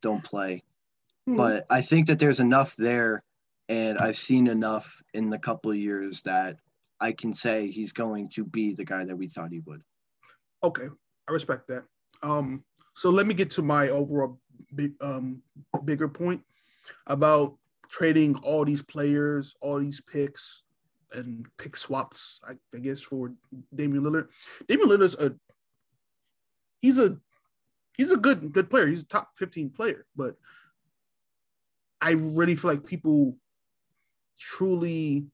don't 0.02 0.24
play. 0.24 0.64
Hmm. 1.26 1.38
But 1.38 1.66
I 1.70 1.82
think 1.82 2.08
that 2.08 2.20
there's 2.20 2.40
enough 2.40 2.76
there, 2.76 3.24
and 3.70 3.98
I've 3.98 4.18
seen 4.18 4.48
enough 4.48 5.02
in 5.14 5.30
the 5.30 5.40
couple 5.40 5.72
of 5.72 5.78
years 5.78 6.22
that 6.24 6.58
I 7.00 7.12
can 7.12 7.34
say 7.34 7.68
he's 7.68 7.94
going 7.94 8.30
to 8.36 8.46
be 8.46 8.74
the 8.74 8.86
guy 8.86 9.06
that 9.06 9.16
we 9.16 9.28
thought 9.28 9.52
he 9.52 9.62
would. 9.66 9.82
Okay, 10.64 10.88
I 11.28 11.32
respect 11.32 11.68
that. 11.68 11.84
Um, 12.22 12.64
so 12.96 13.10
let 13.10 13.26
me 13.26 13.34
get 13.34 13.50
to 13.52 13.62
my 13.62 13.90
overall 13.90 14.40
big, 14.76 14.94
um, 15.02 15.42
bigger 15.86 16.08
point 16.08 16.42
about 17.08 17.56
trading 17.90 18.36
all 18.38 18.66
these 18.66 18.82
players, 18.82 19.56
all 19.62 19.80
these 19.80 20.02
picks, 20.02 20.64
and 21.14 21.46
pick 21.58 21.76
swaps. 21.76 22.40
I, 22.48 22.54
I 22.76 22.80
guess 22.80 23.02
for 23.02 23.34
Damian 23.74 24.04
Lillard. 24.04 24.28
Damian 24.68 24.90
Lillard's 24.90 25.16
a 25.16 25.34
he's 26.80 26.98
a 26.98 27.18
he's 27.98 28.12
a 28.12 28.18
good 28.18 28.52
good 28.52 28.70
player. 28.70 28.88
He's 28.88 29.02
a 29.02 29.06
top 29.06 29.32
fifteen 29.36 29.70
player, 29.70 30.06
but 30.16 30.36
I 32.02 32.12
really 32.12 32.56
feel 32.56 32.72
like 32.72 32.86
people 32.86 33.38
truly 34.40 35.26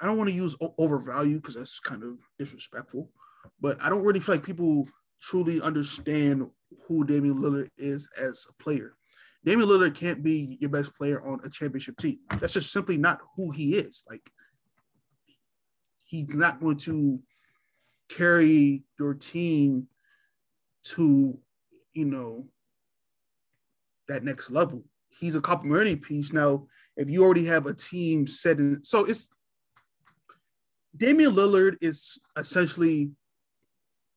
I 0.00 0.06
don't 0.06 0.16
want 0.16 0.30
to 0.30 0.36
use 0.36 0.54
overvalue 0.78 1.36
because 1.36 1.54
that's 1.54 1.80
kind 1.80 2.04
of 2.04 2.18
disrespectful, 2.38 3.10
but 3.60 3.78
I 3.82 3.88
don't 3.88 4.04
really 4.04 4.20
feel 4.20 4.36
like 4.36 4.44
people 4.44 4.88
truly 5.20 5.60
understand 5.60 6.46
who 6.86 7.04
Damian 7.04 7.38
Lillard 7.38 7.68
is 7.76 8.08
as 8.16 8.46
a 8.48 8.62
player. 8.62 8.94
Damian 9.44 9.68
Lillard 9.68 9.94
can't 9.94 10.22
be 10.22 10.56
your 10.60 10.70
best 10.70 10.94
player 10.94 11.26
on 11.26 11.40
a 11.44 11.50
championship 11.50 11.96
team. 11.96 12.18
That's 12.38 12.52
just 12.52 12.72
simply 12.72 12.96
not 12.96 13.20
who 13.36 13.50
he 13.50 13.74
is. 13.74 14.04
Like 14.08 14.30
he's 16.04 16.34
not 16.34 16.60
going 16.60 16.76
to 16.78 17.20
carry 18.08 18.84
your 18.98 19.14
team 19.14 19.88
to, 20.94 21.38
you 21.92 22.04
know, 22.04 22.46
that 24.08 24.24
next 24.24 24.50
level. 24.50 24.84
He's 25.10 25.34
a 25.34 25.40
complementary 25.40 25.96
piece. 25.96 26.32
Now, 26.32 26.66
if 26.96 27.10
you 27.10 27.24
already 27.24 27.44
have 27.46 27.66
a 27.66 27.74
team 27.74 28.26
set 28.26 28.58
in, 28.58 28.82
so 28.84 29.04
it's 29.04 29.28
Damian 30.96 31.32
Lillard 31.32 31.76
is 31.80 32.18
essentially 32.36 33.10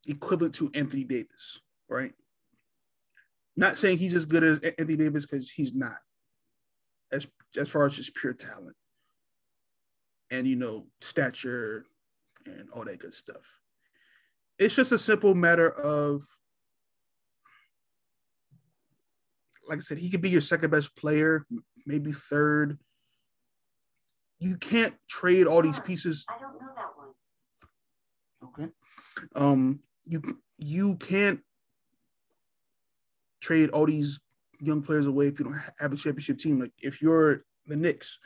equivalent 0.07 0.55
to 0.55 0.71
Anthony 0.73 1.03
Davis, 1.03 1.61
right? 1.89 2.13
Not 3.55 3.77
saying 3.77 3.97
he's 3.97 4.13
as 4.13 4.25
good 4.25 4.43
as 4.43 4.59
Anthony 4.59 4.95
Davis 4.95 5.25
because 5.25 5.49
he's 5.49 5.73
not, 5.73 5.97
as 7.11 7.27
as 7.57 7.69
far 7.69 7.85
as 7.85 7.95
just 7.95 8.15
pure 8.15 8.33
talent 8.33 8.75
and 10.31 10.47
you 10.47 10.55
know 10.55 10.87
stature 11.01 11.85
and 12.45 12.69
all 12.71 12.85
that 12.85 12.99
good 12.99 13.13
stuff. 13.13 13.59
It's 14.57 14.75
just 14.75 14.91
a 14.91 14.97
simple 14.97 15.35
matter 15.35 15.69
of, 15.71 16.23
like 19.71 19.79
I 19.79 19.81
said, 19.81 19.99
he 19.99 20.09
could 20.09 20.21
be 20.21 20.29
your 20.29 20.41
second 20.41 20.69
best 20.69 20.93
player, 20.97 21.45
maybe 21.85 22.11
third. 22.11 22.77
You 24.37 24.57
can't 24.57 24.93
trade 25.07 25.47
all 25.47 25.61
these 25.61 25.79
pieces. 25.79 26.25
I 26.27 26.37
don't 26.41 26.59
know 26.59 26.67
that 26.75 26.89
one. 26.97 28.65
Okay. 28.65 28.71
Um, 29.33 29.79
you 30.03 30.39
you 30.57 30.97
can't 30.97 31.39
trade 33.39 33.69
all 33.69 33.85
these 33.85 34.19
young 34.59 34.81
players 34.81 35.07
away 35.07 35.27
if 35.27 35.39
you 35.39 35.45
don't 35.45 35.61
have 35.79 35.93
a 35.93 35.95
championship 35.95 36.37
team. 36.37 36.59
Like 36.59 36.73
if 36.79 37.01
you're 37.01 37.43
the 37.65 37.77
Knicks, 37.77 38.19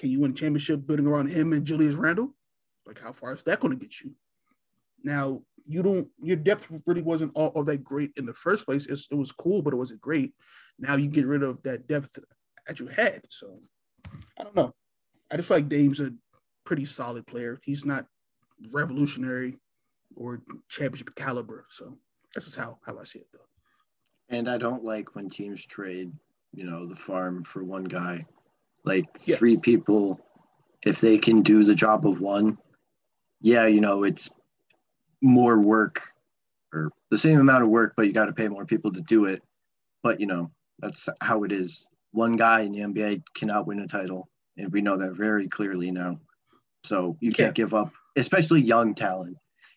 can 0.00 0.10
you 0.10 0.18
win 0.18 0.32
a 0.32 0.34
championship 0.34 0.84
building 0.84 1.06
around 1.06 1.28
him 1.28 1.52
and 1.52 1.64
Julius 1.64 1.94
Randle? 1.94 2.34
Like 2.86 2.98
how 2.98 3.12
far 3.12 3.34
is 3.34 3.44
that 3.44 3.60
going 3.60 3.78
to 3.78 3.80
get 3.80 4.00
you? 4.00 4.16
Now 5.04 5.42
you 5.66 5.82
don't 5.82 6.08
your 6.22 6.36
depth 6.36 6.66
really 6.86 7.02
wasn't 7.02 7.32
all, 7.34 7.48
all 7.48 7.64
that 7.64 7.84
great 7.84 8.12
in 8.16 8.26
the 8.26 8.34
first 8.34 8.66
place. 8.66 8.86
It's, 8.86 9.08
it 9.10 9.14
was 9.14 9.32
cool, 9.32 9.62
but 9.62 9.72
it 9.72 9.76
wasn't 9.76 10.00
great. 10.00 10.34
Now 10.78 10.96
you 10.96 11.08
get 11.08 11.26
rid 11.26 11.42
of 11.42 11.62
that 11.62 11.86
depth 11.86 12.18
that 12.66 12.80
you 12.80 12.86
had. 12.86 13.22
So 13.30 13.60
I 14.38 14.44
don't 14.44 14.56
know. 14.56 14.74
I 15.30 15.36
just 15.36 15.48
feel 15.48 15.58
like 15.58 15.68
Dame's 15.68 16.00
a 16.00 16.12
pretty 16.64 16.84
solid 16.84 17.26
player. 17.26 17.60
He's 17.62 17.84
not 17.84 18.06
revolutionary 18.70 19.58
or 20.16 20.42
championship 20.68 21.14
caliber. 21.14 21.66
So 21.70 21.98
this 22.34 22.46
is 22.46 22.54
how, 22.54 22.78
how 22.84 22.98
I 22.98 23.04
see 23.04 23.20
it 23.20 23.28
though. 23.32 24.36
And 24.36 24.48
I 24.48 24.58
don't 24.58 24.84
like 24.84 25.14
when 25.14 25.28
teams 25.28 25.64
trade, 25.64 26.12
you 26.52 26.64
know, 26.64 26.86
the 26.86 26.94
farm 26.94 27.42
for 27.42 27.64
one 27.64 27.84
guy. 27.84 28.26
Like 28.84 29.06
yeah. 29.24 29.36
three 29.36 29.56
people, 29.56 30.20
if 30.84 31.00
they 31.00 31.18
can 31.18 31.40
do 31.40 31.64
the 31.64 31.74
job 31.74 32.06
of 32.06 32.20
one, 32.20 32.58
yeah, 33.40 33.66
you 33.66 33.80
know, 33.80 34.04
it's 34.04 34.28
more 35.22 35.58
work 35.58 36.02
or 36.72 36.90
the 37.10 37.18
same 37.18 37.40
amount 37.40 37.62
of 37.62 37.68
work, 37.68 37.94
but 37.96 38.06
you 38.06 38.12
got 38.12 38.26
to 38.26 38.32
pay 38.32 38.48
more 38.48 38.66
people 38.66 38.92
to 38.92 39.00
do 39.00 39.26
it. 39.26 39.42
But, 40.02 40.20
you 40.20 40.26
know, 40.26 40.50
that's 40.80 41.08
how 41.20 41.44
it 41.44 41.52
is. 41.52 41.86
One 42.10 42.36
guy 42.36 42.62
in 42.62 42.72
the 42.72 42.80
NBA 42.80 43.22
cannot 43.34 43.66
win 43.66 43.80
a 43.80 43.86
title. 43.86 44.28
And 44.58 44.70
we 44.72 44.82
know 44.82 44.96
that 44.98 45.12
very 45.12 45.48
clearly 45.48 45.90
now. 45.90 46.18
So 46.84 47.16
you 47.20 47.30
can't 47.30 47.56
yeah. 47.56 47.64
give 47.64 47.74
up, 47.74 47.92
especially 48.16 48.60
young 48.60 48.94
talent. 48.94 49.36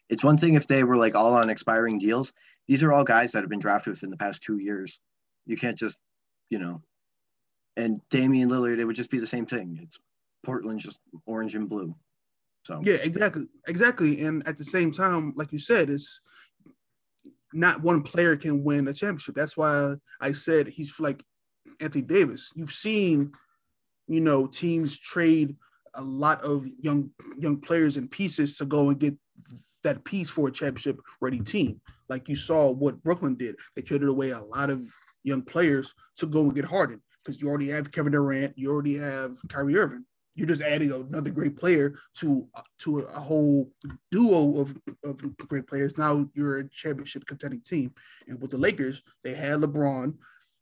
It's 0.09 0.23
one 0.23 0.37
thing 0.37 0.55
if 0.55 0.67
they 0.67 0.83
were 0.83 0.97
like 0.97 1.15
all 1.15 1.33
on 1.33 1.49
expiring 1.49 1.99
deals. 1.99 2.33
These 2.67 2.83
are 2.83 2.91
all 2.91 3.03
guys 3.03 3.31
that 3.31 3.43
have 3.43 3.49
been 3.49 3.59
drafted 3.59 3.91
within 3.91 4.09
the 4.09 4.17
past 4.17 4.41
two 4.41 4.57
years. 4.57 4.99
You 5.45 5.55
can't 5.55 5.77
just, 5.77 5.99
you 6.49 6.59
know, 6.59 6.81
and 7.77 8.01
Damian 8.09 8.49
Lillard, 8.49 8.79
it 8.79 8.85
would 8.85 8.95
just 8.95 9.11
be 9.11 9.19
the 9.19 9.27
same 9.27 9.45
thing. 9.45 9.79
It's 9.81 9.99
Portland 10.43 10.79
just 10.79 10.97
orange 11.25 11.55
and 11.55 11.69
blue. 11.69 11.95
So 12.66 12.82
yeah, 12.84 12.95
exactly, 12.95 13.47
exactly. 13.68 14.22
And 14.22 14.45
at 14.47 14.57
the 14.57 14.63
same 14.63 14.91
time, 14.91 15.34
like 15.36 15.51
you 15.51 15.59
said, 15.59 15.89
it's 15.89 16.20
not 17.53 17.82
one 17.82 18.01
player 18.01 18.36
can 18.36 18.63
win 18.63 18.88
a 18.88 18.93
championship. 18.93 19.36
That's 19.36 19.55
why 19.55 19.95
I 20.20 20.32
said 20.32 20.68
he's 20.68 20.99
like 20.99 21.24
Anthony 21.80 22.01
Davis. 22.01 22.51
You've 22.55 22.74
seen, 22.74 23.32
you 24.07 24.20
know, 24.20 24.47
teams 24.47 24.97
trade 24.97 25.55
a 25.93 26.01
lot 26.01 26.41
of 26.41 26.66
young 26.82 27.11
young 27.38 27.61
players 27.61 27.97
and 27.97 28.09
pieces 28.09 28.57
to 28.57 28.66
go 28.66 28.89
and 28.89 28.99
get 28.99 29.16
that 29.84 30.03
piece 30.03 30.32
for 30.32 30.47
a 30.47 30.51
championship 30.51 30.99
ready 31.22 31.39
team. 31.39 31.80
Like 32.09 32.28
you 32.28 32.36
saw 32.36 32.72
what 32.72 33.03
Brooklyn 33.03 33.36
did. 33.36 33.55
They 33.76 33.84
traded 33.84 34.09
away 34.09 34.32
a 34.32 34.41
lot 34.41 34.72
of 34.72 34.88
young 35.24 35.43
players 35.43 35.93
to 36.18 36.26
go 36.26 36.41
and 36.41 36.55
get 36.55 36.66
Harden 36.66 37.01
because 37.24 37.39
you 37.39 37.47
already 37.47 37.70
have 37.70 37.91
Kevin 37.91 38.11
Durant, 38.11 38.57
you 38.57 38.72
already 38.72 38.97
have 38.97 39.38
Kyrie 39.49 39.78
Irving. 39.78 40.05
You're 40.36 40.47
just 40.47 40.61
adding 40.61 40.91
another 40.91 41.29
great 41.29 41.57
player 41.57 41.95
to 42.15 42.47
uh, 42.55 42.61
to 42.79 42.99
a, 42.99 43.19
whole 43.19 43.71
duo 44.11 44.59
of, 44.59 44.75
of 45.03 45.38
great 45.38 45.65
players. 45.65 45.97
Now 45.97 46.29
you're 46.33 46.59
a 46.59 46.69
championship 46.69 47.25
contending 47.25 47.61
team. 47.61 47.93
And 48.27 48.41
with 48.41 48.51
the 48.51 48.57
Lakers, 48.57 49.01
they 49.23 49.33
had 49.33 49.61
LeBron. 49.61 50.13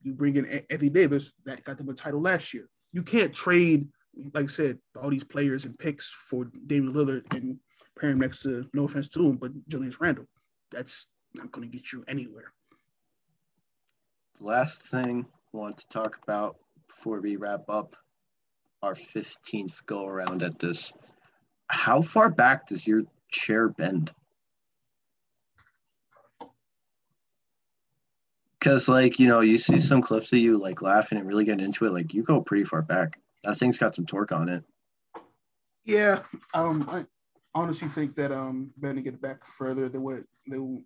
You 0.04 0.14
bring 0.14 0.36
in 0.36 0.46
Anthony 0.70 0.90
Davis, 0.90 1.34
that 1.46 1.64
got 1.64 1.78
them 1.78 1.90
a 1.90 1.94
title 1.94 2.22
last 2.22 2.54
year. 2.54 2.70
You 2.92 3.04
can't 3.04 3.34
trade, 3.34 3.88
like 4.34 4.46
I 4.46 4.48
said, 4.48 4.78
all 5.02 5.10
these 5.10 5.24
players 5.24 5.66
and 5.66 5.80
picks 5.80 6.12
for 6.12 6.46
Damian 6.68 6.94
Lillard 6.94 7.34
and 7.34 7.58
pair 8.00 8.12
him 8.12 8.20
next 8.20 8.44
to, 8.44 8.68
no 8.74 8.86
offense 8.86 9.08
to 9.10 9.26
him, 9.26 9.38
but 9.38 9.52
Julius 9.68 10.00
Randle. 10.00 10.26
That's 10.72 11.08
not 11.36 11.52
going 11.52 11.70
to 11.70 11.76
get 11.76 11.92
you 11.92 12.04
anywhere. 12.08 12.54
The 14.40 14.46
last 14.46 14.84
thing 14.84 15.26
I 15.54 15.58
want 15.58 15.78
to 15.78 15.88
talk 15.90 16.20
about 16.22 16.58
before 16.88 17.22
we 17.22 17.38
wrap 17.38 17.70
up 17.70 17.96
our 18.84 18.94
15th 18.94 19.86
go 19.86 20.06
around 20.06 20.44
at 20.44 20.60
this. 20.60 20.94
How 21.68 22.02
far 22.02 22.30
back 22.30 22.68
does 22.68 22.86
your 22.86 23.04
chair 23.32 23.70
bend? 23.70 24.12
Because, 28.60 28.88
like, 28.88 29.20
you 29.20 29.28
know, 29.28 29.40
you 29.40 29.58
see 29.58 29.80
some 29.80 30.02
clips 30.02 30.32
of 30.34 30.40
you 30.40 30.58
like 30.58 30.82
laughing 30.82 31.18
and 31.18 31.28
really 31.28 31.46
getting 31.46 31.66
into 31.66 31.86
it, 31.86 31.94
like, 31.94 32.14
you 32.14 32.24
go 32.24 32.42
pretty 32.42 32.66
far 32.66 32.82
back. 32.82 33.20
That 33.44 33.58
thing's 33.58 33.78
got 33.78 33.96
some 33.96 34.06
torque 34.06 34.32
on 34.32 34.50
it. 34.50 34.64
Yeah. 35.86 36.20
Um, 36.54 36.88
I 36.90 37.06
honestly 37.56 37.88
think 37.88 38.16
that 38.16 38.32
um, 38.32 38.72
bending 38.78 39.06
it 39.06 39.22
back 39.22 39.46
further 39.46 39.90
than 39.90 40.02
what 40.02 40.16
it, 40.16 40.26
than 40.48 40.86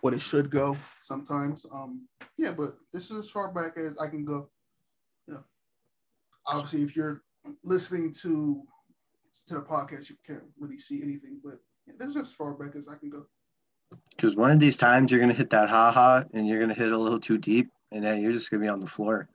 what 0.00 0.14
it 0.14 0.20
should 0.20 0.50
go 0.50 0.76
sometimes. 1.02 1.66
Um, 1.72 2.06
yeah, 2.38 2.52
but 2.52 2.76
this 2.92 3.10
is 3.10 3.18
as 3.18 3.30
far 3.30 3.52
back 3.52 3.76
as 3.76 3.98
I 3.98 4.08
can 4.08 4.24
go 4.24 4.48
obviously 6.50 6.82
if 6.82 6.96
you're 6.96 7.22
listening 7.64 8.12
to 8.22 8.62
to 9.46 9.54
the 9.54 9.60
podcast, 9.60 10.10
you 10.10 10.16
can't 10.26 10.42
really 10.58 10.78
see 10.78 11.02
anything, 11.02 11.40
but 11.42 11.58
yeah, 11.86 11.94
that's 11.98 12.16
as 12.16 12.32
far 12.32 12.54
back 12.54 12.76
as 12.76 12.88
I 12.88 12.96
can 12.96 13.10
go. 13.10 13.26
Because 14.10 14.36
one 14.36 14.50
of 14.50 14.58
these 14.58 14.76
times 14.76 15.10
you're 15.10 15.20
gonna 15.20 15.32
hit 15.32 15.50
that 15.50 15.68
ha 15.68 15.90
ha 15.90 16.24
and 16.32 16.46
you're 16.46 16.60
gonna 16.60 16.74
hit 16.74 16.92
a 16.92 16.98
little 16.98 17.20
too 17.20 17.38
deep, 17.38 17.70
and 17.92 18.04
then 18.04 18.20
you're 18.20 18.32
just 18.32 18.50
gonna 18.50 18.62
be 18.62 18.68
on 18.68 18.80
the 18.80 18.86
floor, 18.86 19.28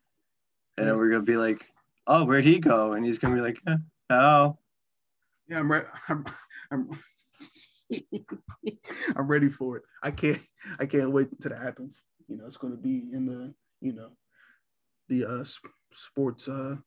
and 0.78 0.86
yeah. 0.86 0.91
then 0.91 0.97
we're 0.97 1.09
gonna 1.09 1.24
be 1.24 1.38
like, 1.38 1.66
"Oh, 2.07 2.26
where'd 2.26 2.45
he 2.45 2.59
go?" 2.59 2.93
And 2.93 3.05
he's 3.05 3.20
gonna 3.20 3.36
be 3.36 3.41
like, 3.41 3.57
eh, 3.68 3.78
"Oh." 4.09 4.57
Yeah, 5.47 5.59
I'm 5.59 5.72
ready. 5.72 5.86
I'm, 6.09 6.26
I'm, 6.72 6.89
I'm 9.16 9.28
ready 9.28 9.49
for 9.49 9.78
it. 9.78 9.84
I 10.01 10.11
can't. 10.11 10.39
I 10.80 10.86
can't 10.86 11.11
wait 11.11 11.32
until 11.32 11.51
that 11.51 11.61
happens. 11.61 12.03
You 12.28 12.38
know, 12.38 12.45
it's 12.45 12.57
gonna 12.57 12.78
be 12.78 13.09
in 13.11 13.26
the 13.26 13.53
you 13.82 13.93
know 13.93 14.11
the 15.09 15.26
uh 15.26 15.45
sports 15.93 16.47
uh 16.47 16.78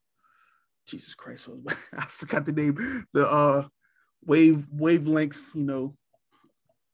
Jesus 0.89 1.15
Christ, 1.15 1.49
I 1.97 2.07
forgot 2.07 2.47
the 2.47 2.53
name. 2.53 3.07
The 3.13 3.29
uh 3.29 3.69
wave 4.25 4.67
wavelengths, 4.75 5.55
you 5.55 5.65
know, 5.65 5.95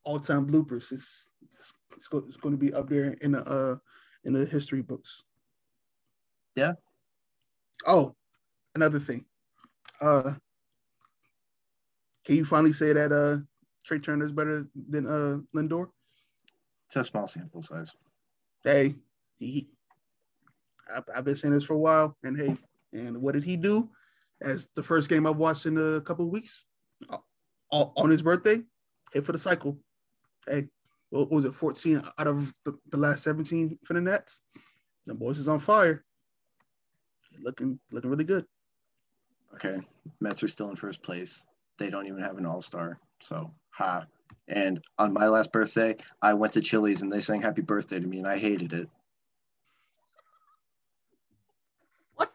all 0.05 0.18
time 0.18 0.47
bloopers. 0.47 0.92
It's, 0.92 1.28
it's, 1.59 1.74
it's, 1.97 2.09
go, 2.09 2.24
it's, 2.28 2.36
going 2.36 2.55
to 2.55 2.59
be 2.59 2.74
up 2.74 2.88
there 2.88 3.16
in 3.20 3.32
the 3.32 3.45
uh 3.45 3.76
in 4.24 4.32
the 4.32 4.47
history 4.47 4.82
books. 4.82 5.22
Yeah. 6.57 6.72
Oh, 7.86 8.16
another 8.74 8.99
thing. 8.99 9.24
Uh 10.01 10.32
can 12.24 12.36
you 12.36 12.45
finally 12.45 12.72
say 12.72 12.92
that 12.92 13.12
uh 13.12 13.38
Trea 13.86 14.01
Turner 14.01 14.24
is 14.24 14.32
better 14.32 14.66
than 14.88 15.07
uh 15.07 15.38
Lindor? 15.57 15.88
It's 16.88 16.97
a 16.97 17.05
small 17.05 17.28
sample 17.28 17.62
size. 17.62 17.92
Hey, 18.64 18.97
he, 19.38 19.68
I've, 20.92 21.05
I've 21.14 21.24
been 21.24 21.36
saying 21.36 21.55
this 21.55 21.64
for 21.64 21.74
a 21.74 21.78
while, 21.78 22.16
and 22.24 22.36
hey, 22.36 22.57
and 22.95 23.20
what 23.20 23.34
did 23.34 23.45
he 23.45 23.57
do? 23.57 23.90
As 24.40 24.68
the 24.74 24.82
first 24.82 25.09
game 25.09 25.26
I've 25.26 25.36
watched 25.36 25.66
in 25.66 25.76
a 25.76 26.01
couple 26.01 26.28
weeks, 26.30 26.64
uh, 27.11 27.18
on 27.70 28.11
his 28.11 28.22
birthday, 28.22 28.61
hit 29.12 29.26
for 29.26 29.32
the 29.32 29.38
cycle. 29.38 29.78
Hey, 30.47 30.68
what 31.11 31.30
was 31.30 31.45
it? 31.45 31.55
14 31.55 32.03
out 32.18 32.26
of 32.26 32.55
the, 32.64 32.78
the 32.90 32.97
last 32.97 33.22
17 33.24 33.78
for 33.84 33.95
the 33.95 34.01
Nats. 34.01 34.40
The 35.07 35.14
boys 35.14 35.38
is 35.38 35.49
on 35.49 35.61
fire. 35.61 36.05
Looking 37.42 37.78
looking 37.90 38.11
really 38.11 38.24
good. 38.24 38.47
Okay. 39.55 39.78
Mets 40.20 40.42
are 40.42 40.49
still 40.49 40.70
in 40.70 40.76
first 40.76 41.03
place. 41.03 41.45
They 41.78 41.90
don't 41.90 42.07
even 42.07 42.20
have 42.20 42.38
an 42.38 42.47
all-star. 42.47 42.99
So 43.20 43.51
ha. 43.70 44.07
And 44.49 44.80
on 44.99 45.12
my 45.12 45.26
last 45.26 45.53
birthday, 45.53 45.97
I 46.22 46.34
went 46.34 46.53
to 46.55 46.61
Chili's 46.61 47.03
and 47.03 47.12
they 47.12 47.20
sang 47.20 47.42
happy 47.42 47.62
birthday 47.62 47.99
to 47.99 48.07
me 48.07 48.18
and 48.18 48.28
I 48.28 48.38
hated 48.38 48.72
it. 48.72 48.88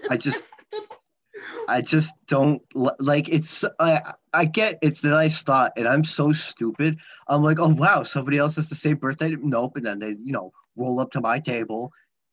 I 0.10 0.18
just 0.18 0.44
I 1.68 1.82
just 1.82 2.16
don't 2.28 2.62
like 3.00 3.30
it's 3.30 3.64
I 3.80 4.14
I 4.34 4.46
get 4.46 4.80
it's 4.82 5.04
a 5.04 5.10
nice 5.10 5.44
thought 5.44 5.74
and 5.78 5.88
I'm 5.88 6.04
so 6.04 6.32
stupid. 6.32 6.98
I'm 7.28 7.44
like, 7.44 7.60
oh 7.60 7.70
wow, 7.70 8.04
somebody 8.04 8.38
else 8.38 8.56
has 8.56 8.70
the 8.70 8.76
same 8.76 8.98
birthday. 8.98 9.36
Nope. 9.40 9.78
And 9.78 9.86
then 9.86 10.00
they, 10.00 10.16
you 10.22 10.32
know, 10.32 10.52
roll 10.76 11.00
up 11.00 11.12
to 11.12 11.22
my 11.22 11.40
table, 11.40 11.92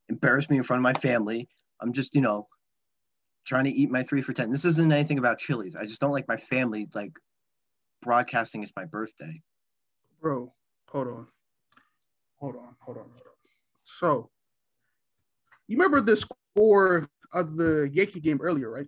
embarrass 0.09 0.49
me 0.49 0.57
in 0.57 0.62
front 0.62 0.80
of 0.80 0.82
my 0.82 0.94
family. 0.94 1.49
I'm 1.80 1.92
just, 1.92 2.14
you 2.14 2.20
know, 2.20 2.49
trying 3.44 3.64
to 3.64 3.70
eat 3.70 3.90
my 3.90 4.03
three 4.03 4.22
for 4.22 4.32
ten. 4.32 4.51
This 4.51 4.64
isn't 4.64 4.92
anything 4.92 5.18
about 5.18 5.38
Chili's. 5.38 5.76
I 5.76 5.84
just 5.84 6.01
don't 6.01 6.12
like 6.12 6.28
my 6.28 6.36
family 6.36 6.88
like 6.94 7.12
broadcasting 8.03 8.62
it's 8.62 8.72
my 8.76 8.84
birthday. 8.84 9.40
Bro, 10.20 10.53
hold 10.88 11.09
on. 11.09 11.26
Hold 12.38 12.57
on, 12.57 12.76
hold 12.80 12.99
on, 12.99 13.05
hold 13.05 13.26
on. 13.26 13.32
So 13.84 14.30
you 15.68 15.76
remember 15.76 16.01
this 16.01 16.24
score 16.55 17.09
of 17.32 17.56
the 17.56 17.90
Yankee 17.92 18.20
game 18.20 18.40
earlier, 18.42 18.70
right? 18.70 18.86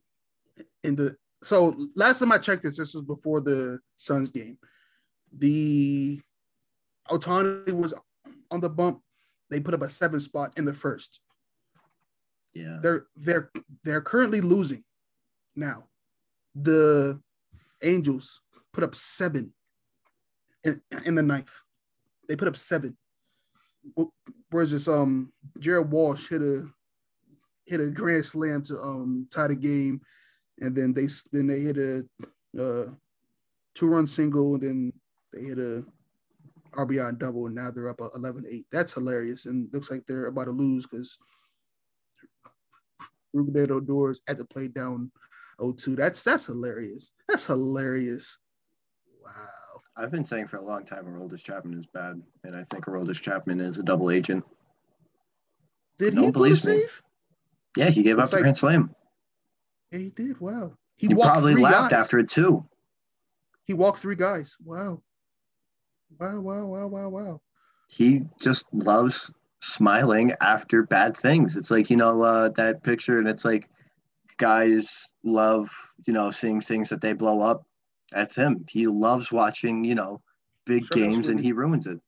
In 0.84 0.96
the 0.96 1.16
so 1.42 1.76
last 1.94 2.18
time 2.18 2.32
I 2.32 2.38
checked 2.38 2.62
this, 2.62 2.78
this 2.78 2.94
was 2.94 3.04
before 3.04 3.40
the 3.40 3.78
Suns 3.96 4.28
game. 4.30 4.58
The 5.36 6.20
Ohtani 7.10 7.72
was 7.72 7.94
on 8.50 8.60
the 8.60 8.68
bump. 8.68 9.02
They 9.50 9.60
put 9.60 9.74
up 9.74 9.82
a 9.82 9.88
seven 9.88 10.20
spot 10.20 10.52
in 10.56 10.64
the 10.64 10.74
first. 10.74 11.20
Yeah. 12.54 12.78
They're 12.82 13.06
they're 13.16 13.50
they're 13.84 14.00
currently 14.00 14.40
losing 14.40 14.84
now. 15.54 15.84
The 16.54 17.20
Angels 17.82 18.40
put 18.72 18.82
up 18.82 18.94
seven 18.94 19.52
in, 20.64 20.80
in 21.04 21.14
the 21.14 21.22
ninth. 21.22 21.52
They 22.28 22.36
put 22.36 22.48
up 22.48 22.56
seven. 22.56 22.96
Whereas 24.50 24.72
this 24.72 24.88
um 24.88 25.32
Jared 25.58 25.90
Walsh 25.90 26.28
hit 26.28 26.42
a 26.42 26.68
hit 27.68 27.80
a 27.80 27.90
grand 27.90 28.24
slam 28.24 28.62
to 28.62 28.80
um 28.80 29.28
tie 29.30 29.46
the 29.46 29.54
game, 29.54 30.00
and 30.60 30.74
then 30.74 30.92
they 30.94 31.06
then 31.32 31.46
they 31.46 31.60
hit 31.60 31.76
a 31.76 32.04
uh, 32.58 32.86
two 33.74 33.88
run 33.88 34.06
single, 34.06 34.54
and 34.54 34.62
then 34.62 34.92
they 35.32 35.42
hit 35.42 35.58
a 35.58 35.84
RBI 36.72 37.18
double, 37.18 37.46
and 37.46 37.54
now 37.54 37.70
they're 37.70 37.88
up 37.88 37.98
11-8. 37.98 38.64
That's 38.72 38.94
hilarious, 38.94 39.46
and 39.46 39.68
looks 39.72 39.90
like 39.90 40.04
they're 40.06 40.26
about 40.26 40.44
to 40.44 40.50
lose 40.50 40.86
because 40.86 41.18
Rougned 43.34 43.70
Odor's 43.70 44.20
at 44.28 44.38
the 44.38 44.44
play 44.44 44.68
down 44.68 45.10
0-2. 45.60 45.96
That's 45.96 46.22
that's 46.22 46.46
hilarious. 46.46 47.12
That's 47.28 47.46
hilarious. 47.46 48.38
Wow. 49.22 49.32
I've 49.96 50.12
been 50.12 50.24
saying 50.24 50.48
for 50.48 50.58
a 50.58 50.64
long 50.64 50.84
time 50.84 51.06
Aroldis 51.06 51.42
Chapman 51.42 51.78
is 51.78 51.86
bad, 51.86 52.22
and 52.44 52.56
I 52.56 52.64
think 52.64 52.84
Aroldis 52.84 53.20
Chapman 53.20 53.60
is 53.60 53.78
a 53.78 53.82
double 53.82 54.10
agent. 54.10 54.44
Did 55.98 56.14
he 56.14 56.30
put 56.30 56.52
a 56.52 56.56
save? 56.56 57.02
Yeah, 57.76 57.90
he 57.90 58.02
gave 58.02 58.16
Looks 58.16 58.28
up 58.28 58.32
like, 58.34 58.42
Grand 58.42 58.56
Slam. 58.56 58.94
Yeah, 59.92 59.98
he 59.98 60.08
did. 60.10 60.40
Wow. 60.40 60.72
He, 60.96 61.08
probably 61.08 61.54
laughed 61.54 61.90
guys. 61.90 62.04
after 62.04 62.18
it 62.18 62.28
too. 62.28 62.66
He 63.64 63.74
walked 63.74 63.98
three 63.98 64.16
guys. 64.16 64.56
Wow. 64.64 65.02
Wow, 66.18 66.40
wow, 66.40 66.64
wow, 66.64 66.86
wow, 66.86 67.08
wow. 67.08 67.40
He 67.88 68.22
just 68.40 68.66
loves 68.72 69.34
smiling 69.60 70.32
after 70.40 70.82
bad 70.82 71.16
things. 71.16 71.56
It's 71.56 71.70
like, 71.70 71.90
you 71.90 71.96
know, 71.96 72.22
uh, 72.22 72.48
that 72.50 72.82
picture, 72.82 73.18
and 73.18 73.28
it's 73.28 73.44
like 73.44 73.68
guys 74.38 75.12
love, 75.24 75.68
you 76.06 76.12
know, 76.12 76.30
seeing 76.30 76.60
things 76.60 76.88
that 76.88 77.00
they 77.00 77.12
blow 77.12 77.40
up 77.42 77.66
That's 78.12 78.34
him. 78.34 78.64
He 78.68 78.86
loves 78.86 79.30
watching, 79.32 79.84
you 79.84 79.94
know, 79.94 80.22
big 80.64 80.84
Sure, 80.84 80.96
games 80.96 81.28
and 81.28 81.38
he 81.38 81.52
ruins 81.52 81.86
it. 81.86 82.00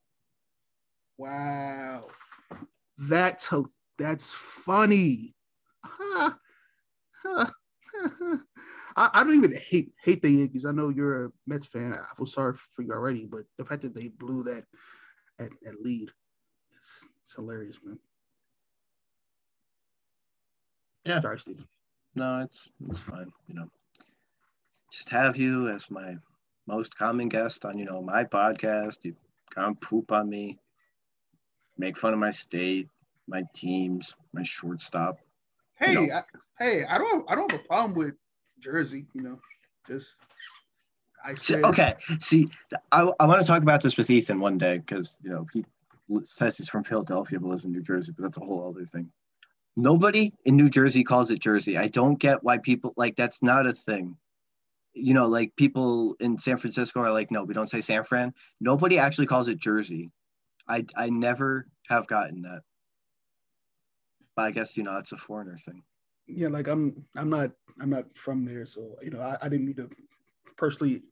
Wow, 1.19 2.09
that's 2.97 3.53
that's 3.99 4.31
funny. 4.33 5.35
Huh. 6.01 6.31
Huh. 7.23 7.47
I, 8.97 9.11
I 9.15 9.25
don't 9.25 9.35
even 9.35 9.53
hate 9.53 9.93
hate 10.03 10.23
the 10.23 10.31
Yankees. 10.31 10.65
I 10.65 10.73
know 10.73 10.89
you're 10.89 11.27
a 11.27 11.31
Mets 11.47 11.67
fan. 11.67 11.93
I 11.93 12.15
feel 12.17 12.27
sorry 12.27 12.55
for 12.57 12.83
you 12.83 12.93
already, 12.93 13.27
but 13.27 13.43
the 13.59 13.65
fact 13.65 13.83
that 13.83 13.95
they 13.95 14.09
blew 14.09 14.43
that 14.45 14.65
at, 15.39 15.51
at 15.67 15.81
lead, 15.81 16.11
it's, 16.77 17.09
it's 17.23 17.35
hilarious, 17.35 17.79
man. 17.85 17.99
Yeah. 21.05 21.21
Sorry, 21.21 21.41
Steve. 21.41 21.65
No, 22.15 22.41
it's 22.41 22.69
it's 22.89 23.01
fine. 23.01 23.31
You 23.49 23.55
know, 23.55 23.69
just 24.93 25.09
have 25.11 25.37
you 25.37 25.69
as 25.69 25.91
my 25.91 26.17
most 26.67 26.97
common 26.97 27.29
guest 27.29 27.65
on 27.65 27.79
you 27.79 27.85
know 27.85 28.03
my 28.03 28.25
podcast. 28.25 29.05
You 29.05 29.15
come 29.55 29.77
poop 29.77 30.13
on 30.13 30.29
me, 30.29 30.59
make 31.79 31.97
fun 31.97 32.13
of 32.13 32.19
my 32.19 32.31
state, 32.31 32.89
my 33.27 33.43
teams, 33.55 34.15
my 34.33 34.43
shortstop. 34.43 35.19
Hey, 35.81 35.93
You 35.93 36.09
know. 36.09 36.15
I, 36.15 36.23
hey, 36.63 36.85
I 36.85 36.99
don't 36.99 37.31
I 37.31 37.35
don't 37.35 37.51
have 37.51 37.61
a 37.61 37.65
problem 37.65 37.95
with 37.95 38.15
Jersey. 38.61 39.07
You 39.15 39.23
know, 39.23 39.41
just 39.89 40.17
I 41.25 41.35
said 41.35 41.65
okay, 41.65 41.95
see, 42.21 42.49
I, 42.93 43.11
I 43.19 43.27
want 43.27 43.41
to 43.41 43.47
talk 43.47 43.63
about 43.63 43.83
this 43.83 43.97
with 43.97 44.11
Ethan 44.11 44.41
one 44.41 44.59
day 44.59 44.79
because 44.79 45.17
you 45.23 45.31
know 45.31 45.47
he 45.53 45.65
says 46.23 46.59
he's 46.59 46.69
from 46.69 46.85
Philadelphia 46.85 47.41
but 47.41 47.49
lives 47.49 47.65
in 47.65 47.73
New 47.73 47.83
Jersey, 47.83 48.13
but 48.13 48.25
that's 48.25 48.39
a 48.39 48.45
whole 48.45 48.69
other 48.69 48.85
thing. 48.85 49.11
Nobody 49.77 50.33
in 50.45 50.57
New 50.57 50.69
Jersey 50.69 51.03
calls 51.05 51.31
it 51.31 51.39
Jersey. 51.39 51.79
I 51.79 51.87
don't 51.87 52.19
get 52.19 52.43
why 52.45 52.59
people 52.59 52.93
like 52.97 53.17
that's 53.17 53.43
not 53.43 53.67
a 53.67 53.73
thing. 53.73 54.17
You 54.93 55.15
know, 55.15 55.29
like 55.29 55.55
people 55.57 56.17
in 56.21 56.37
San 56.37 56.57
Francisco 56.57 57.01
are 57.01 57.13
like, 57.13 57.31
no, 57.31 57.45
we 57.45 57.55
don't 57.55 57.71
say 57.71 57.81
San 57.81 58.03
Fran. 58.03 58.35
Nobody 58.61 58.99
actually 58.99 59.27
calls 59.27 59.49
it 59.49 59.59
Jersey. 59.59 60.11
I 60.69 60.85
I 60.97 61.09
never 61.09 61.69
have 61.89 62.07
gotten 62.07 62.43
that. 62.43 62.63
But 64.37 64.43
I 64.43 64.51
guess 64.51 64.77
you 64.77 64.83
know 64.85 64.97
it's 64.99 65.13
a 65.13 65.17
foreigner 65.17 65.57
thing. 65.57 65.83
yeah, 66.27 66.49
like 66.49 66.69
I'm 66.69 67.05
I'm 67.17 67.31
not 67.31 67.51
I'm 67.81 67.91
not 67.91 68.07
from 68.17 68.45
there, 68.45 68.67
so 68.67 68.97
you 69.03 69.11
know 69.11 69.21
I, 69.21 69.37
I 69.43 69.49
didn't 69.49 69.67
mean 69.67 69.77
to 69.77 69.91
personally 70.57 71.03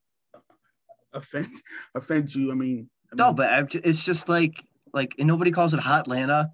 offend 1.15 1.49
offend 1.95 2.35
you. 2.35 2.51
I 2.51 2.55
mean, 2.55 2.89
I 3.13 3.17
No, 3.17 3.27
mean, 3.29 3.37
but 3.37 3.51
I've, 3.51 3.69
it's 3.85 4.05
just 4.05 4.29
like 4.29 4.63
like 4.93 5.15
and 5.19 5.27
nobody 5.29 5.51
calls 5.51 5.75
it 5.75 5.81
Hotlanta. 5.81 6.51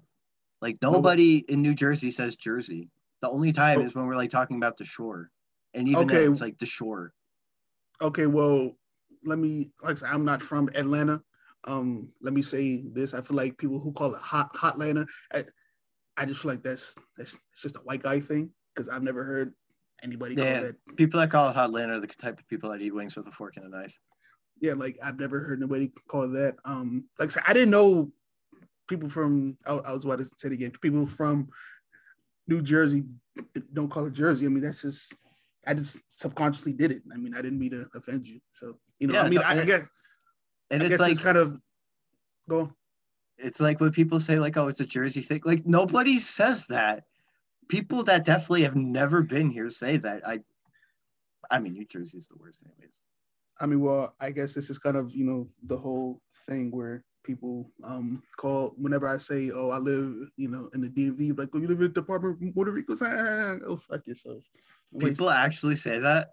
Like 0.61 0.77
but- 0.79 0.91
nobody 0.91 1.37
in 1.47 1.61
New 1.61 1.73
Jersey 1.75 2.11
says 2.11 2.35
Jersey. 2.35 2.89
The 3.21 3.29
only 3.29 3.51
time 3.51 3.79
So- 3.79 3.85
is 3.85 3.95
when 3.95 4.05
we're 4.07 4.15
like 4.15 4.29
talking 4.31 4.57
about 4.57 4.77
the 4.77 4.85
shore, 4.85 5.29
and 5.73 5.87
even 5.87 6.03
Okay. 6.05 6.23
then 6.23 6.31
it's 6.31 6.41
like 6.41 6.57
the 6.57 6.65
shore. 6.65 7.13
okay, 8.01 8.25
well, 8.27 8.71
let 9.23 9.39
me 9.39 9.69
like 9.81 9.91
I 9.91 9.99
said, 9.99 10.09
I'm 10.11 10.25
not 10.25 10.41
from 10.41 10.69
Atlanta. 10.75 11.21
Um, 11.67 12.09
let 12.21 12.33
me 12.33 12.41
say 12.41 12.83
this: 12.93 13.13
I 13.13 13.21
feel 13.21 13.37
like 13.37 13.57
people 13.57 13.79
who 13.79 13.91
call 13.93 14.13
it 14.13 14.21
hot 14.21 14.53
Hotlanta, 14.55 15.07
I, 15.33 15.43
I 16.17 16.25
just 16.25 16.41
feel 16.41 16.51
like 16.51 16.63
that's 16.63 16.95
that's 17.17 17.35
it's 17.53 17.61
just 17.61 17.75
a 17.75 17.79
white 17.79 18.03
guy 18.03 18.19
thing 18.19 18.51
because 18.73 18.89
I've 18.89 19.03
never 19.03 19.23
heard 19.23 19.53
anybody 20.03 20.35
Yeah. 20.35 20.53
call 20.55 20.63
that. 20.63 20.95
People 20.97 21.19
that 21.19 21.29
call 21.29 21.49
it 21.49 21.55
Hotlanta 21.55 21.97
are 21.97 21.99
the 21.99 22.07
type 22.07 22.39
of 22.39 22.47
people 22.47 22.71
that 22.71 22.81
eat 22.81 22.93
wings 22.93 23.15
with 23.15 23.27
a 23.27 23.31
fork 23.31 23.57
and 23.57 23.65
a 23.65 23.69
knife. 23.69 23.97
Yeah, 24.61 24.73
like 24.73 24.97
I've 25.03 25.19
never 25.19 25.39
heard 25.39 25.59
nobody 25.59 25.91
call 26.07 26.29
that. 26.29 26.55
Um, 26.63 27.05
like 27.19 27.29
I 27.29 27.33
said, 27.33 27.43
I 27.47 27.53
didn't 27.53 27.71
know 27.71 28.11
people 28.87 29.09
from. 29.09 29.57
I, 29.65 29.73
I 29.73 29.91
was 29.91 30.05
about 30.05 30.19
to 30.19 30.25
say 30.37 30.47
it 30.47 30.53
again. 30.53 30.71
People 30.81 31.05
from 31.05 31.49
New 32.47 32.61
Jersey 32.61 33.03
don't 33.73 33.89
call 33.89 34.05
it 34.05 34.13
Jersey. 34.13 34.45
I 34.45 34.49
mean, 34.49 34.63
that's 34.63 34.81
just. 34.81 35.15
I 35.67 35.73
just 35.73 35.97
subconsciously 36.09 36.73
did 36.73 36.91
it. 36.91 37.01
I 37.11 37.17
mean, 37.17 37.33
I 37.33 37.41
didn't 37.41 37.57
mean 37.57 37.71
to 37.71 37.87
offend 37.95 38.27
you. 38.27 38.39
So 38.53 38.77
you 38.99 39.07
know, 39.07 39.15
Yeah, 39.15 39.23
I 39.23 39.29
mean, 39.29 39.39
no, 39.39 39.45
I, 39.45 39.61
I 39.61 39.65
guess 39.65 39.87
And 40.69 40.83
I 40.83 40.85
it's 40.85 40.89
guess 40.91 40.99
like 40.99 41.11
it's 41.13 41.19
kind 41.19 41.37
of 41.37 41.57
go. 42.47 42.59
on. 42.61 42.73
It's 43.37 43.59
like 43.59 43.79
when 43.79 43.91
people 43.91 44.19
say 44.19 44.39
like, 44.39 44.57
oh, 44.57 44.67
it's 44.67 44.79
a 44.79 44.85
Jersey 44.85 45.21
thing. 45.21 45.41
Like 45.43 45.65
nobody 45.65 46.17
says 46.19 46.67
that. 46.67 47.03
People 47.67 48.03
that 48.03 48.25
definitely 48.25 48.63
have 48.63 48.75
never 48.75 49.23
been 49.23 49.49
here 49.49 49.69
say 49.69 49.97
that. 49.97 50.27
I 50.27 50.39
I 51.49 51.59
mean, 51.59 51.73
New 51.73 51.85
Jersey 51.85 52.17
is 52.17 52.27
the 52.27 52.35
worst 52.37 52.59
anyways. 52.63 52.91
I 53.59 53.65
mean, 53.65 53.81
well, 53.81 54.15
I 54.19 54.31
guess 54.31 54.53
this 54.53 54.69
is 54.69 54.77
kind 54.77 54.97
of 54.97 55.13
you 55.15 55.25
know 55.25 55.47
the 55.63 55.77
whole 55.77 56.21
thing 56.47 56.71
where 56.71 57.03
people 57.23 57.71
um 57.83 58.21
call 58.37 58.73
whenever 58.77 59.07
I 59.07 59.17
say, 59.17 59.51
oh, 59.53 59.69
I 59.69 59.77
live 59.77 60.29
you 60.37 60.49
know 60.49 60.69
in 60.73 60.81
the 60.81 60.89
DMV, 60.89 61.37
like, 61.37 61.49
oh, 61.53 61.59
you 61.59 61.67
live 61.67 61.79
in 61.81 61.87
the 61.87 61.89
Department 61.89 62.41
of 62.41 62.55
Motor 62.55 62.71
Vehicles. 62.71 63.01
Ah, 63.03 63.55
oh, 63.67 63.77
fuck 63.77 64.05
yourself. 64.07 64.43
Wait, 64.91 65.09
People 65.11 65.29
actually 65.29 65.75
say 65.75 65.99
that. 65.99 66.29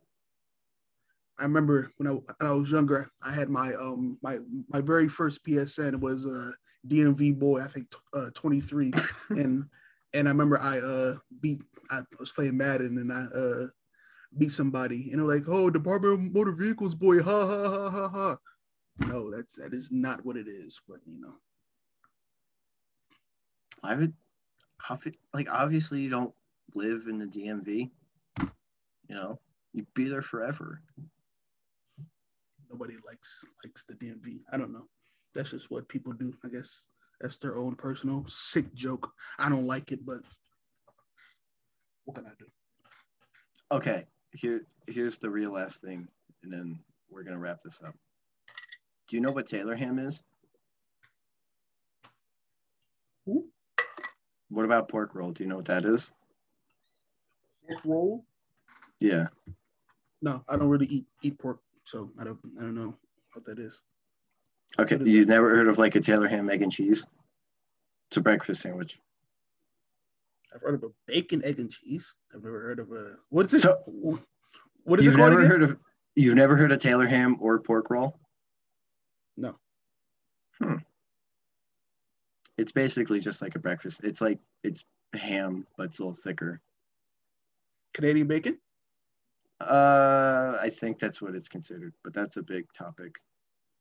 I 1.38 1.44
remember 1.44 1.90
when 1.96 2.08
I, 2.08 2.12
when 2.12 2.50
I 2.50 2.52
was 2.52 2.70
younger, 2.70 3.10
I 3.22 3.32
had 3.32 3.48
my 3.48 3.74
um 3.74 4.18
my 4.22 4.38
my 4.68 4.80
very 4.80 5.08
first 5.08 5.44
PSN 5.44 6.00
was 6.00 6.26
a 6.26 6.48
uh, 6.48 6.52
DMV 6.88 7.38
boy, 7.38 7.62
I 7.62 7.68
think 7.68 7.92
uh, 8.14 8.30
23, 8.34 8.92
and 9.30 9.68
and 10.14 10.28
I 10.28 10.30
remember 10.30 10.58
I 10.58 10.78
uh 10.78 11.14
beat 11.40 11.62
I 11.90 12.02
was 12.18 12.32
playing 12.32 12.56
Madden 12.56 12.98
and 12.98 13.12
I 13.12 13.22
uh 13.36 13.66
beat 14.38 14.52
somebody 14.52 15.10
and 15.10 15.20
they're 15.20 15.28
like, 15.28 15.44
oh, 15.48 15.70
Department 15.70 16.14
of 16.14 16.20
Motor 16.32 16.52
Vehicles 16.52 16.94
boy, 16.94 17.22
ha 17.22 17.46
ha 17.46 17.68
ha 17.68 17.90
ha 17.90 18.08
ha. 18.08 18.36
No, 19.06 19.30
that's 19.30 19.56
that 19.56 19.72
is 19.72 19.90
not 19.90 20.24
what 20.24 20.36
it 20.36 20.48
is, 20.48 20.80
but 20.88 20.98
you 21.06 21.20
know, 21.20 21.34
I 23.82 23.94
would, 23.96 24.14
like, 25.32 25.48
obviously, 25.50 26.00
you 26.00 26.10
don't 26.10 26.34
live 26.74 27.06
in 27.08 27.18
the 27.18 27.26
DMV. 27.26 27.90
You 29.08 29.14
know, 29.14 29.40
you'd 29.72 29.92
be 29.94 30.08
there 30.08 30.22
forever. 30.22 30.80
nobody 32.70 32.94
likes 33.06 33.44
likes 33.64 33.84
the 33.84 33.94
DMV. 33.94 34.40
I 34.52 34.56
don't 34.56 34.72
know. 34.72 34.86
That's 35.34 35.50
just 35.50 35.70
what 35.70 35.88
people 35.88 36.12
do. 36.12 36.34
I 36.44 36.48
guess 36.48 36.88
that's 37.20 37.38
their 37.38 37.56
own 37.56 37.74
personal 37.76 38.24
sick 38.28 38.72
joke. 38.74 39.12
I 39.38 39.48
don't 39.48 39.66
like 39.66 39.92
it, 39.92 40.04
but 40.04 40.20
what 42.04 42.16
can 42.16 42.26
I 42.26 42.32
do? 42.38 42.46
Okay, 43.70 44.04
here, 44.32 44.66
here's 44.86 45.18
the 45.18 45.30
real 45.30 45.52
last 45.52 45.80
thing, 45.80 46.06
and 46.42 46.52
then 46.52 46.78
we're 47.10 47.22
gonna 47.22 47.38
wrap 47.38 47.62
this 47.62 47.80
up. 47.86 47.94
Do 49.08 49.16
you 49.16 49.22
know 49.22 49.32
what 49.32 49.46
Taylor 49.46 49.74
ham 49.74 49.98
is? 49.98 50.22
Who? 53.26 53.46
What 54.50 54.64
about 54.64 54.88
pork 54.88 55.14
roll? 55.14 55.30
Do 55.30 55.44
you 55.44 55.48
know 55.48 55.56
what 55.56 55.64
that 55.66 55.84
is? 55.84 56.12
Pork 57.68 57.84
roll? 57.84 58.24
Yeah. 58.98 59.28
No, 60.20 60.44
I 60.48 60.56
don't 60.56 60.68
really 60.68 60.86
eat 60.86 61.06
eat 61.22 61.38
pork, 61.38 61.60
so 61.84 62.10
I 62.18 62.24
don't 62.24 62.38
I 62.58 62.62
don't 62.62 62.74
know 62.74 62.94
what 63.32 63.44
that 63.46 63.58
is. 63.58 63.80
Okay. 64.78 64.98
You've 65.04 65.28
never 65.28 65.54
heard 65.54 65.68
of 65.68 65.78
like 65.78 65.94
a 65.96 66.00
Taylor 66.00 66.28
ham, 66.28 66.48
egg 66.50 66.62
and 66.62 66.72
cheese? 66.72 67.06
It's 68.10 68.16
a 68.16 68.20
breakfast 68.20 68.62
sandwich. 68.62 68.98
I've 70.54 70.60
heard 70.62 70.74
of 70.74 70.84
a 70.84 70.92
bacon, 71.06 71.42
egg, 71.44 71.60
and 71.60 71.70
cheese. 71.70 72.14
I've 72.34 72.42
never 72.42 72.60
heard 72.60 72.78
of 72.78 72.90
a 72.92 73.16
what 73.30 73.46
is 73.46 73.54
it? 73.54 73.62
So- 73.62 74.20
what 74.84 74.98
is 74.98 75.04
you've 75.06 75.14
it 75.14 75.16
called 75.18 75.30
never 75.30 75.40
again? 75.42 75.50
heard 75.50 75.62
of 75.62 75.78
you've 76.16 76.34
never 76.34 76.56
heard 76.56 76.72
of 76.72 76.78
Taylor 76.80 77.06
ham 77.06 77.36
or 77.40 77.60
pork 77.60 77.88
roll? 77.90 78.18
No. 79.36 79.56
Hmm. 80.60 80.76
It's 82.58 82.72
basically 82.72 83.20
just 83.20 83.40
like 83.40 83.54
a 83.54 83.58
breakfast. 83.58 84.00
It's 84.04 84.20
like 84.20 84.38
it's 84.62 84.84
ham, 85.14 85.66
but 85.76 85.84
it's 85.84 85.98
a 86.00 86.04
little 86.04 86.16
thicker. 86.22 86.60
Canadian 87.94 88.26
bacon? 88.26 88.58
Uh, 89.60 90.58
I 90.60 90.70
think 90.70 90.98
that's 90.98 91.22
what 91.22 91.34
it's 91.34 91.48
considered, 91.48 91.94
but 92.02 92.12
that's 92.12 92.36
a 92.36 92.42
big 92.42 92.66
topic. 92.76 93.14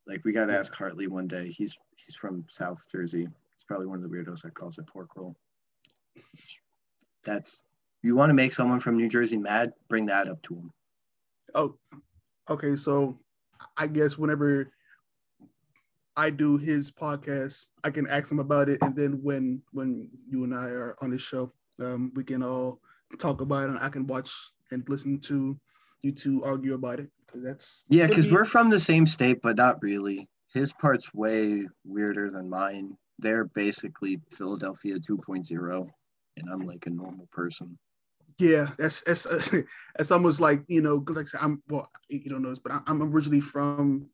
Like 0.07 0.23
we 0.25 0.31
got 0.31 0.45
to 0.45 0.57
ask 0.57 0.73
Hartley 0.73 1.07
one 1.07 1.27
day. 1.27 1.49
He's 1.49 1.75
he's 1.95 2.15
from 2.15 2.45
South 2.49 2.83
Jersey. 2.91 3.21
He's 3.21 3.63
probably 3.67 3.87
one 3.87 4.03
of 4.03 4.03
the 4.03 4.09
weirdos 4.09 4.41
that 4.41 4.53
calls 4.53 4.77
it 4.77 4.87
pork 4.87 5.15
roll. 5.15 5.35
That's 7.23 7.63
you 8.03 8.15
want 8.15 8.29
to 8.29 8.33
make 8.33 8.53
someone 8.53 8.79
from 8.79 8.97
New 8.97 9.07
Jersey 9.07 9.37
mad, 9.37 9.73
bring 9.87 10.07
that 10.07 10.27
up 10.27 10.41
to 10.43 10.55
him. 10.55 10.73
Oh, 11.53 11.75
okay. 12.49 12.75
So 12.75 13.19
I 13.77 13.87
guess 13.87 14.17
whenever 14.17 14.71
I 16.17 16.29
do 16.29 16.57
his 16.57 16.91
podcast, 16.91 17.67
I 17.83 17.89
can 17.89 18.07
ask 18.07 18.31
him 18.31 18.39
about 18.39 18.69
it, 18.69 18.79
and 18.81 18.95
then 18.95 19.19
when 19.21 19.61
when 19.71 20.09
you 20.27 20.43
and 20.43 20.53
I 20.53 20.65
are 20.65 20.95
on 21.01 21.11
the 21.11 21.19
show, 21.19 21.53
um, 21.79 22.11
we 22.15 22.23
can 22.23 22.43
all 22.43 22.81
talk 23.19 23.41
about 23.41 23.63
it, 23.63 23.69
and 23.69 23.79
I 23.79 23.89
can 23.89 24.07
watch 24.07 24.31
and 24.71 24.83
listen 24.89 25.19
to 25.21 25.59
you 26.01 26.11
two 26.11 26.43
argue 26.43 26.73
about 26.73 26.99
it. 26.99 27.09
That's 27.34 27.86
Yeah, 27.89 28.07
because 28.07 28.32
we're 28.32 28.45
from 28.45 28.69
the 28.69 28.79
same 28.79 29.05
state, 29.05 29.41
but 29.41 29.57
not 29.57 29.82
really. 29.82 30.29
His 30.53 30.73
part's 30.73 31.13
way 31.13 31.67
weirder 31.86 32.29
than 32.29 32.49
mine. 32.49 32.97
They're 33.19 33.45
basically 33.45 34.19
Philadelphia 34.32 34.99
2.0, 34.99 35.89
and 36.38 36.49
I'm 36.49 36.61
like 36.61 36.86
a 36.88 36.89
normal 36.89 37.27
person. 37.32 37.77
yeah, 38.38 38.67
that's 38.77 39.01
that's 39.05 39.27
that's 39.97 40.11
almost 40.11 40.39
like 40.41 40.63
you 40.67 40.82
know, 40.82 41.03
like 41.07 41.25
I 41.25 41.29
said, 41.29 41.39
I'm 41.41 41.61
well, 41.69 41.89
you 42.09 42.29
don't 42.29 42.41
know 42.41 42.49
this, 42.49 42.59
but 42.59 42.71
I'm- 42.71 42.84
I'm 42.88 43.01
originally 43.03 43.41
from 43.41 44.09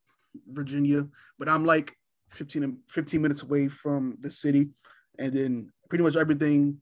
Virginia, 0.48 1.08
but 1.40 1.50
I'm 1.50 1.66
like 1.66 1.96
15 2.30 2.64
and 2.64 2.78
15 2.90 3.22
minutes 3.22 3.44
away 3.44 3.68
from 3.70 4.18
the 4.22 4.30
city, 4.32 4.70
and 5.18 5.34
then 5.34 5.72
pretty 5.90 6.04
much 6.04 6.16
everything 6.16 6.82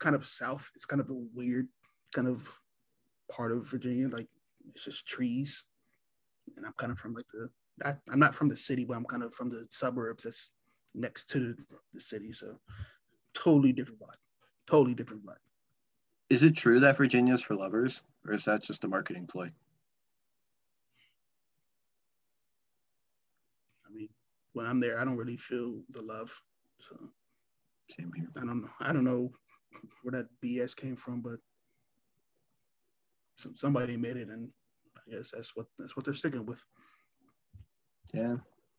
kind 0.00 0.16
of 0.16 0.26
south. 0.26 0.70
is 0.74 0.86
kind 0.86 1.00
of 1.00 1.10
a 1.10 1.14
weird 1.34 1.68
kind 2.14 2.26
of 2.28 2.48
part 3.30 3.52
of 3.52 3.66
Virginia, 3.68 4.08
like 4.08 4.28
it's 4.76 4.84
just 4.84 5.06
trees. 5.06 5.64
and 6.56 6.66
I'm 6.66 6.74
kind 6.74 6.92
of 6.92 6.98
from 6.98 7.14
like 7.14 7.26
the 7.32 7.48
I, 7.84 7.94
am 8.12 8.18
not 8.18 8.34
from 8.34 8.48
the 8.48 8.56
city, 8.56 8.84
but 8.84 8.96
I'm 8.96 9.04
kind 9.04 9.22
of 9.22 9.34
from 9.34 9.48
the 9.50 9.66
suburbs 9.70 10.24
that's 10.24 10.52
next 10.94 11.26
to 11.30 11.40
the, 11.40 11.56
the 11.92 12.00
city. 12.00 12.32
So 12.32 12.58
totally 13.34 13.72
different 13.72 14.00
vibe. 14.00 14.20
Totally 14.66 14.94
different 14.94 15.24
vibe. 15.24 15.34
Is 16.28 16.42
it 16.42 16.56
true 16.56 16.80
that 16.80 16.96
Virginia's 16.96 17.42
for 17.42 17.54
lovers, 17.54 18.02
or 18.26 18.34
is 18.34 18.44
that 18.44 18.62
just 18.62 18.84
a 18.84 18.88
marketing 18.88 19.26
ploy? 19.26 19.50
I 23.86 23.94
mean, 23.94 24.08
when 24.52 24.66
I'm 24.66 24.80
there, 24.80 24.98
I 24.98 25.04
don't 25.04 25.16
really 25.16 25.36
feel 25.36 25.80
the 25.90 26.02
love. 26.02 26.32
So 26.80 26.96
same 27.90 28.12
here. 28.14 28.28
I 28.36 28.40
don't 28.40 28.62
know. 28.62 28.70
I 28.80 28.92
don't 28.92 29.04
know 29.04 29.32
where 30.02 30.12
that 30.12 30.26
BS 30.44 30.74
came 30.74 30.96
from, 30.96 31.20
but 31.20 31.38
some, 33.36 33.54
somebody 33.54 33.96
made 33.96 34.16
it, 34.16 34.28
and 34.28 34.50
Guess 35.10 35.30
that's 35.34 35.54
what 35.54 35.66
that's 35.78 35.96
what 35.96 36.04
they're 36.04 36.14
sticking 36.14 36.44
with. 36.46 36.64
Yeah, 38.12 38.36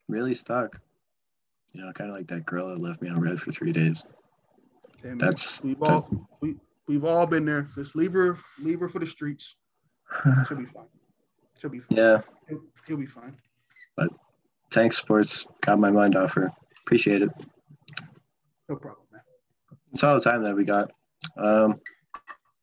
really 0.08 0.34
stuck. 0.34 0.80
You 1.74 1.82
know, 1.84 1.92
kind 1.92 2.10
of 2.10 2.16
like 2.16 2.26
that 2.28 2.46
girl 2.46 2.68
that 2.68 2.80
left 2.80 3.02
me 3.02 3.08
on 3.10 3.20
red 3.20 3.40
for 3.40 3.52
three 3.52 3.72
days. 3.72 4.04
Man, 5.04 5.18
That's 5.18 5.62
we've 5.62 5.78
that's- 5.78 6.02
all 6.10 6.28
we 6.40 6.56
we've 6.86 7.04
all 7.04 7.26
been 7.26 7.44
there. 7.44 7.68
Just 7.74 7.94
leave 7.96 8.12
her 8.12 8.38
leave 8.58 8.80
her 8.80 8.88
for 8.88 8.98
the 8.98 9.06
streets. 9.06 9.54
She'll 10.48 10.56
be 10.58 10.64
fine. 10.66 10.86
She'll 11.58 11.70
be 11.70 11.80
fine. 11.80 11.96
yeah. 11.98 12.20
He'll, 12.48 12.60
he'll 12.86 12.96
be 12.96 13.06
fine. 13.06 13.36
But 13.96 14.10
thanks, 14.70 14.96
sports. 14.96 15.46
Got 15.60 15.78
my 15.78 15.90
mind 15.90 16.16
off 16.16 16.32
her. 16.34 16.50
Appreciate 16.84 17.22
it. 17.22 17.30
No 18.68 18.76
problem, 18.76 19.06
man. 19.12 19.20
That's 19.92 20.04
all 20.04 20.14
the 20.14 20.20
time 20.20 20.42
that 20.44 20.54
we 20.56 20.64
got. 20.64 20.90
Um, 21.36 21.80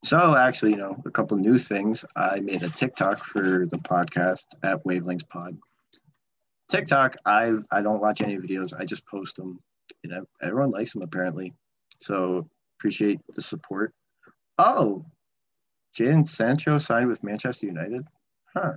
so 0.06 0.36
actually, 0.36 0.72
you 0.72 0.78
know, 0.78 1.01
a 1.06 1.10
couple 1.10 1.36
new 1.38 1.58
things. 1.58 2.06
I 2.16 2.39
made 2.39 2.62
a 2.62 2.70
TikTok 2.70 3.26
for 3.26 3.66
the 3.66 3.78
podcast 3.78 4.45
at 4.62 4.84
Wavelengths 4.84 5.28
Pod. 5.28 5.58
TikTok, 6.70 7.16
I've 7.26 7.66
I 7.72 7.82
don't 7.82 8.01
watch 8.01 8.22
any 8.22 8.38
videos. 8.38 8.72
I 8.78 8.86
just 8.86 9.06
post 9.08 9.36
them. 9.36 9.60
You 10.03 10.12
know, 10.12 10.26
everyone 10.43 10.70
likes 10.70 10.93
them 10.93 11.01
apparently. 11.01 11.53
So 12.01 12.47
appreciate 12.78 13.20
the 13.34 13.41
support. 13.41 13.93
Oh, 14.60 15.03
Jadon 15.97 16.28
Sancho 16.28 16.78
signed 16.78 17.08
with 17.08 17.24
Manchester 17.24 17.66
United. 17.66 18.06
Huh. 18.56 18.74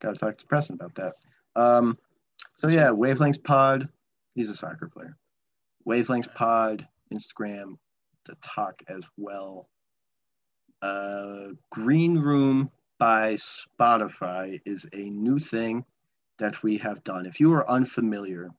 Got 0.00 0.14
to 0.14 0.18
talk 0.18 0.38
to 0.38 0.46
Preston 0.46 0.76
about 0.76 0.94
that. 0.94 1.14
Um, 1.56 1.98
so 2.56 2.68
yeah, 2.68 2.88
Wavelengths 2.88 3.42
Pod. 3.42 3.88
He's 4.34 4.48
a 4.48 4.56
soccer 4.56 4.88
player. 4.88 5.14
Wavelengths 5.86 6.32
Pod, 6.34 6.86
Instagram, 7.12 7.76
the 8.24 8.34
talk 8.42 8.82
as 8.88 9.04
well. 9.18 9.68
Uh, 10.82 11.48
Green 11.70 12.18
Room 12.18 12.70
by 12.98 13.34
Spotify 13.34 14.60
is 14.66 14.84
a 14.92 15.10
new 15.10 15.38
thing 15.38 15.84
that 16.38 16.62
we 16.64 16.76
have 16.78 17.04
done. 17.04 17.24
If 17.24 17.38
you 17.38 17.52
are 17.54 17.70
unfamiliar, 17.70 18.50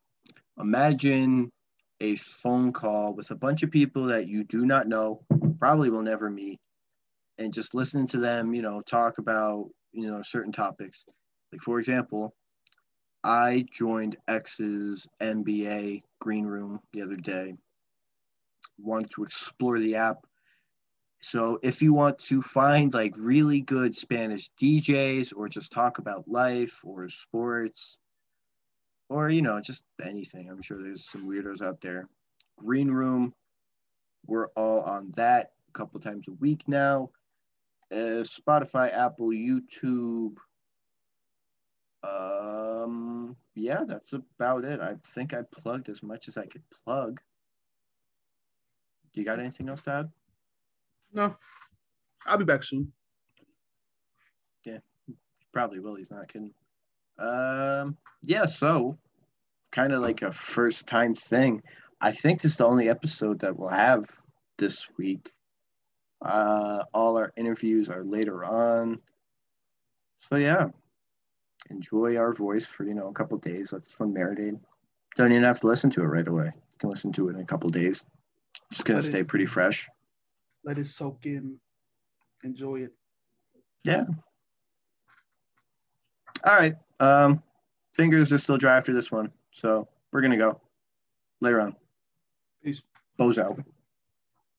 imagine 0.58 1.52
a 2.00 2.16
phone 2.16 2.72
call 2.72 3.14
with 3.14 3.32
a 3.32 3.36
bunch 3.36 3.62
of 3.64 3.72
people 3.72 4.06
that 4.06 4.28
you 4.28 4.46
do 4.46 4.66
not 4.66 4.88
know, 4.88 5.22
probably 5.60 5.90
will 5.90 6.02
never 6.02 6.30
meet, 6.30 6.60
and 7.38 7.54
just 7.54 7.74
listen 7.74 8.08
to 8.08 8.18
them, 8.18 8.54
you 8.54 8.62
know, 8.62 8.82
talk 8.82 9.18
about, 9.18 9.70
you 9.92 10.10
know, 10.10 10.22
certain 10.22 10.52
topics. 10.52 11.06
Like, 11.52 11.62
for 11.62 11.80
example, 11.80 12.34
I 13.24 13.66
joined 13.72 14.18
X's 14.28 15.08
NBA 15.22 16.04
Green 16.20 16.46
Room 16.46 16.80
the 16.94 17.02
other 17.02 17.16
day, 17.16 17.54
wanted 18.78 19.12
to 19.12 19.24
explore 19.24 19.80
the 19.80 19.96
app. 19.96 20.26
So 21.24 21.58
if 21.64 21.82
you 21.82 21.94
want 21.94 22.20
to 22.20 22.42
find 22.42 22.94
like 22.94 23.14
really 23.18 23.62
good 23.62 23.96
Spanish 23.96 24.52
DJs 24.62 25.32
or 25.34 25.48
just 25.48 25.72
talk 25.72 25.98
about 25.98 26.28
life 26.28 26.82
or 26.84 27.08
sports 27.08 27.98
or 29.08 29.30
you 29.30 29.42
know 29.42 29.62
just 29.62 29.86
anything, 30.04 30.50
I'm 30.50 30.62
sure 30.62 30.84
there's 30.84 31.10
some 31.10 31.26
weirdos 31.26 31.62
out 31.62 31.80
there. 31.80 32.10
Green 32.58 32.92
Room, 32.92 33.34
we're 34.28 34.50
all 34.58 34.82
on 34.82 35.14
that 35.16 35.52
a 35.70 35.72
couple 35.72 36.02
times 36.02 36.28
a 36.28 36.34
week 36.34 36.68
now. 36.68 37.10
Uh, 37.90 38.26
Spotify, 38.26 38.94
Apple, 38.94 39.30
YouTube. 39.30 40.36
Um, 42.04 43.38
yeah, 43.56 43.86
that's 43.88 44.12
about 44.12 44.66
it. 44.66 44.82
I 44.82 44.96
think 45.08 45.34
I 45.34 45.44
plugged 45.44 45.88
as 45.88 46.04
much 46.04 46.28
as 46.28 46.38
I 46.38 46.48
could 46.48 46.64
plug. 46.84 47.22
You 49.14 49.24
got 49.24 49.40
anything 49.40 49.70
else 49.70 49.84
to 49.84 49.92
add? 49.94 50.12
No, 51.14 51.36
I'll 52.26 52.38
be 52.38 52.46
back 52.46 52.64
soon. 52.64 52.92
Yeah, 54.66 54.80
probably 55.52 55.80
will. 55.80 55.96
He's 55.96 56.12
not 56.12 56.28
kidding. 56.28 56.54
Um, 57.20 57.98
yeah. 58.22 58.46
So, 58.46 58.98
kind 59.72 59.94
of 59.94 60.02
like 60.02 60.22
a 60.22 60.32
first 60.32 60.88
time 60.88 61.16
thing. 61.16 61.62
I 62.02 62.12
think 62.12 62.42
this 62.42 62.52
is 62.52 62.58
the 62.58 62.66
only 62.66 62.90
episode 62.90 63.40
that 63.40 63.58
we'll 63.58 63.70
have 63.70 64.06
this 64.58 64.88
week. 64.98 65.30
Uh, 66.22 66.84
all 66.94 67.18
our 67.18 67.32
interviews 67.38 67.90
are 67.90 68.04
later 68.04 68.44
on. 68.44 69.00
So 70.18 70.38
yeah, 70.38 70.68
enjoy 71.70 72.18
our 72.18 72.34
voice 72.34 72.66
for 72.66 72.86
you 72.86 72.94
know 72.94 73.10
a 73.10 73.14
couple 73.14 73.38
days. 73.38 73.74
Let 73.74 73.84
this 73.84 74.00
one 74.00 74.14
marinate. 74.14 74.60
Don't 75.16 75.32
even 75.32 75.44
have 75.44 75.60
to 75.60 75.68
listen 75.68 75.90
to 75.92 76.02
it 76.02 76.06
right 76.06 76.28
away. 76.28 76.46
You 76.46 76.78
can 76.80 76.90
listen 76.90 77.12
to 77.14 77.30
it 77.30 77.36
in 77.36 77.42
a 77.42 77.46
couple 77.46 77.70
days. 77.70 78.06
It's 78.72 78.84
gonna 78.84 79.04
stay 79.04 79.24
pretty 79.24 79.46
fresh. 79.46 79.90
Let 80.64 80.78
it 80.78 80.86
soak 80.86 81.26
in. 81.26 81.60
Enjoy 82.44 82.78
it. 82.78 82.94
Yeah. 83.84 84.06
All 86.46 86.56
right. 86.56 86.76
Um, 87.00 87.42
fingers 87.94 88.32
are 88.34 88.38
still 88.38 88.58
dry 88.58 88.76
after 88.76 88.94
this 88.94 89.12
one, 89.12 89.32
so 89.52 89.88
we're 90.12 90.22
gonna 90.22 90.38
go 90.38 90.60
later 91.42 91.62
on. 91.62 91.76
Peace. 92.64 92.82
Bows 93.18 93.38
out. 93.38 93.60